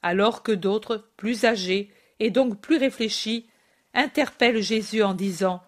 alors 0.01 0.43
que 0.43 0.51
d'autres, 0.51 1.10
plus 1.18 1.45
âgés 1.45 1.91
et 2.20 2.32
donc 2.32 2.60
plus 2.60 2.78
réfléchis, 2.78 3.47
interpellent 3.93 4.62
Jésus 4.62 5.03
en 5.03 5.14
disant 5.14 5.62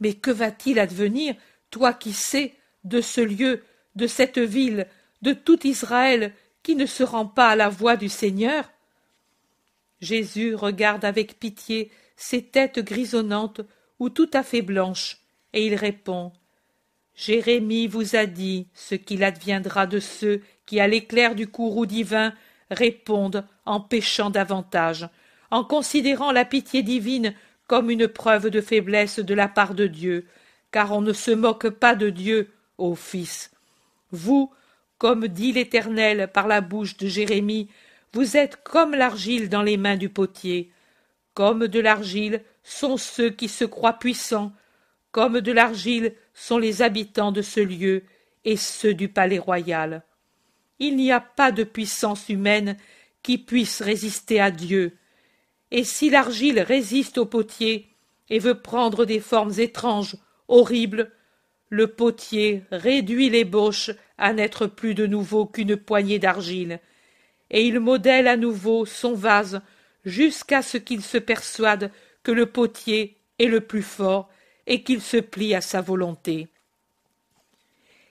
mais 0.00 0.14
que 0.14 0.30
va-t-il 0.30 0.78
advenir, 0.78 1.34
toi 1.70 1.92
qui 1.92 2.12
sais, 2.12 2.54
de 2.84 3.00
ce 3.00 3.20
lieu, 3.20 3.62
de 3.94 4.06
cette 4.06 4.38
ville, 4.38 4.86
de 5.22 5.32
tout 5.32 5.66
Israël, 5.66 6.32
qui 6.62 6.76
ne 6.76 6.86
se 6.86 7.02
rend 7.02 7.26
pas 7.26 7.50
à 7.50 7.56
la 7.56 7.68
voix 7.68 7.96
du 7.96 8.08
Seigneur? 8.08 8.70
Jésus 10.00 10.54
regarde 10.54 11.04
avec 11.04 11.38
pitié 11.38 11.90
ces 12.16 12.42
têtes 12.42 12.80
grisonnantes 12.80 13.60
ou 13.98 14.10
tout 14.10 14.30
à 14.32 14.42
fait 14.42 14.62
blanches, 14.62 15.18
et 15.52 15.66
il 15.66 15.74
répond 15.74 16.32
Jérémie 17.16 17.86
vous 17.86 18.14
a 18.14 18.26
dit 18.26 18.68
ce 18.74 18.94
qu'il 18.94 19.24
adviendra 19.24 19.86
de 19.86 20.00
ceux 20.00 20.42
qui, 20.66 20.80
à 20.80 20.86
l'éclair 20.86 21.34
du 21.34 21.48
courroux 21.48 21.86
divin, 21.86 22.34
répondent 22.70 23.46
en 23.64 23.80
péchant 23.80 24.28
davantage, 24.28 25.08
en 25.50 25.64
considérant 25.64 26.30
la 26.30 26.44
pitié 26.44 26.82
divine 26.82 27.34
comme 27.66 27.90
une 27.90 28.08
preuve 28.08 28.50
de 28.50 28.60
faiblesse 28.60 29.18
de 29.18 29.34
la 29.34 29.48
part 29.48 29.74
de 29.74 29.86
Dieu, 29.86 30.26
car 30.70 30.92
on 30.92 31.00
ne 31.00 31.12
se 31.12 31.30
moque 31.30 31.68
pas 31.68 31.94
de 31.94 32.10
Dieu, 32.10 32.50
ô 32.78 32.94
Fils. 32.94 33.50
Vous, 34.10 34.52
comme 34.98 35.28
dit 35.28 35.52
l'Éternel 35.52 36.30
par 36.32 36.46
la 36.46 36.60
bouche 36.60 36.96
de 36.96 37.06
Jérémie, 37.06 37.68
vous 38.12 38.36
êtes 38.36 38.62
comme 38.62 38.94
l'argile 38.94 39.48
dans 39.48 39.62
les 39.62 39.76
mains 39.76 39.96
du 39.96 40.08
potier. 40.08 40.72
Comme 41.34 41.66
de 41.68 41.80
l'argile 41.80 42.42
sont 42.62 42.96
ceux 42.96 43.30
qui 43.30 43.48
se 43.48 43.64
croient 43.64 43.98
puissants, 43.98 44.52
comme 45.12 45.40
de 45.40 45.52
l'argile 45.52 46.14
sont 46.34 46.58
les 46.58 46.82
habitants 46.82 47.32
de 47.32 47.42
ce 47.42 47.60
lieu 47.60 48.04
et 48.44 48.56
ceux 48.56 48.94
du 48.94 49.08
palais 49.08 49.38
royal. 49.38 50.02
il 50.78 50.96
n'y 50.96 51.10
a 51.10 51.20
pas 51.20 51.52
de 51.52 51.64
puissance 51.64 52.28
humaine 52.28 52.76
qui 53.22 53.38
puisse 53.38 53.82
résister 53.82 54.40
à 54.40 54.50
Dieu. 54.50 54.96
Et 55.70 55.84
si 55.84 56.10
l'argile 56.10 56.60
résiste 56.60 57.18
au 57.18 57.26
potier 57.26 57.88
et 58.30 58.38
veut 58.38 58.60
prendre 58.60 59.04
des 59.04 59.20
formes 59.20 59.52
étranges, 59.58 60.16
horribles, 60.48 61.10
le 61.68 61.88
potier 61.88 62.62
réduit 62.70 63.30
l'ébauche 63.30 63.90
à 64.18 64.32
n'être 64.32 64.66
plus 64.66 64.94
de 64.94 65.06
nouveau 65.06 65.46
qu'une 65.46 65.76
poignée 65.76 66.18
d'argile, 66.18 66.80
et 67.50 67.66
il 67.66 67.80
modèle 67.80 68.28
à 68.28 68.36
nouveau 68.36 68.86
son 68.86 69.14
vase 69.14 69.60
jusqu'à 70.04 70.62
ce 70.62 70.78
qu'il 70.78 71.02
se 71.02 71.18
persuade 71.18 71.90
que 72.22 72.32
le 72.32 72.46
potier 72.46 73.16
est 73.38 73.46
le 73.46 73.60
plus 73.60 73.82
fort 73.82 74.28
et 74.66 74.82
qu'il 74.82 75.00
se 75.00 75.16
plie 75.16 75.54
à 75.54 75.60
sa 75.60 75.80
volonté. 75.80 76.48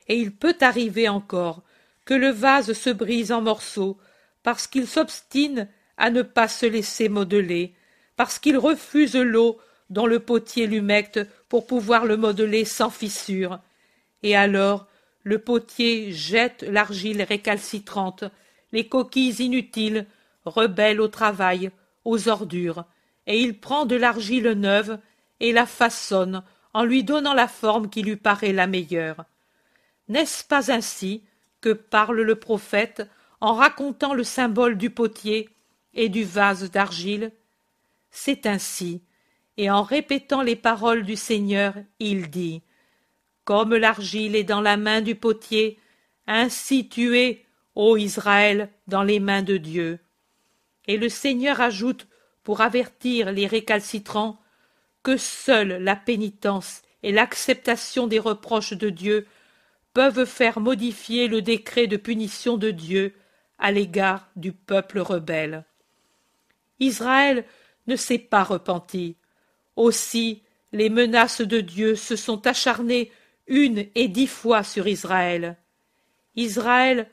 Et 0.08 0.18
il 0.18 0.34
peut 0.34 0.58
arriver 0.62 1.10
encore 1.10 1.64
que 2.06 2.14
le 2.14 2.30
vase 2.30 2.74
se 2.74 2.90
brise 2.90 3.32
en 3.32 3.42
morceaux 3.42 3.98
parce 4.44 4.68
qu'il 4.68 4.88
s'obstine 4.88 5.68
à 5.98 6.10
ne 6.10 6.22
pas 6.22 6.48
se 6.48 6.66
laisser 6.66 7.10
modeler, 7.10 7.74
parce 8.16 8.40
qu'il 8.40 8.58
refuse 8.58 9.16
l'eau 9.16 9.60
dont 9.90 10.06
le 10.06 10.20
potier 10.20 10.68
l'humecte 10.68 11.20
pour 11.50 11.68
pouvoir 11.68 12.06
le 12.06 12.18
modeler 12.18 12.66
sans 12.66 12.90
fissure. 12.90 13.60
Et 14.24 14.36
alors 14.36 14.88
le 15.24 15.40
potier 15.40 16.12
jette 16.12 16.64
l'argile 16.64 17.22
récalcitrante, 17.24 18.26
les 18.72 18.88
coquilles 18.88 19.42
inutiles, 19.42 20.06
rebelles 20.46 21.02
au 21.02 21.08
travail, 21.08 21.72
aux 22.04 22.30
ordures, 22.30 22.86
et 23.26 23.40
il 23.40 23.60
prend 23.60 23.86
de 23.86 23.96
l'argile 23.96 24.52
neuve 24.52 25.00
et 25.40 25.52
la 25.52 25.66
façonne 25.66 26.44
en 26.74 26.84
lui 26.84 27.04
donnant 27.04 27.34
la 27.34 27.48
forme 27.48 27.90
qui 27.90 28.04
lui 28.04 28.18
paraît 28.18 28.54
la 28.54 28.68
meilleure. 28.68 29.26
N'est-ce 30.08 30.44
pas 30.44 30.72
ainsi 30.72 31.24
que 31.62 31.74
parle 31.74 32.22
le 32.22 32.36
prophète 32.36 33.08
en 33.42 33.54
racontant 33.54 34.14
le 34.14 34.24
symbole 34.24 34.78
du 34.78 34.90
potier 34.90 35.50
et 35.96 36.10
du 36.10 36.24
vase 36.24 36.70
d'argile 36.70 37.32
C'est 38.12 38.46
ainsi, 38.46 39.02
et 39.58 39.72
en 39.72 39.84
répétant 39.84 40.42
les 40.42 40.56
paroles 40.56 41.04
du 41.04 41.16
Seigneur, 41.16 41.74
il 42.00 42.30
dit 42.30 42.62
Comme 43.44 43.76
l'argile 43.76 44.36
est 44.36 44.44
dans 44.44 44.62
la 44.62 44.78
main 44.78 45.02
du 45.02 45.16
potier, 45.16 45.80
ainsi 46.28 46.90
tu 46.90 47.18
es, 47.18 47.46
ô 47.76 47.98
Israël, 47.98 48.70
dans 48.88 49.04
les 49.04 49.20
mains 49.20 49.44
de 49.44 49.58
Dieu. 49.58 50.00
Et 50.88 50.98
le 50.98 51.10
Seigneur 51.10 51.62
ajoute, 51.62 52.08
pour 52.44 52.62
avertir 52.62 53.32
les 53.32 53.48
récalcitrants, 53.48 54.40
que 55.02 55.18
seule 55.18 55.84
la 55.84 55.96
pénitence 55.96 56.82
et 57.04 57.12
l'acceptation 57.12 58.08
des 58.08 58.20
reproches 58.20 58.74
de 58.74 58.90
Dieu 58.90 59.28
peuvent 59.94 60.26
faire 60.26 60.60
modifier 60.60 61.28
le 61.28 61.42
décret 61.42 61.88
de 61.88 61.98
punition 61.98 62.58
de 62.58 62.72
Dieu 62.72 63.14
à 63.58 63.72
l'égard 63.72 64.28
du 64.36 64.52
peuple 64.52 65.00
rebelle. 65.00 65.64
Israël 66.80 67.46
ne 67.88 67.96
s'est 67.96 68.20
pas 68.20 68.44
repenti. 68.44 69.18
Aussi 69.76 70.44
les 70.72 70.90
menaces 70.90 71.42
de 71.42 71.62
Dieu 71.62 71.96
se 71.96 72.16
sont 72.16 72.46
acharnées 72.48 73.12
une 73.48 73.86
et 73.96 74.08
dix 74.08 74.28
fois 74.28 74.64
sur 74.64 74.88
Israël. 74.88 75.58
Israël, 76.36 77.10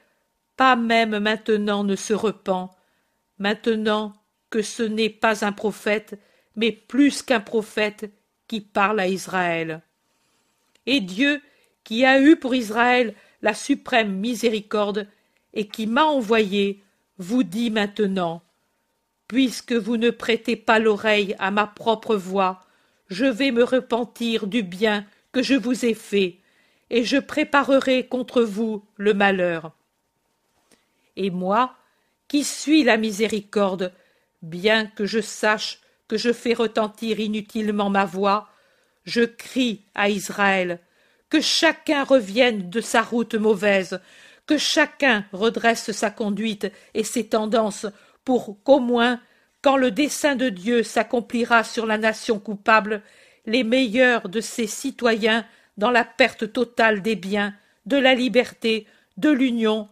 pas 0.57 0.77
même 0.77 1.19
maintenant, 1.19 1.85
ne 1.85 1.97
se 1.97 2.13
repent, 2.13 2.71
maintenant 3.39 4.15
que 4.51 4.63
ce 4.63 4.83
n'est 4.83 5.11
pas 5.11 5.45
un 5.45 5.53
prophète, 5.53 6.19
mais 6.57 6.73
plus 6.73 7.23
qu'un 7.23 7.41
prophète 7.41 8.11
qui 8.49 8.61
parle 8.61 9.01
à 9.01 9.09
Israël. 9.09 9.83
Et 10.87 11.01
Dieu, 11.01 11.41
qui 11.85 12.05
a 12.05 12.21
eu 12.21 12.37
pour 12.37 12.55
Israël 12.55 13.15
la 13.41 13.55
suprême 13.55 14.13
miséricorde, 14.17 15.09
et 15.55 15.69
qui 15.69 15.87
m'a 15.87 16.05
envoyé, 16.05 16.83
vous 17.19 17.43
dit 17.43 17.71
maintenant 17.71 18.43
Puisque 19.33 19.72
vous 19.72 19.97
ne 19.97 20.11
prêtez 20.11 20.57
pas 20.57 20.78
l'oreille 20.78 21.35
à 21.39 21.51
ma 21.51 21.66
propre 21.66 22.16
voix, 22.16 22.66
je 23.09 23.24
vais 23.24 23.51
me 23.51 23.64
repentir 23.64 24.47
du 24.47 24.62
bien 24.62 25.07
que 25.33 25.43
je 25.43 25.55
vous 25.55 25.87
ai 25.87 25.95
fait, 25.95 26.37
et 26.91 27.03
je 27.03 27.16
préparerai 27.16 28.07
contre 28.07 28.43
vous 28.43 28.85
le 28.99 29.14
malheur. 29.14 29.72
Et 31.16 31.30
moi, 31.30 31.74
qui 32.28 32.45
suis 32.45 32.85
la 32.85 32.99
miséricorde, 32.99 33.95
bien 34.43 34.85
que 34.85 35.07
je 35.07 35.22
sache 35.22 35.80
que 36.09 36.18
je 36.18 36.35
fais 36.35 36.53
retentir 36.53 37.18
inutilement 37.18 37.89
ma 37.89 38.05
voix, 38.05 38.51
je 39.05 39.22
crie 39.22 39.80
à 39.95 40.11
Israël, 40.11 40.78
que 41.30 41.41
chacun 41.41 42.05
revienne 42.05 42.68
de 42.68 42.83
sa 42.83 43.01
route 43.01 43.35
mauvaise, 43.35 43.99
que 44.45 44.59
chacun 44.59 45.24
redresse 45.33 45.91
sa 45.93 46.11
conduite 46.11 46.70
et 46.93 47.03
ses 47.03 47.28
tendances 47.28 47.87
pour 48.25 48.62
qu'au 48.62 48.81
moins, 48.81 49.20
quand 49.62 49.77
le 49.77 49.91
dessein 49.91 50.37
de 50.37 50.49
Dieu 50.49 50.83
s'accomplira 50.83 51.64
sur 51.64 51.87
la 51.87 51.99
nation 51.99 52.39
coupable, 52.39 53.03
les 53.47 53.64
meilleurs 53.64 54.29
de 54.29 54.41
ses 54.41 54.66
citoyens, 54.66 55.47
dans 55.79 55.91
la 55.91 56.05
perte 56.05 56.53
totale 56.53 57.03
des 57.03 57.16
biens, 57.16 57.55
de 57.87 57.97
la 57.97 58.14
liberté, 58.14 58.87
de 59.16 59.31
l'union, 59.31 59.89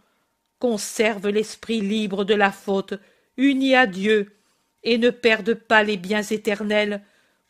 conservent 0.58 1.28
l'esprit 1.28 1.80
libre 1.80 2.24
de 2.24 2.34
la 2.34 2.52
faute, 2.52 2.94
unis 3.36 3.74
à 3.74 3.86
Dieu, 3.86 4.34
et 4.82 4.98
ne 4.98 5.10
perdent 5.10 5.54
pas 5.54 5.82
les 5.82 5.96
biens 5.96 6.22
éternels, 6.22 7.02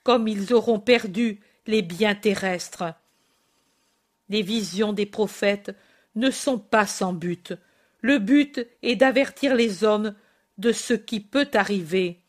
comme 0.05 0.29
ils 0.29 0.53
auront 0.53 0.81
perdu 0.81 1.41
les 1.67 1.83
biens 1.83 2.15
terrestres. 2.15 2.95
Les 4.29 4.43
visions 4.43 4.93
des 4.93 5.07
prophètes 5.07 5.75
ne 6.15 6.31
sont 6.31 6.59
pas 6.59 6.87
sans 6.87 7.13
but. 7.13 7.53
Le 8.01 8.19
but 8.19 8.67
est 8.83 8.97
d'avertir 8.97 9.55
les 9.55 9.85
hommes 9.85 10.15
de 10.61 10.73
ce 10.73 10.95
qui 10.95 11.21
peut 11.21 11.49
arriver. 11.55 12.21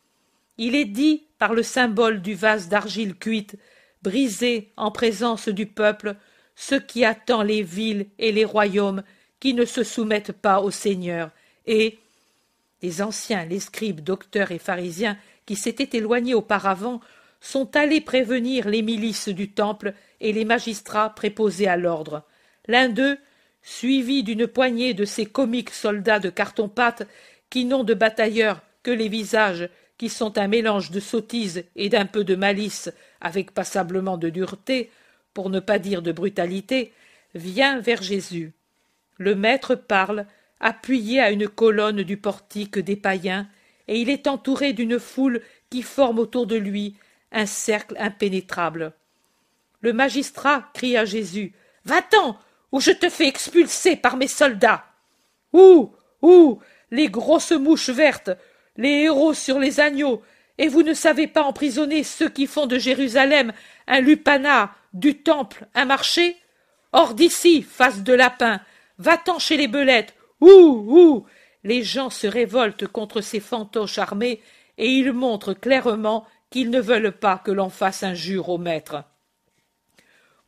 Il 0.58 0.76
est 0.76 0.86
dit 0.86 1.28
par 1.38 1.54
le 1.54 1.64
symbole 1.64 2.22
du 2.22 2.34
vase 2.34 2.70
d'argile 2.70 3.16
cuite, 3.16 3.58
brisé 4.02 4.72
en 4.78 4.92
présence 4.92 5.50
du 5.50 5.66
peuple, 5.66 6.16
ce 6.56 6.76
qui 6.76 7.06
attend 7.06 7.44
les 7.44 7.64
villes 7.64 8.08
et 8.20 8.32
les 8.32 8.46
royaumes 8.46 9.04
qui 9.40 9.54
ne 9.54 9.66
se 9.66 9.84
soumettent 9.84 10.32
pas 10.34 10.62
au 10.62 10.72
Seigneur, 10.72 11.32
et 11.66 11.98
les 12.82 13.02
anciens, 13.02 13.46
les 13.46 13.60
scribes, 13.60 14.02
docteurs 14.02 14.52
et 14.52 14.60
pharisiens 14.60 15.18
qui 15.46 15.56
s'étaient 15.56 15.98
éloignés 15.98 16.34
auparavant 16.34 17.02
sont 17.40 17.76
allés 17.76 18.02
prévenir 18.02 18.68
les 18.68 18.82
milices 18.82 19.30
du 19.30 19.52
temple 19.52 19.94
et 20.20 20.32
les 20.32 20.46
magistrats 20.46 21.10
préposés 21.10 21.68
à 21.68 21.78
l'ordre. 21.78 22.24
L'un 22.68 22.90
d'eux 22.90 23.18
suivi 23.64 24.24
d'une 24.24 24.48
poignée 24.48 24.94
de 24.94 25.06
ces 25.06 25.26
comiques 25.26 25.72
soldats 25.72 26.20
de 26.20 26.30
carton-pâte 26.30 27.08
qui 27.52 27.66
n'ont 27.66 27.84
de 27.84 27.94
batailleurs 27.94 28.62
que 28.82 28.90
les 28.90 29.10
visages 29.10 29.70
qui 30.00 30.10
sont 30.10 30.40
un 30.40 30.48
mélange 30.48 30.90
de 30.90 31.00
sottise 31.00 31.64
et 31.76 31.90
d'un 31.90 32.08
peu 32.08 32.24
de 32.24 32.34
malice 32.34 32.90
avec 33.20 33.52
passablement 33.52 34.18
de 34.18 34.30
dureté, 34.30 34.90
pour 35.36 35.52
ne 35.52 35.60
pas 35.60 35.78
dire 35.78 36.02
de 36.02 36.12
brutalité, 36.12 36.92
vient 37.36 37.80
vers 37.80 38.02
Jésus. 38.02 38.54
Le 39.18 39.36
maître 39.36 39.76
parle, 39.76 40.26
appuyé 40.60 41.20
à 41.20 41.30
une 41.30 41.48
colonne 41.48 42.02
du 42.02 42.18
portique 42.18 42.80
des 42.80 42.96
païens, 42.96 43.48
et 43.88 44.00
il 44.00 44.10
est 44.10 44.28
entouré 44.28 44.74
d'une 44.74 44.98
foule 44.98 45.42
qui 45.70 45.84
forme 45.84 46.18
autour 46.18 46.48
de 46.48 46.56
lui 46.56 46.96
un 47.32 47.46
cercle 47.46 47.96
impénétrable. 48.00 48.94
Le 49.82 49.94
magistrat 49.94 50.70
crie 50.74 50.98
à 50.98 51.06
Jésus. 51.06 51.54
Va-t'en, 51.86 52.38
ou 52.72 52.80
je 52.80 52.92
te 52.92 53.10
fais 53.10 53.28
expulser 53.28 53.96
par 53.96 54.18
mes 54.18 54.28
soldats. 54.28 54.86
Où 55.54 55.94
Où 56.22 56.60
les 56.92 57.10
grosses 57.10 57.52
mouches 57.52 57.90
vertes, 57.90 58.32
les 58.78 59.04
héros 59.04 59.34
sur 59.34 59.60
les 59.60 59.80
agneaux, 59.80 60.22
et 60.58 60.68
vous 60.68 60.84
ne 60.84 60.94
savez 60.94 61.28
pas 61.28 61.44
emprisonner 61.44 62.04
ceux 62.04 62.30
qui 62.30 62.46
font 62.46 62.68
de 62.68 62.78
Jérusalem 62.78 63.54
un 63.88 64.00
lupanar, 64.00 64.76
du 64.94 65.18
temple 65.18 65.66
un 65.74 65.86
marché? 65.86 66.38
Hors 66.94 67.14
d'ici, 67.14 67.62
face 67.62 68.04
de 68.04 68.14
lapin, 68.14 68.60
va-t'en 68.98 69.40
chez 69.40 69.58
les 69.58 69.68
belettes. 69.68 70.14
Où 70.42 70.48
Où 70.50 71.26
Les 71.64 71.84
gens 71.84 72.10
se 72.10 72.28
révoltent 72.28 72.88
contre 72.88 73.22
ces 73.22 73.40
fantoches 73.40 73.98
armés, 73.98 74.42
et 74.78 74.88
ils 74.88 75.14
montrent 75.14 75.54
clairement 75.54 76.26
qu'ils 76.50 76.70
ne 76.70 76.82
veulent 76.82 77.14
pas 77.14 77.38
que 77.38 77.52
l'on 77.52 77.70
fasse 77.70 78.04
injure 78.04 78.50
au 78.50 78.58
maître. 78.58 79.04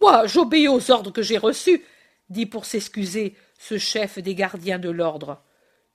Moi, 0.02 0.28
j'obéis 0.28 0.68
aux 0.68 0.91
ordres 0.91 1.12
que 1.12 1.22
j'ai 1.22 1.38
reçus, 1.38 1.82
dit 2.30 2.46
pour 2.46 2.66
s'excuser 2.66 3.36
ce 3.58 3.78
chef 3.78 4.20
des 4.20 4.36
gardiens 4.36 4.80
de 4.80 4.89
l'ordre. 4.89 5.41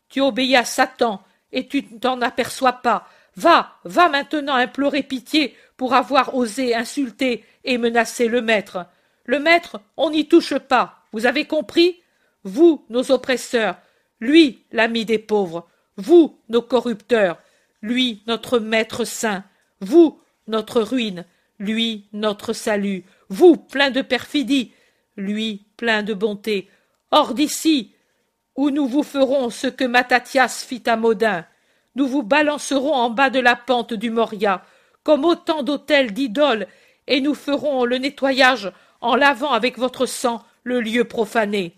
Tu 0.09 0.21
obéis 0.21 0.57
à 0.57 0.65
Satan, 0.65 1.23
et 1.53 1.67
tu 1.67 1.85
ne 1.91 1.99
t'en 1.99 2.21
aperçois 2.21 2.75
pas. 2.75 3.09
Va, 3.37 3.73
va 3.85 4.09
maintenant 4.09 4.55
implorer 4.55 5.03
pitié 5.03 5.57
pour 5.77 5.95
avoir 5.95 6.35
osé 6.35 6.75
insulter 6.75 7.45
et 7.65 7.79
menacer 7.79 8.29
le 8.29 8.43
maître. 8.43 8.87
Le 9.25 9.39
maître, 9.39 9.81
on 9.97 10.11
n'y 10.11 10.27
touche 10.27 10.59
pas. 10.59 11.05
Vous 11.13 11.27
avez 11.27 11.45
compris? 11.45 12.01
Vous, 12.45 12.85
nos 12.89 13.11
oppresseurs, 13.11 13.77
lui, 14.21 14.65
l'ami 14.73 15.05
des 15.05 15.19
pauvres, 15.19 15.69
vous, 15.97 16.39
nos 16.49 16.63
corrupteurs, 16.63 17.39
lui, 17.83 18.23
notre 18.27 18.59
maître 18.59 19.05
saint, 19.05 19.45
vous, 19.81 20.21
notre 20.47 20.81
ruine, 20.81 21.25
lui, 21.59 22.07
notre 22.13 22.53
salut, 22.53 23.05
vous, 23.29 23.57
plein 23.57 23.91
de 23.91 24.03
perfidie, 24.03 24.73
lui 25.17 25.67
plein 25.77 26.03
de 26.03 26.15
bonté. 26.15 26.69
Hors 27.11 27.35
d'ici. 27.35 27.93
Ou 28.59 28.71
nous 28.71 28.89
vous 28.89 29.05
ferons 29.05 29.51
ce 29.51 29.69
que 29.69 29.85
Mattathias 29.85 30.65
fit 30.65 30.83
à 30.87 30.97
Modin. 30.97 31.47
Nous 31.95 32.09
vous 32.09 32.25
balancerons 32.25 32.93
en 32.93 33.09
bas 33.09 33.31
de 33.31 33.39
la 33.39 33.55
pente 33.55 33.95
du 33.95 34.11
Moria, 34.11 34.65
comme 35.05 35.25
autant 35.25 35.63
d'autels 35.63 36.13
d'idoles, 36.13 36.67
et 37.07 37.21
nous 37.21 37.37
ferons 37.37 37.85
le 37.85 37.99
nettoyage 37.99 38.73
en 39.01 39.15
lavant 39.15 39.53
avec 39.53 39.79
votre 39.79 40.07
sang 40.07 40.43
le 40.65 40.81
lieu 40.81 41.05
profané. 41.05 41.77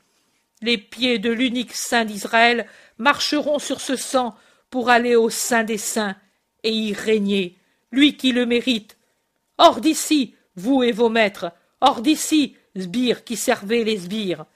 Les 0.62 0.78
pieds 0.78 1.18
de 1.18 1.30
l'unique 1.30 1.74
saint 1.74 2.06
d'Israël 2.06 2.66
marcheront 2.96 3.58
sur 3.58 3.82
ce 3.82 3.94
sang 3.94 4.34
pour 4.70 4.88
aller 4.88 5.16
au 5.16 5.28
sein 5.28 5.64
des 5.64 5.76
saints 5.76 6.16
et 6.62 6.72
y 6.72 6.94
régner, 6.94 7.58
lui 7.92 8.16
qui 8.16 8.32
le 8.32 8.46
mérite. 8.46 8.96
Hors 9.58 9.82
d'ici, 9.82 10.34
vous 10.56 10.82
et 10.82 10.92
vos 10.92 11.10
maîtres, 11.10 11.52
hors 11.82 12.00
d'ici, 12.00 12.56
sbires 12.74 13.22
qui 13.22 13.36
servez 13.36 13.84
les 13.84 13.98
sbires. 13.98 14.46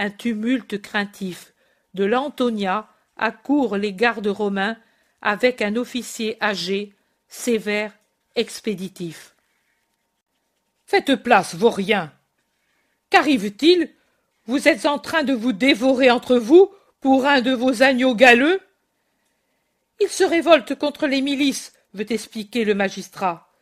Un 0.00 0.08
tumulte 0.08 0.80
craintif. 0.80 1.52
De 1.92 2.04
l'Antonia 2.04 2.88
accourent 3.18 3.76
les 3.76 3.92
gardes 3.92 4.28
romains 4.28 4.78
avec 5.20 5.60
un 5.60 5.76
officier 5.76 6.42
âgé, 6.42 6.94
sévère, 7.28 7.92
expéditif. 8.34 9.36
Faites 10.86 11.16
place, 11.16 11.54
vauriens. 11.54 12.10
Qu'arrive-t-il? 13.10 13.90
Vous 14.46 14.68
êtes 14.68 14.86
en 14.86 14.98
train 14.98 15.22
de 15.22 15.34
vous 15.34 15.52
dévorer 15.52 16.10
entre 16.10 16.36
vous 16.36 16.72
pour 17.02 17.26
un 17.26 17.42
de 17.42 17.52
vos 17.52 17.82
agneaux 17.82 18.14
galeux? 18.14 18.58
Ils 20.00 20.08
se 20.08 20.24
révoltent 20.24 20.76
contre 20.76 21.08
les 21.08 21.20
milices, 21.20 21.74
veut 21.92 22.10
expliquer 22.10 22.64
le 22.64 22.74
magistrat. 22.74 23.52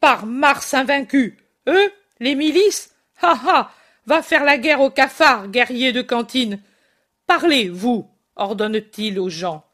Par 0.00 0.26
Mars 0.26 0.74
invaincu 0.74 1.38
Eux, 1.66 1.90
les 2.20 2.34
milices? 2.34 2.94
Ha 3.22 3.72
Va 4.06 4.22
faire 4.22 4.44
la 4.44 4.58
guerre 4.58 4.80
aux 4.80 4.90
cafards, 4.90 5.48
guerriers 5.48 5.92
de 5.92 6.02
cantine 6.02 6.60
Parlez, 7.26 7.68
vous 7.68 8.08
ordonne-t-il 8.36 9.18
aux 9.18 9.28
gens. 9.28 9.64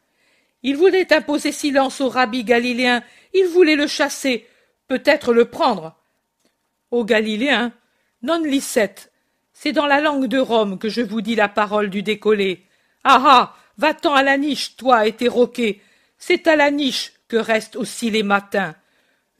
Il 0.63 0.77
voulait 0.77 1.13
imposer 1.13 1.53
silence 1.53 2.01
au 2.01 2.09
rabbi 2.09 2.45
galiléen, 2.45 3.03
il 3.35 3.47
voulait 3.47 3.77
le 3.77 3.87
chasser, 3.87 4.47
peut-être 4.89 5.33
le 5.33 5.47
prendre. 5.47 5.97
Aux 6.91 7.05
Galiléens, 7.05 7.73
non 8.23 8.43
licette. 8.43 9.13
C'est 9.53 9.73
dans 9.73 9.87
la 9.87 10.01
langue 10.01 10.27
de 10.27 10.39
Rome 10.39 10.79
que 10.79 10.89
je 10.89 11.01
vous 11.01 11.21
dis 11.21 11.35
la 11.35 11.49
parole 11.49 11.91
du 11.91 12.03
décollé. 12.03 12.67
Ah 13.05 13.23
ah 13.25 13.57
Va-t'en 13.79 14.15
à 14.15 14.23
la 14.23 14.37
niche, 14.37 14.77
toi 14.77 15.07
et 15.07 15.13
tes 15.13 15.29
roquets. 15.29 15.81
C'est 16.19 16.47
à 16.47 16.57
la 16.57 16.71
niche 16.71 17.15
que 17.29 17.37
restent 17.37 17.77
aussi 17.77 18.11
les 18.11 18.23
matins. 18.23 18.75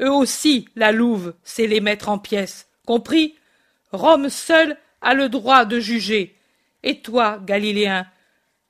Eux 0.01 0.11
aussi, 0.11 0.69
la 0.75 0.91
louve, 0.91 1.35
c'est 1.45 1.67
les 1.67 1.81
mettre 1.81 2.09
en 2.09 2.19
pièces. 2.19 2.69
Compris? 2.87 3.37
Rome 3.93 4.29
seul 4.29 4.77
a 5.01 5.15
le 5.15 5.29
droit 5.29 5.65
de 5.65 5.79
juger. 5.79 6.39
Et 6.83 7.01
toi, 7.01 7.39
Galiléen, 7.45 8.07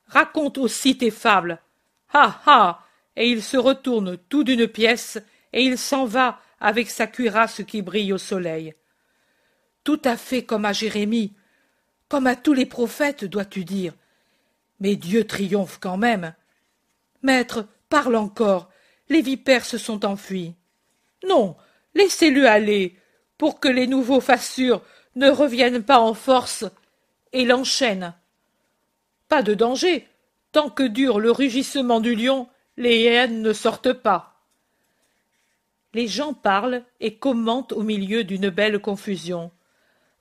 raconte 0.07 0.57
aussi 0.57 0.97
tes 0.97 1.11
fables. 1.11 1.59
Ha 2.13 2.41
ha 2.45 2.85
Et 3.15 3.29
il 3.29 3.41
se 3.41 3.57
retourne 3.57 4.17
tout 4.29 4.43
d'une 4.43 4.67
pièce, 4.67 5.17
et 5.51 5.63
il 5.63 5.77
s'en 5.77 6.05
va 6.05 6.39
avec 6.59 6.89
sa 6.89 7.07
cuirasse 7.07 7.61
qui 7.65 7.81
brille 7.81 8.13
au 8.13 8.17
soleil. 8.17 8.73
Tout 9.83 10.01
à 10.05 10.17
fait 10.17 10.43
comme 10.43 10.65
à 10.65 10.73
Jérémie, 10.73 11.33
comme 12.07 12.27
à 12.27 12.35
tous 12.35 12.53
les 12.53 12.65
prophètes, 12.65 13.25
dois-tu 13.25 13.65
dire. 13.65 13.93
Mais 14.79 14.95
Dieu 14.95 15.25
triomphe 15.25 15.77
quand 15.79 15.97
même. 15.97 16.33
Maître, 17.21 17.67
parle 17.89 18.15
encore. 18.15 18.69
Les 19.09 19.21
vipères 19.21 19.65
se 19.65 19.77
sont 19.77 20.05
enfuies. 20.05 20.55
Non, 21.27 21.55
laissez-le 21.95 22.47
aller, 22.47 22.97
pour 23.37 23.59
que 23.59 23.67
les 23.67 23.87
nouveaux 23.87 24.21
fassures 24.21 24.81
ne 25.15 25.29
reviennent 25.29 25.83
pas 25.83 25.99
en 25.99 26.13
force 26.13 26.65
et 27.31 27.45
l'enchaînent. 27.45 28.13
Pas 29.27 29.41
de 29.41 29.53
danger. 29.53 30.07
Tant 30.51 30.69
que 30.69 30.83
dure 30.83 31.19
le 31.19 31.31
rugissement 31.31 31.99
du 31.99 32.15
lion, 32.15 32.47
les 32.77 32.99
hyènes 32.99 33.41
ne 33.41 33.53
sortent 33.53 33.93
pas. 33.93 34.33
Les 35.93 36.07
gens 36.07 36.33
parlent 36.33 36.83
et 36.99 37.15
commentent 37.15 37.73
au 37.73 37.81
milieu 37.81 38.23
d'une 38.23 38.49
belle 38.49 38.79
confusion. 38.79 39.51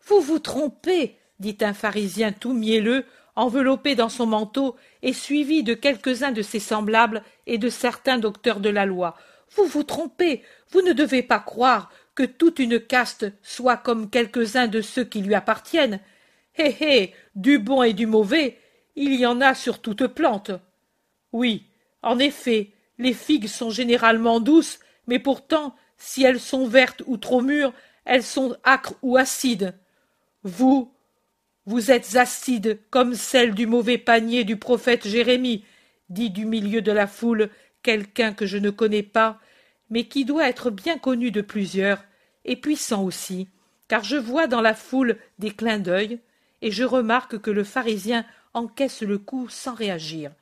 Vous 0.07 0.21
vous 0.21 0.39
trompez, 0.39 1.17
dit 1.39 1.57
un 1.61 1.75
pharisien 1.75 2.33
tout 2.33 2.53
mielleux, 2.53 3.05
enveloppé 3.37 3.95
dans 3.95 4.09
son 4.09 4.27
manteau 4.27 4.77
et 5.03 5.13
suivi 5.13 5.63
de 5.63 5.75
quelques-uns 5.75 6.33
de 6.33 6.43
ses 6.43 6.61
semblables 6.61 7.23
et 7.47 7.59
de 7.59 7.69
certains 7.69 8.19
docteurs 8.19 8.61
de 8.61 8.69
la 8.69 8.85
loi. 8.85 9.17
Vous 9.55 9.65
vous 9.65 9.85
trompez, 9.85 10.43
vous 10.71 10.83
ne 10.83 10.93
devez 10.93 11.23
pas 11.23 11.41
croire 11.41 11.91
que 12.15 12.23
toute 12.23 12.59
une 12.59 12.81
caste 12.81 13.27
soit 13.43 13.77
comme 13.77 14.11
quelques-uns 14.11 14.67
de 14.67 14.81
ceux 14.81 15.05
qui 15.05 15.21
lui 15.21 15.35
appartiennent. 15.35 16.01
Hé 16.57 16.77
hé, 16.81 17.15
du 17.35 17.59
bon 17.59 17.83
et 17.83 17.95
du 17.95 18.07
mauvais, 18.07 18.59
il 18.97 19.15
y 19.15 19.25
en 19.25 19.41
a 19.41 19.55
sur 19.55 19.81
toute 19.81 20.07
plante. 20.09 20.51
Oui, 21.33 21.67
en 22.03 22.19
effet, 22.19 22.73
les 22.99 23.15
figues 23.15 23.49
sont 23.49 23.71
généralement 23.71 24.41
douces, 24.41 24.79
mais 25.07 25.19
pourtant, 25.19 25.75
si 25.97 26.25
elles 26.25 26.41
sont 26.41 26.67
vertes 26.67 27.03
ou 27.07 27.17
trop 27.17 27.41
mûres, 27.41 27.73
elles 28.05 28.23
sont 28.23 28.57
âcres 28.65 28.95
ou 29.03 29.17
acides. 29.17 29.75
Vous, 30.43 30.93
vous 31.65 31.91
êtes 31.91 32.17
acide 32.17 32.81
comme 32.91 33.15
celle 33.15 33.55
du 33.55 33.67
mauvais 33.67 33.99
panier 33.99 34.45
du 34.45 34.57
prophète 34.57 35.07
Jérémie, 35.07 35.65
dit 36.11 36.31
du 36.31 36.45
milieu 36.45 36.83
de 36.83 36.93
la 36.93 37.07
foule 37.07 37.49
quelqu'un 37.83 38.33
que 38.33 38.47
je 38.47 38.59
ne 38.59 38.71
connais 38.71 39.03
pas, 39.03 39.41
mais 39.93 40.05
qui 40.05 40.25
doit 40.25 40.49
être 40.49 40.71
bien 40.71 40.97
connu 40.97 41.31
de 41.31 41.43
plusieurs, 41.43 42.03
et 42.47 42.57
puissant 42.57 43.05
aussi, 43.05 43.49
car 43.89 44.03
je 44.03 44.17
vois 44.17 44.47
dans 44.47 44.63
la 44.63 44.73
foule 44.73 45.19
des 45.39 45.51
clins 45.51 45.79
d'œil, 45.79 46.19
et 46.63 46.71
je 46.71 46.83
remarque 46.83 47.39
que 47.39 47.51
le 47.51 47.63
pharisien 47.63 48.25
encaisse 48.55 49.03
le 49.03 49.19
coup 49.19 49.51
sans 49.51 49.75
réagir. 49.75 50.33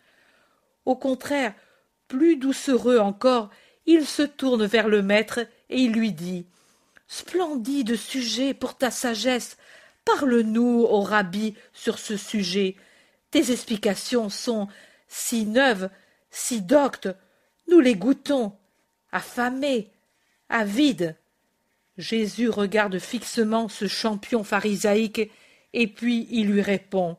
Au 0.87 0.95
contraire, 0.95 1.53
plus 2.07 2.37
doucereux 2.37 2.99
encore, 2.99 3.51
il 3.87 4.07
se 4.07 4.23
tourne 4.23 4.67
vers 4.67 4.87
le 4.87 5.03
maître 5.03 5.41
et 5.69 5.81
il 5.81 5.93
lui 5.93 6.13
dit 6.13 6.47
Splendide 7.09 7.97
sujet 7.97 8.55
pour 8.55 8.77
ta 8.77 8.93
sagesse. 8.93 9.57
Parle-nous, 10.05 10.87
ô 10.89 11.01
rabbi, 11.01 11.57
sur 11.73 11.99
ce 11.99 12.17
sujet. 12.17 12.77
Tes 13.33 13.51
explications 13.51 14.29
sont 14.29 14.69
si 15.09 15.45
neuves, 15.45 15.91
si 16.31 16.63
doctes. 16.63 17.09
Nous 17.69 17.81
les 17.81 17.97
goûtons, 17.97 18.53
affamés, 19.13 19.91
avides. 20.49 21.17
Jésus 21.99 22.49
regarde 22.49 22.99
fixement 22.99 23.69
ce 23.69 23.87
champion 23.87 24.45
pharisaïque 24.45 25.31
et 25.73 25.87
puis 25.87 26.27
il 26.31 26.49
lui 26.49 26.63
répond 26.63 27.17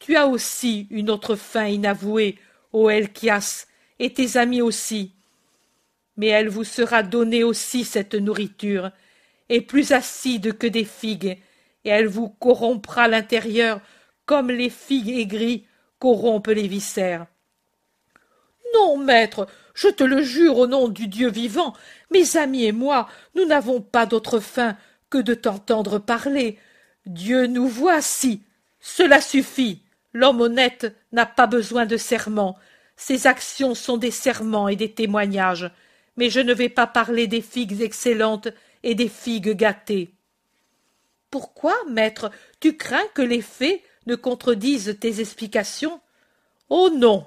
tu 0.00 0.16
as 0.16 0.26
aussi 0.26 0.88
une 0.90 1.10
autre 1.10 1.36
faim 1.36 1.68
inavouée, 1.68 2.38
ô 2.72 2.90
Elchias, 2.90 3.66
et 4.00 4.12
tes 4.12 4.38
amis 4.38 4.62
aussi. 4.62 5.12
Mais 6.16 6.28
elle 6.28 6.48
vous 6.48 6.64
sera 6.64 7.02
donnée 7.02 7.44
aussi 7.44 7.84
cette 7.84 8.14
nourriture, 8.14 8.90
et 9.48 9.60
plus 9.60 9.92
acide 9.92 10.56
que 10.58 10.66
des 10.66 10.84
figues, 10.84 11.38
et 11.84 11.88
elle 11.88 12.08
vous 12.08 12.28
corrompra 12.28 13.08
l'intérieur 13.08 13.80
comme 14.26 14.50
les 14.50 14.70
figues 14.70 15.10
aigries 15.10 15.66
corrompent 15.98 16.48
les 16.48 16.68
viscères. 16.68 17.26
Non, 18.74 18.96
maître, 18.96 19.48
je 19.80 19.88
te 19.88 20.04
le 20.04 20.22
jure 20.22 20.58
au 20.58 20.66
nom 20.66 20.88
du 20.88 21.08
Dieu 21.08 21.30
vivant, 21.30 21.72
mes 22.10 22.36
amis 22.36 22.66
et 22.66 22.72
moi, 22.72 23.08
nous 23.34 23.46
n'avons 23.46 23.80
pas 23.80 24.04
d'autre 24.04 24.38
faim 24.38 24.76
que 25.08 25.16
de 25.16 25.32
t'entendre 25.32 25.98
parler. 25.98 26.58
Dieu 27.06 27.46
nous 27.46 27.66
voit 27.66 28.02
si. 28.02 28.42
Cela 28.78 29.22
suffit. 29.22 29.82
L'homme 30.12 30.42
honnête 30.42 30.94
n'a 31.12 31.24
pas 31.24 31.46
besoin 31.46 31.86
de 31.86 31.96
serments. 31.96 32.58
Ses 32.96 33.26
actions 33.26 33.74
sont 33.74 33.96
des 33.96 34.10
serments 34.10 34.68
et 34.68 34.76
des 34.76 34.92
témoignages. 34.92 35.70
Mais 36.18 36.28
je 36.28 36.40
ne 36.40 36.52
vais 36.52 36.68
pas 36.68 36.86
parler 36.86 37.26
des 37.26 37.40
figues 37.40 37.80
excellentes 37.80 38.48
et 38.82 38.94
des 38.94 39.08
figues 39.08 39.56
gâtées. 39.56 40.10
Pourquoi, 41.30 41.74
maître, 41.88 42.30
tu 42.60 42.76
crains 42.76 43.08
que 43.14 43.22
les 43.22 43.40
faits 43.40 43.80
ne 44.04 44.14
contredisent 44.14 44.98
tes 45.00 45.20
explications? 45.20 46.02
Oh 46.68 46.90
non. 46.94 47.26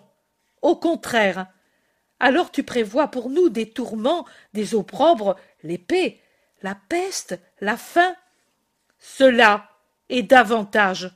Au 0.61 0.75
contraire. 0.75 1.47
Alors 2.19 2.51
tu 2.51 2.63
prévois 2.63 3.07
pour 3.09 3.29
nous 3.29 3.49
des 3.49 3.69
tourments, 3.69 4.25
des 4.53 4.75
opprobres, 4.75 5.35
l'épée, 5.63 6.21
la 6.61 6.75
peste, 6.75 7.39
la 7.59 7.77
faim 7.77 8.15
Cela 8.99 9.69
et 10.09 10.23
davantage. 10.23 11.11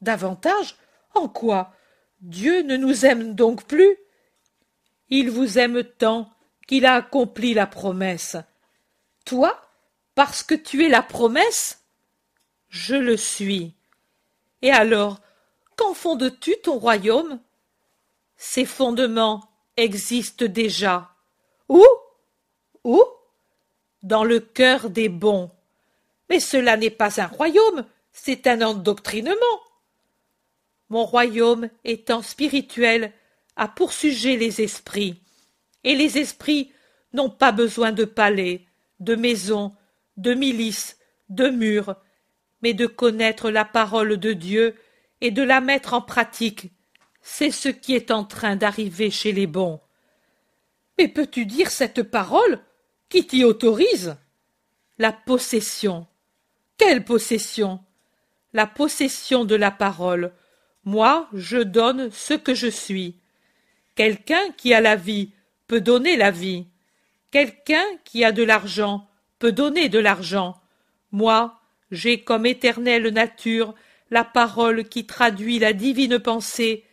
Davantage 0.00 0.76
en 1.14 1.28
quoi? 1.28 1.74
Dieu 2.20 2.62
ne 2.62 2.76
nous 2.76 3.04
aime 3.04 3.34
donc 3.34 3.64
plus 3.64 3.96
Il 5.08 5.30
vous 5.30 5.58
aime 5.58 5.82
tant 5.84 6.30
qu'il 6.66 6.86
a 6.86 6.94
accompli 6.94 7.54
la 7.54 7.66
promesse. 7.66 8.36
Toi, 9.24 9.60
parce 10.14 10.42
que 10.42 10.54
tu 10.54 10.84
es 10.84 10.88
la 10.88 11.02
promesse 11.02 11.84
Je 12.68 12.94
le 12.94 13.16
suis. 13.16 13.74
Et 14.62 14.70
alors, 14.70 15.20
qu'en 15.76 15.94
fondes-tu 15.94 16.56
ton 16.62 16.78
royaume? 16.78 17.40
Ses 18.36 18.64
fondements 18.64 19.48
existent 19.78 20.44
déjà. 20.46 21.10
Où? 21.68 21.84
Où? 22.84 23.02
Dans 24.02 24.24
le 24.24 24.40
cœur 24.40 24.90
des 24.90 25.08
bons. 25.08 25.50
Mais 26.28 26.40
cela 26.40 26.76
n'est 26.76 26.90
pas 26.90 27.20
un 27.20 27.26
royaume, 27.26 27.86
c'est 28.12 28.46
un 28.46 28.60
endoctrinement. 28.60 29.34
mon 30.90 31.04
royaume 31.04 31.68
étant 31.84 32.22
spirituel 32.22 33.12
a 33.56 33.68
pour 33.68 33.92
sujet 33.92 34.36
les 34.36 34.62
esprits, 34.62 35.20
et 35.84 35.94
les 35.94 36.18
esprits 36.18 36.72
n'ont 37.12 37.30
pas 37.30 37.52
besoin 37.52 37.92
de 37.92 38.04
palais, 38.04 38.64
de 39.00 39.14
maisons, 39.14 39.74
de 40.16 40.34
milices, 40.34 40.98
de 41.28 41.48
murs, 41.48 41.96
mais 42.62 42.74
de 42.74 42.86
connaître 42.86 43.50
la 43.50 43.64
parole 43.64 44.16
de 44.16 44.32
Dieu 44.32 44.74
et 45.20 45.30
de 45.30 45.42
la 45.42 45.60
mettre 45.60 45.94
en 45.94 46.00
pratique. 46.00 46.70
C'est 47.20 47.50
ce 47.50 47.68
qui 47.68 47.94
est 47.94 48.10
en 48.10 48.24
train 48.24 48.56
d'arriver 48.56 49.10
chez 49.10 49.32
les 49.32 49.46
bons. 49.46 49.80
Mais 50.98 51.08
peux-tu 51.08 51.46
dire 51.46 51.70
cette 51.70 52.02
parole 52.02 52.60
Qui 53.08 53.26
t'y 53.26 53.44
autorise? 53.44 54.16
La 54.98 55.12
possession. 55.12 56.06
Quelle 56.76 57.04
possession? 57.04 57.80
La 58.52 58.66
possession 58.66 59.44
de 59.44 59.54
la 59.54 59.70
parole. 59.70 60.32
Moi, 60.84 61.28
je 61.32 61.58
donne 61.58 62.10
ce 62.10 62.34
que 62.34 62.54
je 62.54 62.68
suis. 62.68 63.16
Quelqu'un 63.94 64.50
qui 64.56 64.72
a 64.74 64.80
la 64.80 64.96
vie 64.96 65.32
peut 65.66 65.80
donner 65.80 66.16
la 66.16 66.30
vie. 66.30 66.66
Quelqu'un 67.30 67.84
qui 68.04 68.24
a 68.24 68.32
de 68.32 68.42
l'argent 68.42 69.08
peut 69.38 69.52
donner 69.52 69.88
de 69.88 69.98
l'argent. 69.98 70.60
Moi, 71.12 71.60
j'ai 71.90 72.22
comme 72.22 72.46
éternelle 72.46 73.08
nature 73.08 73.74
la 74.10 74.24
parole 74.24 74.84
qui 74.84 75.06
traduit 75.06 75.58
la 75.58 75.72
divine 75.72 76.18
pensée, 76.18 76.84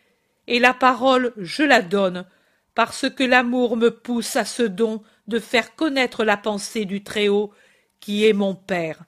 et 0.48 0.60
la 0.60 0.74
parole 0.74 1.34
je 1.38 1.64
la 1.64 1.82
donne, 1.82 2.26
parce 2.74 3.10
que 3.10 3.24
l'amour 3.24 3.78
me 3.78 3.90
pousse 3.90 4.36
à 4.36 4.46
ce 4.46 4.64
don 4.64 5.02
de 5.28 5.40
faire 5.40 5.76
connaître 5.76 6.24
la 6.24 6.38
pensée 6.38 6.86
du 6.86 7.04
Très-Haut, 7.04 7.52
qui 8.00 8.26
est 8.28 8.34
mon 8.34 8.54
Père. 8.54 9.04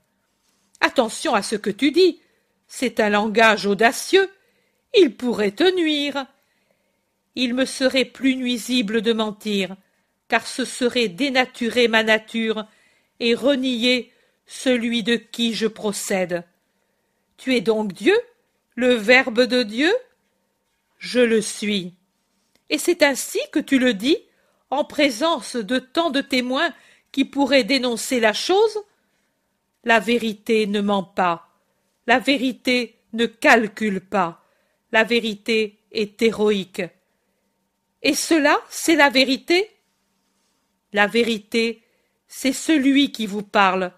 Attention 0.82 1.34
à 1.34 1.42
ce 1.42 1.56
que 1.56 1.70
tu 1.70 1.92
dis, 1.92 2.22
c'est 2.68 3.00
un 3.00 3.10
langage 3.10 3.66
audacieux, 3.66 4.30
il 4.96 5.16
pourrait 5.16 5.52
te 5.52 5.76
nuire. 5.76 6.26
Il 7.36 7.54
me 7.54 7.66
serait 7.66 8.06
plus 8.06 8.36
nuisible 8.36 9.02
de 9.02 9.14
mentir, 9.14 9.76
car 10.28 10.48
ce 10.48 10.66
serait 10.66 11.08
dénaturer 11.08 11.88
ma 11.88 12.04
nature 12.04 12.66
et 13.20 13.36
renier 13.36 14.12
celui 14.46 15.04
de 15.04 15.16
qui 15.16 15.54
je 15.54 15.68
procède. 15.68 16.44
Tu 17.38 17.56
es 17.56 17.62
donc 17.62 17.94
Dieu, 17.94 18.18
le 18.76 18.94
Verbe 18.94 19.42
de 19.42 19.62
Dieu? 19.64 19.94
Je 21.10 21.22
le 21.22 21.42
suis. 21.42 21.94
Et 22.70 22.78
c'est 22.78 23.02
ainsi 23.02 23.40
que 23.54 23.60
tu 23.60 23.80
le 23.80 23.94
dis, 23.94 24.18
en 24.70 24.84
présence 24.84 25.56
de 25.56 25.80
tant 25.80 26.10
de 26.10 26.20
témoins 26.20 26.74
qui 27.14 27.24
pourraient 27.24 27.64
dénoncer 27.64 28.20
la 28.20 28.34
chose? 28.34 28.78
La 29.86 30.02
vérité 30.02 30.68
ne 30.68 30.82
ment 30.82 31.06
pas. 31.06 31.48
La 32.08 32.20
vérité 32.20 33.00
ne 33.14 33.26
calcule 33.26 34.02
pas. 34.02 34.44
La 34.92 35.06
vérité 35.06 35.80
est 35.94 36.22
héroïque. 36.22 36.84
Et 38.04 38.14
cela, 38.14 38.58
c'est 38.70 38.98
la 38.98 39.10
vérité? 39.10 39.72
La 40.92 41.08
vérité, 41.08 41.84
c'est 42.28 42.52
celui 42.52 43.14
qui 43.14 43.28
vous 43.28 43.44
parle, 43.44 43.94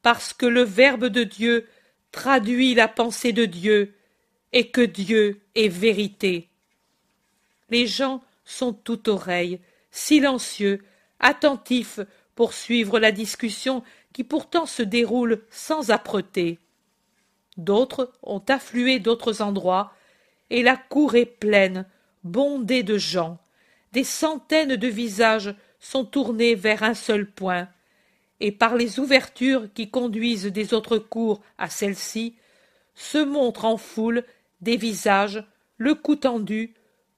parce 0.00 0.32
que 0.32 0.46
le 0.46 0.62
Verbe 0.62 1.06
de 1.06 1.24
Dieu 1.24 1.66
traduit 2.12 2.74
la 2.76 2.86
pensée 2.86 3.32
de 3.32 3.46
Dieu, 3.46 3.96
et 4.52 4.70
que 4.70 4.82
Dieu 4.82 5.40
est 5.56 5.66
vérité. 5.66 6.50
Les 7.72 7.86
gens 7.86 8.22
sont 8.44 8.74
tout 8.74 9.08
oreilles, 9.08 9.58
silencieux, 9.90 10.84
attentifs 11.20 12.00
pour 12.34 12.52
suivre 12.52 12.98
la 12.98 13.12
discussion 13.12 13.82
qui 14.12 14.24
pourtant 14.24 14.66
se 14.66 14.82
déroule 14.82 15.42
sans 15.50 15.90
âpreté. 15.90 16.58
D'autres 17.56 18.12
ont 18.22 18.42
afflué 18.46 18.98
d'autres 18.98 19.40
endroits, 19.40 19.94
et 20.50 20.62
la 20.62 20.76
cour 20.76 21.14
est 21.14 21.24
pleine, 21.24 21.86
bondée 22.24 22.82
de 22.82 22.98
gens. 22.98 23.38
Des 23.92 24.04
centaines 24.04 24.76
de 24.76 24.88
visages 24.88 25.54
sont 25.80 26.04
tournés 26.04 26.54
vers 26.54 26.82
un 26.82 26.94
seul 26.94 27.26
point, 27.26 27.68
et 28.40 28.52
par 28.52 28.76
les 28.76 29.00
ouvertures 29.00 29.72
qui 29.72 29.90
conduisent 29.90 30.46
des 30.46 30.74
autres 30.74 30.98
cours 30.98 31.40
à 31.56 31.70
celle-ci, 31.70 32.36
se 32.94 33.16
montrent 33.16 33.64
en 33.64 33.78
foule 33.78 34.24
des 34.60 34.76
visages, 34.76 35.42
le 35.78 35.94
cou 35.94 36.16
tendu, 36.16 36.74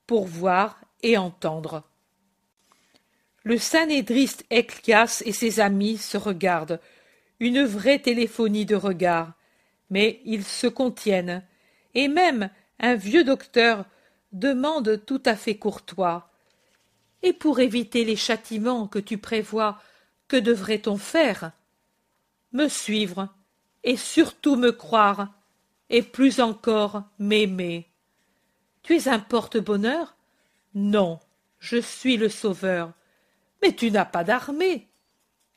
pour 0.07 0.26
voir 0.26 0.80
et 1.02 1.16
entendre. 1.16 1.82
Le 3.42 3.59
sanédriste 3.59 4.44
Eclias 4.50 5.22
et 5.26 5.32
ses 5.32 5.61
amis 5.61 5.98
se 5.98 6.16
regardent, 6.16 6.80
une 7.40 7.62
vraie 7.62 7.98
téléphonie 7.98 8.64
de 8.64 8.76
regards, 8.76 9.32
mais 9.90 10.20
ils 10.24 10.44
se 10.44 10.66
contiennent, 10.66 11.44
et 11.94 12.09
même 12.09 12.50
un 12.80 12.94
vieux 12.94 13.24
docteur 13.24 13.84
demande 14.32 15.05
tout 15.05 15.22
à 15.26 15.36
fait 15.36 15.57
courtois. 15.57 16.30
Et 17.22 17.32
pour 17.32 17.61
éviter 17.61 18.05
les 18.05 18.16
châtiments 18.16 18.88
que 18.88 18.98
tu 18.98 19.18
prévois 19.18 19.78
que 20.26 20.36
devrait-on 20.36 20.96
faire? 20.96 21.52
Me 22.52 22.68
suivre, 22.68 23.28
et 23.82 23.96
surtout 23.96 24.57
me 24.57 24.72
croire, 24.72 25.32
et 25.90 26.02
plus 26.02 26.40
encore 26.40 27.05
m'aimer. 27.18 27.88
Tu 28.85 28.97
es 28.97 29.09
un 29.09 29.18
porte-bonheur? 29.18 30.14
Non, 30.74 31.18
je 31.59 31.78
suis 31.78 32.16
le 32.16 32.28
sauveur. 32.28 32.93
Mais 33.62 33.72
tu 33.72 33.91
n'as 33.91 34.05
pas 34.05 34.24
d'armée. 34.24 34.89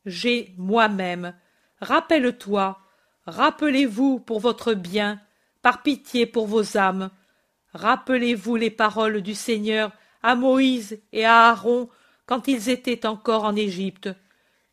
J'ai 0.06 0.54
moi-même. 0.58 1.36
Rappelle-toi, 1.82 2.80
rappelez-vous 3.26 4.20
pour 4.20 4.40
votre 4.40 4.74
bien, 4.74 5.20
par 5.62 5.84
pitié 5.84 6.26
pour 6.26 6.48
vos 6.48 6.78
âmes. 6.78 7.12
Rappelez-vous 7.74 8.56
les 8.56 8.72
paroles 8.72 9.22
du 9.22 9.36
Seigneur 9.36 9.92
à 10.24 10.36
Moïse 10.36 11.02
et 11.12 11.26
à 11.26 11.50
Aaron 11.50 11.90
quand 12.26 12.48
ils 12.48 12.70
étaient 12.70 13.06
encore 13.06 13.44
en 13.44 13.56
Égypte 13.56 14.10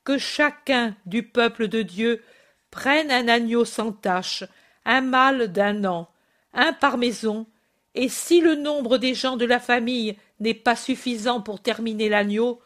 que 0.05 0.17
chacun 0.17 0.95
du 1.07 1.23
peuple 1.25 1.67
de 1.67 1.83
Dieu 1.83 2.23
prenne 2.71 3.11
un 3.11 3.27
agneau 3.27 3.65
sans 3.65 3.93
tache, 3.93 4.45
un 4.85 5.01
mâle 5.01 5.49
d'un 5.49 5.85
an, 5.85 6.09
un 6.53 6.73
par 6.73 6.99
maison, 6.99 7.47
et 7.95 8.09
si 8.09 8.41
le 8.41 8.55
nombre 8.55 8.99
des 8.99 9.15
gens 9.15 9.37
de 9.37 9.45
la 9.45 9.61
famille 9.61 10.17
n'est 10.41 10.55
pas 10.55 10.77
suffisant 10.77 11.41
pour 11.41 11.61
terminer 11.61 12.09
l'agneau, 12.09 12.61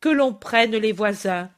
que 0.00 0.08
l'on 0.08 0.32
prenne 0.32 0.76
les 0.76 0.92
voisins. 0.92 1.50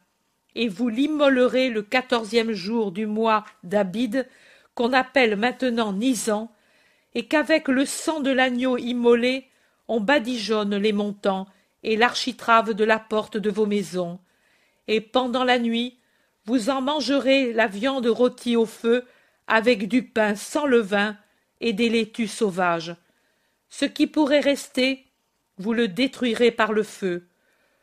Et 0.54 0.68
vous 0.68 0.88
l'immolerez 0.88 1.68
le 1.68 1.82
quatorzième 1.82 2.52
jour 2.52 2.92
du 2.92 3.06
mois 3.06 3.44
d'Abid, 3.62 4.26
qu'on 4.74 4.92
appelle 4.92 5.36
maintenant 5.36 5.92
Nisan, 5.92 6.50
et 7.14 7.26
qu'avec 7.26 7.68
le 7.68 7.84
sang 7.84 8.20
de 8.20 8.30
l'agneau 8.30 8.78
immolé, 8.78 9.46
on 9.88 10.00
badigeonne 10.00 10.76
les 10.76 10.92
montants 10.92 11.46
et 11.82 11.96
l'architrave 11.96 12.74
de 12.74 12.84
la 12.84 12.98
porte 12.98 13.36
de 13.36 13.50
vos 13.50 13.66
maisons 13.66 14.20
et 14.90 15.00
pendant 15.00 15.44
la 15.44 15.58
nuit 15.58 15.98
vous 16.46 16.68
en 16.68 16.80
mangerez 16.80 17.52
la 17.52 17.68
viande 17.68 18.06
rôtie 18.06 18.56
au 18.56 18.66
feu 18.66 19.04
avec 19.46 19.88
du 19.88 20.02
pain 20.02 20.34
sans 20.34 20.66
levain 20.66 21.16
et 21.60 21.72
des 21.72 21.88
laitues 21.88 22.26
sauvages. 22.26 22.96
Ce 23.70 23.84
qui 23.84 24.06
pourrait 24.06 24.40
rester, 24.40 25.06
vous 25.56 25.72
le 25.72 25.88
détruirez 25.88 26.50
par 26.50 26.72
le 26.72 26.82
feu. 26.82 27.28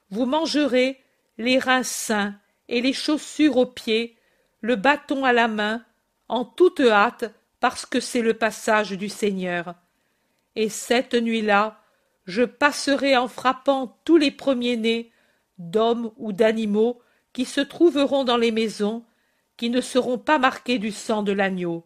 Vous 0.10 0.26
mangerez 0.26 1.02
les 1.38 1.60
reins 1.60 1.84
sains 1.84 2.36
et 2.68 2.82
les 2.82 2.94
chaussures 2.94 3.58
aux 3.58 3.66
pieds, 3.66 4.18
le 4.62 4.76
bâton 4.76 5.26
à 5.26 5.34
la 5.34 5.48
main, 5.48 5.84
en 6.28 6.46
toute 6.46 6.82
hâte, 6.82 7.34
parce 7.60 7.86
que 7.86 8.00
c'est 8.00 8.22
le 8.22 8.34
passage 8.34 8.92
du 8.92 9.10
Seigneur. 9.10 9.76
Et 10.56 10.70
cette 10.70 11.14
nuit-là, 11.14 11.82
je 12.26 12.44
passerai 12.44 13.16
en 13.16 13.28
frappant 13.28 13.98
tous 14.04 14.18
les 14.18 14.32
premiers-nés 14.32 15.12
d'hommes 15.58 16.12
ou 16.18 16.34
d'animaux 16.34 17.02
qui 17.34 17.46
se 17.46 17.62
trouveront 17.62 18.24
dans 18.24 18.38
les 18.38 18.52
maisons, 18.52 19.06
qui 19.56 19.70
ne 19.70 19.82
seront 19.82 20.18
pas 20.18 20.38
marqués 20.38 20.80
du 20.80 20.92
sang 20.92 21.24
de 21.24 21.32
l'agneau. 21.32 21.86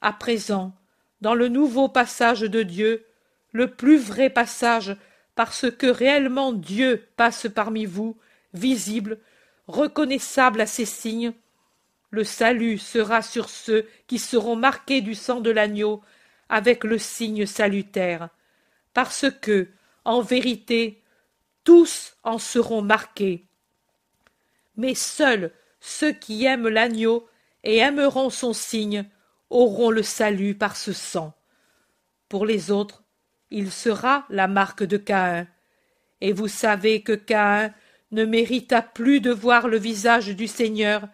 À 0.00 0.12
présent, 0.12 0.72
dans 1.20 1.34
le 1.34 1.48
nouveau 1.48 1.88
passage 1.88 2.40
de 2.40 2.62
Dieu, 2.62 3.06
le 3.52 3.68
plus 3.68 3.98
vrai 3.98 4.30
passage, 4.30 4.96
parce 5.34 5.70
que 5.70 5.86
réellement 5.86 6.52
Dieu 6.52 7.06
passe 7.16 7.46
parmi 7.54 7.84
vous, 7.84 8.16
visible, 8.54 9.18
reconnaissable 9.66 10.60
à 10.60 10.66
ses 10.66 10.84
signes, 10.84 11.32
le 12.10 12.24
salut 12.24 12.78
sera 12.78 13.22
sur 13.22 13.48
ceux 13.48 13.88
qui 14.06 14.18
seront 14.18 14.56
marqués 14.56 15.00
du 15.00 15.14
sang 15.14 15.40
de 15.40 15.50
l'agneau 15.50 16.02
avec 16.48 16.82
le 16.82 16.98
signe 16.98 17.46
salutaire, 17.46 18.28
parce 18.92 19.26
que, 19.40 19.68
en 20.04 20.20
vérité, 20.20 21.02
tous 21.62 22.16
en 22.24 22.38
seront 22.38 22.82
marqués. 22.82 23.44
Mais 24.76 24.94
seuls 24.94 25.52
ceux 25.80 26.12
qui 26.12 26.44
aiment 26.44 26.68
l'agneau 26.68 27.28
et 27.62 27.78
aimeront 27.78 28.30
son 28.30 28.52
signe 28.52 29.04
auront 29.50 29.90
le 29.90 30.02
salut 30.02 30.54
par 30.54 30.76
ce 30.76 30.92
sang. 30.92 31.34
Pour 32.28 32.46
les 32.46 32.70
autres, 32.70 33.02
il 33.50 33.70
sera 33.70 34.24
la 34.30 34.46
marque 34.46 34.84
de 34.84 34.96
Caïn. 34.96 35.48
Et 36.20 36.32
vous 36.32 36.48
savez 36.48 37.02
que 37.02 37.12
Caïn 37.12 37.74
ne 38.12 38.24
mérita 38.24 38.82
plus 38.82 39.20
de 39.20 39.30
voir 39.30 39.68
le 39.68 39.78
visage 39.78 40.28
du 40.28 40.46
Seigneur 40.46 41.08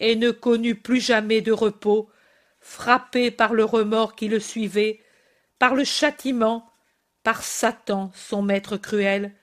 et 0.00 0.16
ne 0.16 0.30
connut 0.30 0.74
plus 0.74 1.00
jamais 1.00 1.40
de 1.40 1.52
repos, 1.52 2.10
frappé 2.60 3.30
par 3.30 3.54
le 3.54 3.64
remords 3.64 4.14
qui 4.16 4.28
le 4.28 4.40
suivait, 4.40 5.00
par 5.58 5.74
le 5.74 5.84
châtiment, 5.84 6.68
par 7.22 7.42
Satan, 7.42 8.10
son 8.14 8.42
maître 8.42 8.76
cruel, 8.76 9.34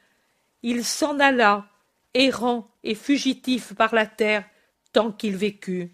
il 0.61 0.85
s'en 0.85 1.19
alla, 1.19 1.65
errant 2.13 2.71
et 2.83 2.95
fugitif 2.95 3.73
par 3.73 3.93
la 3.93 4.05
terre, 4.05 4.45
tant 4.93 5.11
qu'il 5.11 5.35
vécut. 5.35 5.93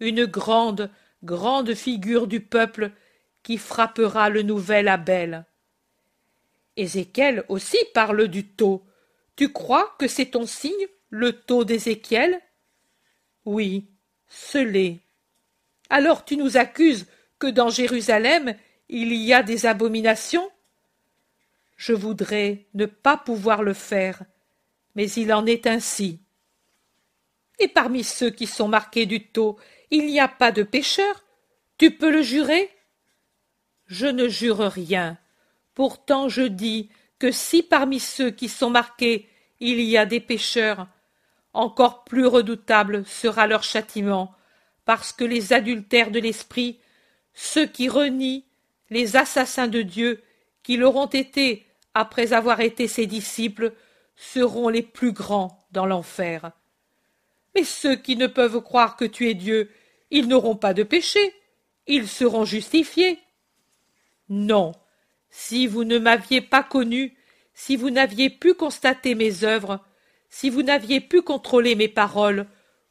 Une 0.00 0.24
grande, 0.24 0.90
grande 1.22 1.74
figure 1.74 2.26
du 2.26 2.40
peuple 2.40 2.92
qui 3.42 3.58
frappera 3.58 4.28
le 4.28 4.42
nouvel 4.42 4.88
Abel. 4.88 5.44
Ézéchiel 6.76 7.44
aussi 7.48 7.78
parle 7.92 8.28
du 8.28 8.46
taux. 8.46 8.84
Tu 9.36 9.52
crois 9.52 9.94
que 9.98 10.08
c'est 10.08 10.32
ton 10.32 10.46
signe, 10.46 10.86
le 11.10 11.32
taux 11.32 11.64
d'Ézéchiel? 11.64 12.40
Oui, 13.44 13.90
ce 14.28 14.58
l'est. 14.58 15.00
Alors 15.90 16.24
tu 16.24 16.36
nous 16.36 16.56
accuses 16.56 17.06
que 17.38 17.46
dans 17.46 17.68
Jérusalem 17.68 18.54
il 18.88 19.12
y 19.14 19.32
a 19.32 19.42
des 19.42 19.66
abominations? 19.66 20.48
Je 21.76 21.92
voudrais 21.92 22.66
ne 22.74 22.86
pas 22.86 23.16
pouvoir 23.16 23.62
le 23.62 23.74
faire, 23.74 24.22
mais 24.94 25.10
il 25.10 25.32
en 25.32 25.46
est 25.46 25.66
ainsi. 25.66 26.20
Et 27.58 27.68
parmi 27.68 28.04
ceux 28.04 28.30
qui 28.30 28.46
sont 28.46 28.68
marqués 28.68 29.06
du 29.06 29.28
taux, 29.28 29.58
il 29.92 30.06
n'y 30.06 30.18
a 30.18 30.26
pas 30.26 30.50
de 30.50 30.62
pécheurs 30.62 31.22
Tu 31.78 31.90
peux 31.92 32.10
le 32.10 32.22
jurer? 32.22 32.70
Je 33.86 34.06
ne 34.06 34.26
jure 34.26 34.58
rien. 34.58 35.18
Pourtant 35.74 36.28
je 36.28 36.42
dis 36.42 36.90
que 37.18 37.30
si 37.30 37.62
parmi 37.62 38.00
ceux 38.00 38.30
qui 38.30 38.48
sont 38.48 38.70
marqués 38.70 39.28
il 39.60 39.80
y 39.80 39.96
a 39.96 40.06
des 40.06 40.18
pécheurs, 40.18 40.88
encore 41.52 42.04
plus 42.04 42.26
redoutable 42.26 43.04
sera 43.06 43.46
leur 43.46 43.62
châtiment, 43.62 44.34
parce 44.86 45.12
que 45.12 45.24
les 45.24 45.52
adultères 45.52 46.10
de 46.10 46.18
l'esprit, 46.18 46.80
ceux 47.34 47.66
qui 47.66 47.88
renient, 47.88 48.44
les 48.90 49.16
assassins 49.16 49.68
de 49.68 49.82
Dieu, 49.82 50.22
qui 50.62 50.76
l'auront 50.76 51.06
été 51.06 51.66
après 51.94 52.32
avoir 52.32 52.60
été 52.60 52.88
ses 52.88 53.06
disciples, 53.06 53.72
seront 54.16 54.68
les 54.68 54.82
plus 54.82 55.12
grands 55.12 55.64
dans 55.70 55.86
l'enfer. 55.86 56.50
Mais 57.54 57.64
ceux 57.64 57.96
qui 57.96 58.16
ne 58.16 58.26
peuvent 58.26 58.62
croire 58.62 58.96
que 58.96 59.04
tu 59.04 59.28
es 59.28 59.34
Dieu, 59.34 59.70
ils 60.12 60.28
n'auront 60.28 60.56
pas 60.56 60.74
de 60.74 60.82
péché, 60.82 61.34
ils 61.86 62.06
seront 62.06 62.44
justifiés. 62.44 63.18
Non, 64.28 64.72
si 65.30 65.66
vous 65.66 65.84
ne 65.84 65.98
m'aviez 65.98 66.42
pas 66.42 66.62
connu, 66.62 67.16
si 67.54 67.76
vous 67.76 67.90
n'aviez 67.90 68.28
pu 68.28 68.52
constater 68.54 69.14
mes 69.14 69.42
œuvres, 69.42 69.80
si 70.28 70.50
vous 70.50 70.62
n'aviez 70.62 71.00
pu 71.00 71.22
contrôler 71.22 71.74
mes 71.74 71.88
paroles, 71.88 72.46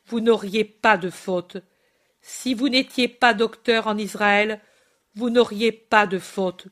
vous 0.08 0.20
n'auriez 0.20 0.64
pas 0.66 0.98
de 0.98 1.12
faute. 1.12 1.58
Si 2.22 2.56
vous 2.56 2.70
n'étiez 2.70 3.08
pas 3.08 3.36
docteur 3.36 3.86
en 3.86 3.98
Israël, 3.98 4.60
vous 5.16 5.30
n'auriez 5.30 5.72
pas 5.72 6.08
de 6.08 6.18
faute. 6.20 6.68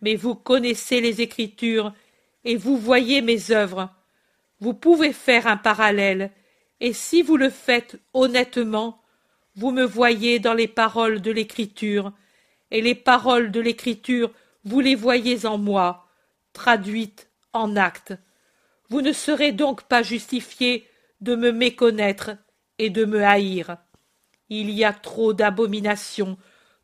Mais 0.00 0.16
vous 0.16 0.34
connaissez 0.34 1.02
les 1.02 1.20
Écritures 1.20 1.92
et 2.44 2.56
vous 2.56 2.78
voyez 2.78 3.20
mes 3.20 3.50
œuvres. 3.50 3.90
Vous 4.60 4.72
pouvez 4.72 5.12
faire 5.12 5.46
un 5.46 5.56
parallèle, 5.58 6.32
et 6.80 6.94
si 6.94 7.20
vous 7.20 7.36
le 7.36 7.50
faites 7.50 7.98
honnêtement, 8.14 8.99
vous 9.60 9.72
me 9.72 9.84
voyez 9.84 10.38
dans 10.38 10.54
les 10.54 10.68
paroles 10.68 11.20
de 11.20 11.30
l'Écriture, 11.30 12.14
et 12.70 12.80
les 12.80 12.94
paroles 12.94 13.50
de 13.50 13.60
l'Écriture, 13.60 14.32
vous 14.64 14.80
les 14.80 14.94
voyez 14.94 15.44
en 15.44 15.58
moi, 15.58 16.08
traduites 16.54 17.28
en 17.52 17.76
actes. 17.76 18.14
Vous 18.88 19.02
ne 19.02 19.12
serez 19.12 19.52
donc 19.52 19.82
pas 19.82 20.02
justifié 20.02 20.88
de 21.20 21.34
me 21.34 21.52
méconnaître 21.52 22.30
et 22.78 22.88
de 22.88 23.04
me 23.04 23.22
haïr. 23.22 23.76
Il 24.48 24.70
y 24.70 24.82
a 24.82 24.94
trop 24.94 25.34
d'abominations, 25.34 26.38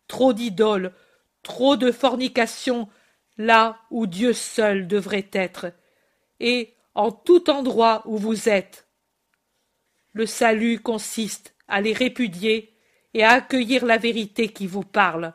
trop 0.06 0.34
d'idoles, 0.34 0.92
trop 1.42 1.76
de 1.76 1.90
fornications 1.90 2.90
là 3.38 3.78
où 3.90 4.06
Dieu 4.06 4.34
seul 4.34 4.86
devrait 4.86 5.30
être, 5.32 5.72
et 6.40 6.74
en 6.94 7.10
tout 7.10 7.48
endroit 7.48 8.02
où 8.04 8.18
vous 8.18 8.50
êtes. 8.50 8.86
Le 10.12 10.26
salut 10.26 10.78
consiste 10.80 11.55
à 11.68 11.80
les 11.80 11.92
répudier 11.92 12.72
et 13.14 13.24
à 13.24 13.32
accueillir 13.32 13.84
la 13.84 13.98
vérité 13.98 14.48
qui 14.48 14.66
vous 14.66 14.84
parle. 14.84 15.32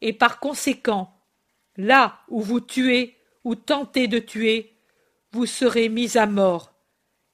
Et 0.00 0.12
par 0.12 0.40
conséquent, 0.40 1.14
là 1.76 2.20
où 2.28 2.40
vous 2.40 2.60
tuez 2.60 3.16
ou 3.44 3.54
tentez 3.54 4.06
de 4.08 4.18
tuer, 4.18 4.74
vous 5.32 5.46
serez 5.46 5.88
mis 5.88 6.16
à 6.16 6.26
mort. 6.26 6.72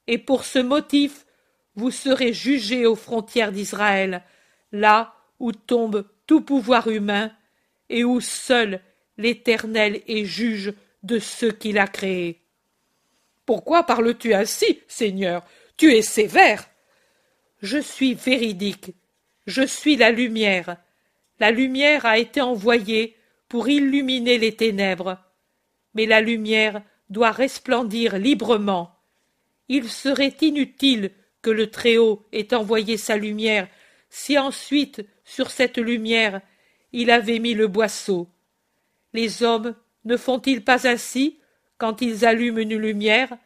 Et 0.06 0.18
pour 0.18 0.44
ce 0.44 0.58
motif, 0.58 1.26
vous 1.74 1.90
serez 1.90 2.32
jugés 2.32 2.86
aux 2.86 2.96
frontières 2.96 3.52
d'Israël, 3.52 4.22
là 4.72 5.14
où 5.38 5.52
tombe 5.52 6.08
tout 6.26 6.40
pouvoir 6.40 6.88
humain, 6.88 7.32
et 7.88 8.04
où 8.04 8.20
seul 8.20 8.80
l'Éternel 9.16 10.02
est 10.08 10.24
juge 10.24 10.74
de 11.02 11.18
ceux 11.18 11.52
qu'il 11.52 11.78
a 11.78 11.86
créés. 11.86 12.42
Pourquoi 13.44 13.84
parles-tu 13.84 14.34
ainsi, 14.34 14.80
Seigneur? 14.88 15.44
Tu 15.76 15.92
es 15.94 16.02
sévère. 16.02 16.68
Je 17.62 17.78
suis 17.78 18.14
véridique. 18.14 18.92
Je 19.46 19.62
suis 19.62 19.96
la 19.96 20.10
lumière. 20.10 20.76
La 21.40 21.50
lumière 21.50 22.04
a 22.06 22.18
été 22.18 22.40
envoyée 22.40 23.16
pour 23.48 23.68
illuminer 23.68 24.38
les 24.38 24.54
ténèbres. 24.54 25.18
Mais 25.94 26.06
la 26.06 26.20
lumière 26.20 26.82
doit 27.10 27.30
resplendir 27.30 28.18
librement. 28.18 28.94
Il 29.68 29.88
serait 29.88 30.36
inutile 30.40 31.12
que 31.42 31.50
le 31.50 31.70
Très-Haut 31.70 32.26
ait 32.32 32.54
envoyé 32.54 32.96
sa 32.96 33.16
lumière 33.16 33.68
si 34.08 34.38
ensuite, 34.38 35.04
sur 35.24 35.50
cette 35.50 35.78
lumière, 35.78 36.40
il 36.92 37.10
avait 37.10 37.38
mis 37.38 37.54
le 37.54 37.66
boisseau. 37.66 38.28
Les 39.12 39.42
hommes 39.42 39.74
ne 40.04 40.16
font-ils 40.16 40.64
pas 40.64 40.88
ainsi 40.88 41.38
quand 41.78 42.00
ils 42.00 42.24
allument 42.24 42.58
une 42.58 42.76
lumière, 42.76 43.36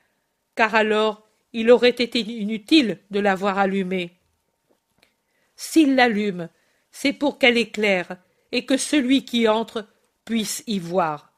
car 0.55 0.75
alors 0.75 1.27
il 1.53 1.71
aurait 1.71 1.91
été 1.91 2.21
inutile 2.21 2.99
de 3.11 3.21
l'avoir 3.21 3.59
allumée. 3.59 4.13
S'ils 5.57 5.95
l'allument, 5.95 6.49
c'est 6.91 7.13
pour 7.13 7.39
qu'elle 7.39 7.59
éclaire 7.59 8.17
et 8.53 8.65
que 8.65 8.77
celui 8.77 9.25
qui 9.25 9.49
entre 9.49 9.87
puisse 10.25 10.63
y 10.67 10.79
voir. 10.79 11.33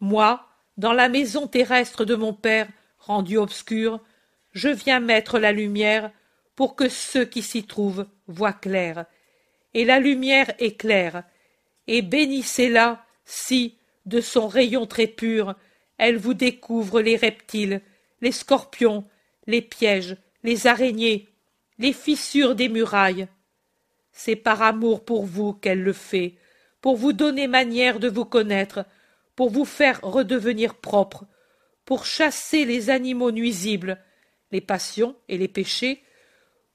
Moi, 0.00 0.46
dans 0.76 0.92
la 0.92 1.08
maison 1.08 1.46
terrestre 1.46 2.04
de 2.04 2.14
mon 2.14 2.32
Père, 2.32 2.68
rendue 2.98 3.38
obscure, 3.38 4.00
je 4.52 4.68
viens 4.68 5.00
mettre 5.00 5.38
la 5.38 5.52
lumière 5.52 6.10
pour 6.54 6.76
que 6.76 6.88
ceux 6.88 7.24
qui 7.24 7.42
s'y 7.42 7.64
trouvent 7.64 8.06
voient 8.26 8.52
clair. 8.52 9.06
Et 9.74 9.84
la 9.84 9.98
lumière 9.98 10.52
est 10.58 10.76
claire, 10.76 11.24
et 11.86 12.02
bénissez-la 12.02 13.04
si, 13.24 13.76
de 14.06 14.20
son 14.20 14.48
rayon 14.48 14.86
très 14.86 15.06
pur, 15.06 15.54
elle 15.98 16.16
vous 16.16 16.34
découvre 16.34 17.00
les 17.00 17.16
reptiles, 17.16 17.80
les 18.20 18.32
scorpions, 18.32 19.04
les 19.48 19.62
pièges, 19.62 20.16
les 20.44 20.68
araignées, 20.68 21.26
les 21.78 21.92
fissures 21.92 22.54
des 22.54 22.68
murailles. 22.68 23.26
C'est 24.12 24.36
par 24.36 24.62
amour 24.62 25.04
pour 25.04 25.24
vous 25.24 25.54
qu'elle 25.54 25.82
le 25.82 25.92
fait, 25.92 26.36
pour 26.80 26.96
vous 26.96 27.12
donner 27.12 27.48
manière 27.48 27.98
de 27.98 28.08
vous 28.08 28.24
connaître, 28.24 28.84
pour 29.34 29.50
vous 29.50 29.64
faire 29.64 30.00
redevenir 30.02 30.74
propre, 30.74 31.26
pour 31.84 32.04
chasser 32.04 32.64
les 32.64 32.90
animaux 32.90 33.32
nuisibles, 33.32 33.98
les 34.52 34.60
passions 34.60 35.16
et 35.28 35.38
les 35.38 35.48
péchés, 35.48 36.04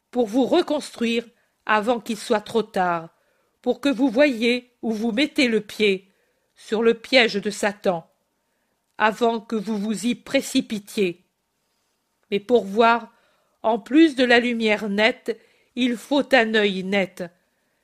pour 0.10 0.28
vous 0.28 0.46
reconstruire 0.46 1.26
avant 1.66 2.00
qu'il 2.00 2.18
soit 2.18 2.42
trop 2.42 2.64
tard, 2.64 3.10
pour 3.62 3.82
que 3.82 3.90
vous 3.90 4.10
voyiez 4.10 4.72
où 4.82 4.92
vous 4.92 5.12
mettez 5.12 5.48
le 5.48 5.62
pied, 5.62 6.10
sur 6.56 6.82
le 6.82 6.96
piège 6.96 7.36
de 7.36 7.50
Satan, 7.50 8.10
avant 8.98 9.40
que 9.40 9.56
vous 9.56 9.78
vous 9.78 10.08
y 10.08 10.16
précipitiez. 10.16 11.23
Mais 12.34 12.40
pour 12.40 12.66
voir, 12.66 13.14
en 13.62 13.78
plus 13.78 14.16
de 14.16 14.24
la 14.24 14.40
lumière 14.40 14.90
nette, 14.90 15.40
il 15.76 15.98
faut 15.98 16.34
un 16.34 16.56
œil 16.56 16.84
net. 16.84 17.24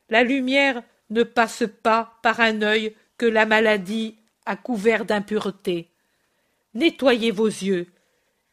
La 0.10 0.24
lumière 0.24 0.82
ne 1.12 1.22
passe 1.22 1.66
pas 1.84 2.18
par 2.24 2.40
un 2.40 2.64
œil 2.64 2.96
que 3.20 3.28
la 3.28 3.46
maladie 3.46 4.18
à 4.48 4.56
couvert 4.56 5.06
d'impureté. 5.06 5.92
Nettoyez 6.74 7.30
vos 7.30 7.46
yeux, 7.46 7.92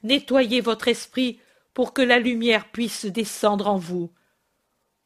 nettoyez 0.03 0.61
votre 0.61 0.89
esprit 0.89 1.41
pour 1.73 1.95
que 1.95 2.03
la 2.03 2.19
lumière 2.19 2.71
puisse 2.71 3.07
descendre 3.07 3.67
en 3.67 3.79
vous. 3.79 4.13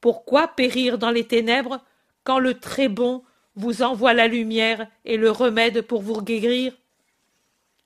Pourquoi 0.00 0.48
périr 0.48 0.98
dans 0.98 1.12
les 1.12 1.28
ténèbres 1.28 1.84
quand 2.24 2.40
le 2.40 2.54
très 2.54 2.88
bon 2.88 3.22
vous 3.54 3.82
envoie 3.82 4.12
la 4.12 4.26
lumière 4.26 4.88
et 5.04 5.16
le 5.16 5.30
remède 5.30 5.82
pour 5.82 6.02
vous 6.02 6.20
guérir? 6.20 6.76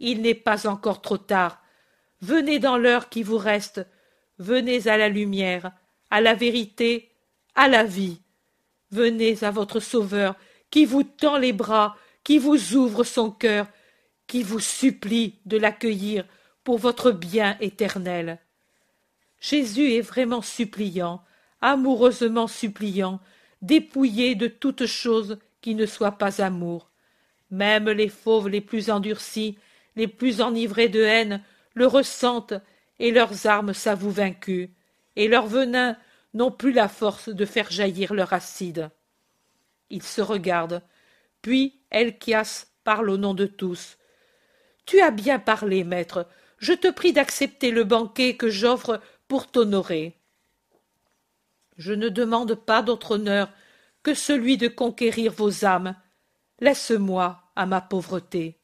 Il 0.01 0.23
n'est 0.23 0.33
pas 0.33 0.67
encore 0.67 1.03
trop 1.03 1.19
tard. 1.19 1.61
Venez 2.25 2.59
dans 2.59 2.79
l'heure 2.79 3.11
qui 3.11 3.23
vous 3.23 3.37
reste, 3.37 3.87
venez 4.39 4.89
à 4.89 4.97
la 4.97 5.11
lumière, 5.11 5.73
à 6.09 6.23
la 6.23 6.33
vérité, 6.33 7.11
à 7.55 7.69
la 7.69 7.85
vie. 7.85 8.23
Venez 8.91 9.45
à 9.45 9.51
votre 9.51 9.79
Sauveur 9.79 10.35
qui 10.71 10.87
vous 10.87 11.03
tend 11.03 11.37
les 11.37 11.53
bras 11.53 11.99
qui 12.25 12.39
vous 12.39 12.77
ouvre 12.77 13.05
son 13.05 13.31
cœur, 13.31 13.67
qui 14.27 14.43
vous 14.43 14.59
supplie 14.59 15.35
de 15.45 15.59
l'accueillir 15.59 16.25
pour 16.65 16.79
votre 16.79 17.13
bien 17.13 17.59
éternel. 17.61 18.39
Jésus 19.39 19.93
est 19.93 20.01
vraiment 20.01 20.41
suppliant, 20.41 21.23
amoureusement 21.61 22.47
suppliant, 22.47 23.21
dépouillé 23.61 24.35
de 24.35 24.47
toute 24.47 24.87
chose 24.87 25.37
qui 25.61 25.75
ne 25.75 25.85
soit 25.85 26.13
pas 26.13 26.41
amour. 26.41 26.91
Même 27.51 27.91
les 27.91 28.09
fauves 28.09 28.49
les 28.49 28.63
plus 28.63 28.89
endurcis, 28.89 29.59
les 29.95 30.09
plus 30.09 30.41
enivrés 30.41 30.89
de 30.89 31.03
haine, 31.03 31.43
le 31.75 31.87
ressentent, 31.87 32.55
et 32.99 33.11
leurs 33.11 33.47
armes 33.47 33.75
s'avouent 33.75 34.11
vaincues, 34.11 34.73
et 35.17 35.29
leurs 35.29 35.47
venins 35.47 35.97
n'ont 36.33 36.51
plus 36.51 36.73
la 36.73 36.89
force 36.89 37.29
de 37.29 37.45
faire 37.45 37.71
jaillir 37.71 38.15
leur 38.15 38.33
acide. 38.33 38.91
Ils 39.91 40.03
se 40.03 40.21
regardent, 40.21 40.83
puis 41.43 41.81
Elchias 41.91 42.67
parle 42.85 43.11
au 43.11 43.17
nom 43.17 43.35
de 43.35 43.47
tous. 43.47 43.99
Tu 44.87 45.01
as 45.01 45.11
bien 45.11 45.39
parlé, 45.39 45.85
maître. 45.85 46.27
Je 46.59 46.73
te 46.73 46.91
prie 46.91 47.13
d'accepter 47.13 47.71
le 47.71 47.85
banquet 47.85 48.37
que 48.37 48.49
j'offre 48.49 49.01
pour 49.29 49.51
t'honorer. 49.51 50.19
Je 51.77 51.93
ne 51.93 52.09
demande 52.09 52.55
pas 52.55 52.83
d'autre 52.83 53.13
honneur 53.13 53.51
que 54.03 54.15
celui 54.15 54.57
de 54.57 54.69
conquérir 54.69 55.33
vos 55.33 55.65
âmes. 55.65 55.97
Laisse-moi 56.61 57.43
à 57.57 57.67
ma 57.67 57.81
pauvreté. 57.81 58.61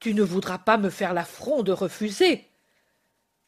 Tu 0.00 0.14
ne 0.14 0.22
voudras 0.22 0.58
pas 0.58 0.78
me 0.78 0.90
faire 0.90 1.12
l'affront 1.12 1.62
de 1.62 1.72
refuser. 1.72 2.46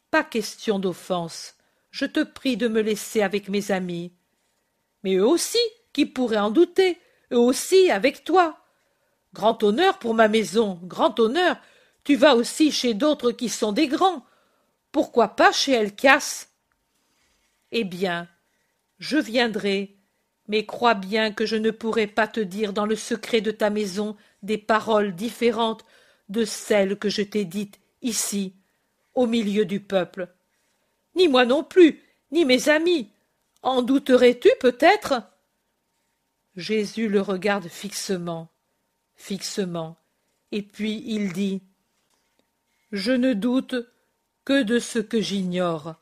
Pas 0.09 0.23
question 0.23 0.79
d'offense. 0.79 1.55
Je 1.89 2.05
te 2.05 2.23
prie 2.23 2.57
de 2.57 2.67
me 2.67 2.81
laisser 2.81 3.21
avec 3.21 3.47
mes 3.49 3.71
amis. 3.71 4.13
Mais 5.03 5.15
eux 5.15 5.27
aussi, 5.27 5.59
qui 5.93 6.05
pourraient 6.05 6.37
en 6.37 6.51
douter, 6.51 6.99
eux 7.31 7.39
aussi 7.39 7.89
avec 7.89 8.23
toi. 8.23 8.57
Grand 9.33 9.63
honneur 9.63 9.97
pour 9.99 10.13
ma 10.13 10.27
maison, 10.27 10.79
grand 10.83 11.19
honneur. 11.19 11.57
Tu 12.03 12.15
vas 12.15 12.35
aussi 12.35 12.71
chez 12.71 12.93
d'autres 12.93 13.31
qui 13.31 13.47
sont 13.47 13.71
des 13.71 13.87
grands. 13.87 14.25
Pourquoi 14.91 15.29
pas 15.29 15.51
chez 15.51 15.71
Elcas? 15.71 16.47
Eh 17.71 17.85
bien, 17.85 18.27
je 18.99 19.17
viendrai, 19.17 19.95
mais 20.47 20.65
crois 20.65 20.95
bien 20.95 21.31
que 21.31 21.45
je 21.45 21.55
ne 21.55 21.71
pourrai 21.71 22.07
pas 22.07 22.27
te 22.27 22.41
dire 22.41 22.73
dans 22.73 22.85
le 22.85 22.97
secret 22.97 23.39
de 23.39 23.51
ta 23.51 23.69
maison 23.69 24.17
des 24.43 24.57
paroles 24.57 25.15
différentes 25.15 25.85
de 26.31 26.45
celles 26.45 26.97
que 26.97 27.09
je 27.09 27.21
t'ai 27.21 27.45
dites 27.45 27.79
ici, 28.01 28.55
au 29.13 29.27
milieu 29.27 29.65
du 29.65 29.79
peuple. 29.79 30.33
Ni 31.15 31.27
moi 31.27 31.45
non 31.45 31.63
plus, 31.63 32.01
ni 32.31 32.45
mes 32.45 32.69
amis. 32.69 33.11
En 33.61 33.81
douterais-tu 33.81 34.49
peut-être? 34.59 35.23
Jésus 36.55 37.07
le 37.07 37.21
regarde 37.21 37.67
fixement, 37.67 38.49
fixement, 39.15 39.97
et 40.51 40.61
puis 40.61 41.03
il 41.05 41.31
dit 41.31 41.61
Je 42.91 43.11
ne 43.11 43.33
doute 43.33 43.75
que 44.43 44.63
de 44.63 44.79
ce 44.79 44.99
que 44.99 45.21
j'ignore, 45.21 45.95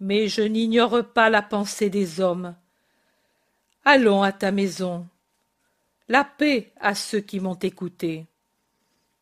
mais 0.00 0.28
je 0.28 0.42
n'ignore 0.42 1.04
pas 1.12 1.30
la 1.30 1.42
pensée 1.42 1.90
des 1.90 2.20
hommes. 2.20 2.54
Allons 3.84 4.22
à 4.22 4.32
ta 4.32 4.52
maison. 4.52 5.08
La 6.08 6.24
paix 6.24 6.72
à 6.80 6.94
ceux 6.94 7.20
qui 7.20 7.40
m'ont 7.40 7.58
écouté. 7.58 8.26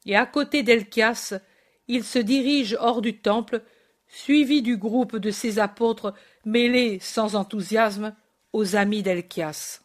Et 0.06 0.16
à 0.16 0.26
côté 0.26 0.62
d'Elchias, 0.62 1.34
il 1.88 2.04
se 2.04 2.18
dirige 2.18 2.76
hors 2.80 3.02
du 3.02 3.18
temple, 3.18 3.62
suivi 4.06 4.62
du 4.62 4.76
groupe 4.76 5.16
de 5.16 5.30
ses 5.30 5.58
apôtres 5.58 6.14
mêlés 6.44 6.98
sans 7.00 7.36
enthousiasme 7.36 8.14
aux 8.52 8.76
amis 8.76 9.02
d'Elchias. 9.02 9.80